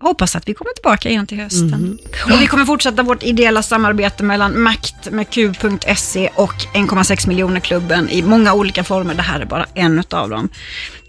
hoppas 0.00 0.36
att 0.36 0.48
vi 0.48 0.54
kommer 0.54 0.72
tillbaka 0.74 1.08
igen 1.08 1.26
till 1.26 1.40
hösten. 1.40 1.98
Och 2.24 2.40
vi 2.40 2.46
kommer 2.46 2.64
fortsätta 2.64 3.02
vårt 3.02 3.22
ideella 3.22 3.62
samarbete 3.62 4.22
mellan 4.24 4.60
Makt 4.62 5.10
med 5.10 5.30
Q.se 5.30 6.30
och 6.34 6.54
1,6 6.74 7.28
miljoner 7.28 7.60
klubben 7.60 8.08
i 8.10 8.22
många 8.22 8.54
olika 8.54 8.84
former. 8.84 9.14
Det 9.14 9.22
här 9.22 9.40
är 9.40 9.44
bara 9.46 9.66
en 9.74 10.02
av 10.10 10.28
dem. 10.30 10.48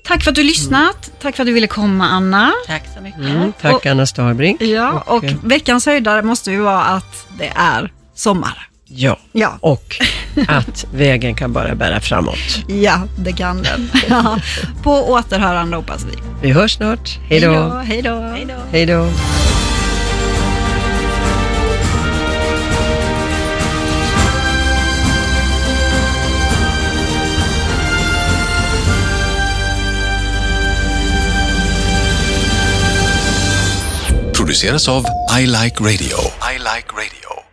Tack 0.08 0.24
för 0.24 0.32
att 0.32 0.36
du 0.36 0.41
har 0.41 0.45
lyssnat. 0.45 1.12
Tack 1.22 1.36
för 1.36 1.43
att 1.43 1.47
du 1.47 1.53
ville 1.53 1.68
komma, 1.68 2.08
Anna. 2.10 2.53
Tack 2.68 2.84
så 2.95 3.01
mycket. 3.01 3.20
Mm, 3.20 3.53
tack 3.62 3.74
Och- 3.74 3.86
Anna 3.86 4.06
Starbrink. 4.06 4.62
Ja, 4.62 5.03
och 5.08 5.24
eh, 5.24 5.36
veckans 5.43 5.86
höjdare 5.86 6.22
måste 6.22 6.51
ju 6.51 6.60
vara 6.60 6.84
att 6.84 7.28
det 7.39 7.51
är 7.56 7.91
sommar. 8.16 8.68
Ja, 8.86 9.17
Ja, 9.31 9.57
och 9.61 9.95
att 10.47 10.86
vägen 10.93 11.36
kan 11.36 11.53
bara 11.53 11.75
bära 11.75 12.01
framåt. 12.01 12.63
ja 12.67 13.01
det 13.17 13.33
kan 13.33 13.63
den. 13.63 13.91
Ja. 14.09 14.39
På 14.83 14.91
återhörande 14.91 15.77
hoppas 15.77 16.05
vi. 16.05 16.17
Vi 16.41 16.51
hörs 16.51 16.71
snart. 16.75 17.19
Hej 17.29 17.39
då. 17.39 17.69
Hej 17.86 18.01
då. 18.01 18.19
Hej 18.19 18.45
då. 18.45 18.55
Hej 18.71 18.86
då. 18.86 19.09
produceras 34.55 34.88
av 34.88 35.05
I 35.39 35.45
Like 35.45 35.83
Radio. 35.83 36.17
I 36.53 36.57
like 36.57 36.88
radio. 36.93 37.44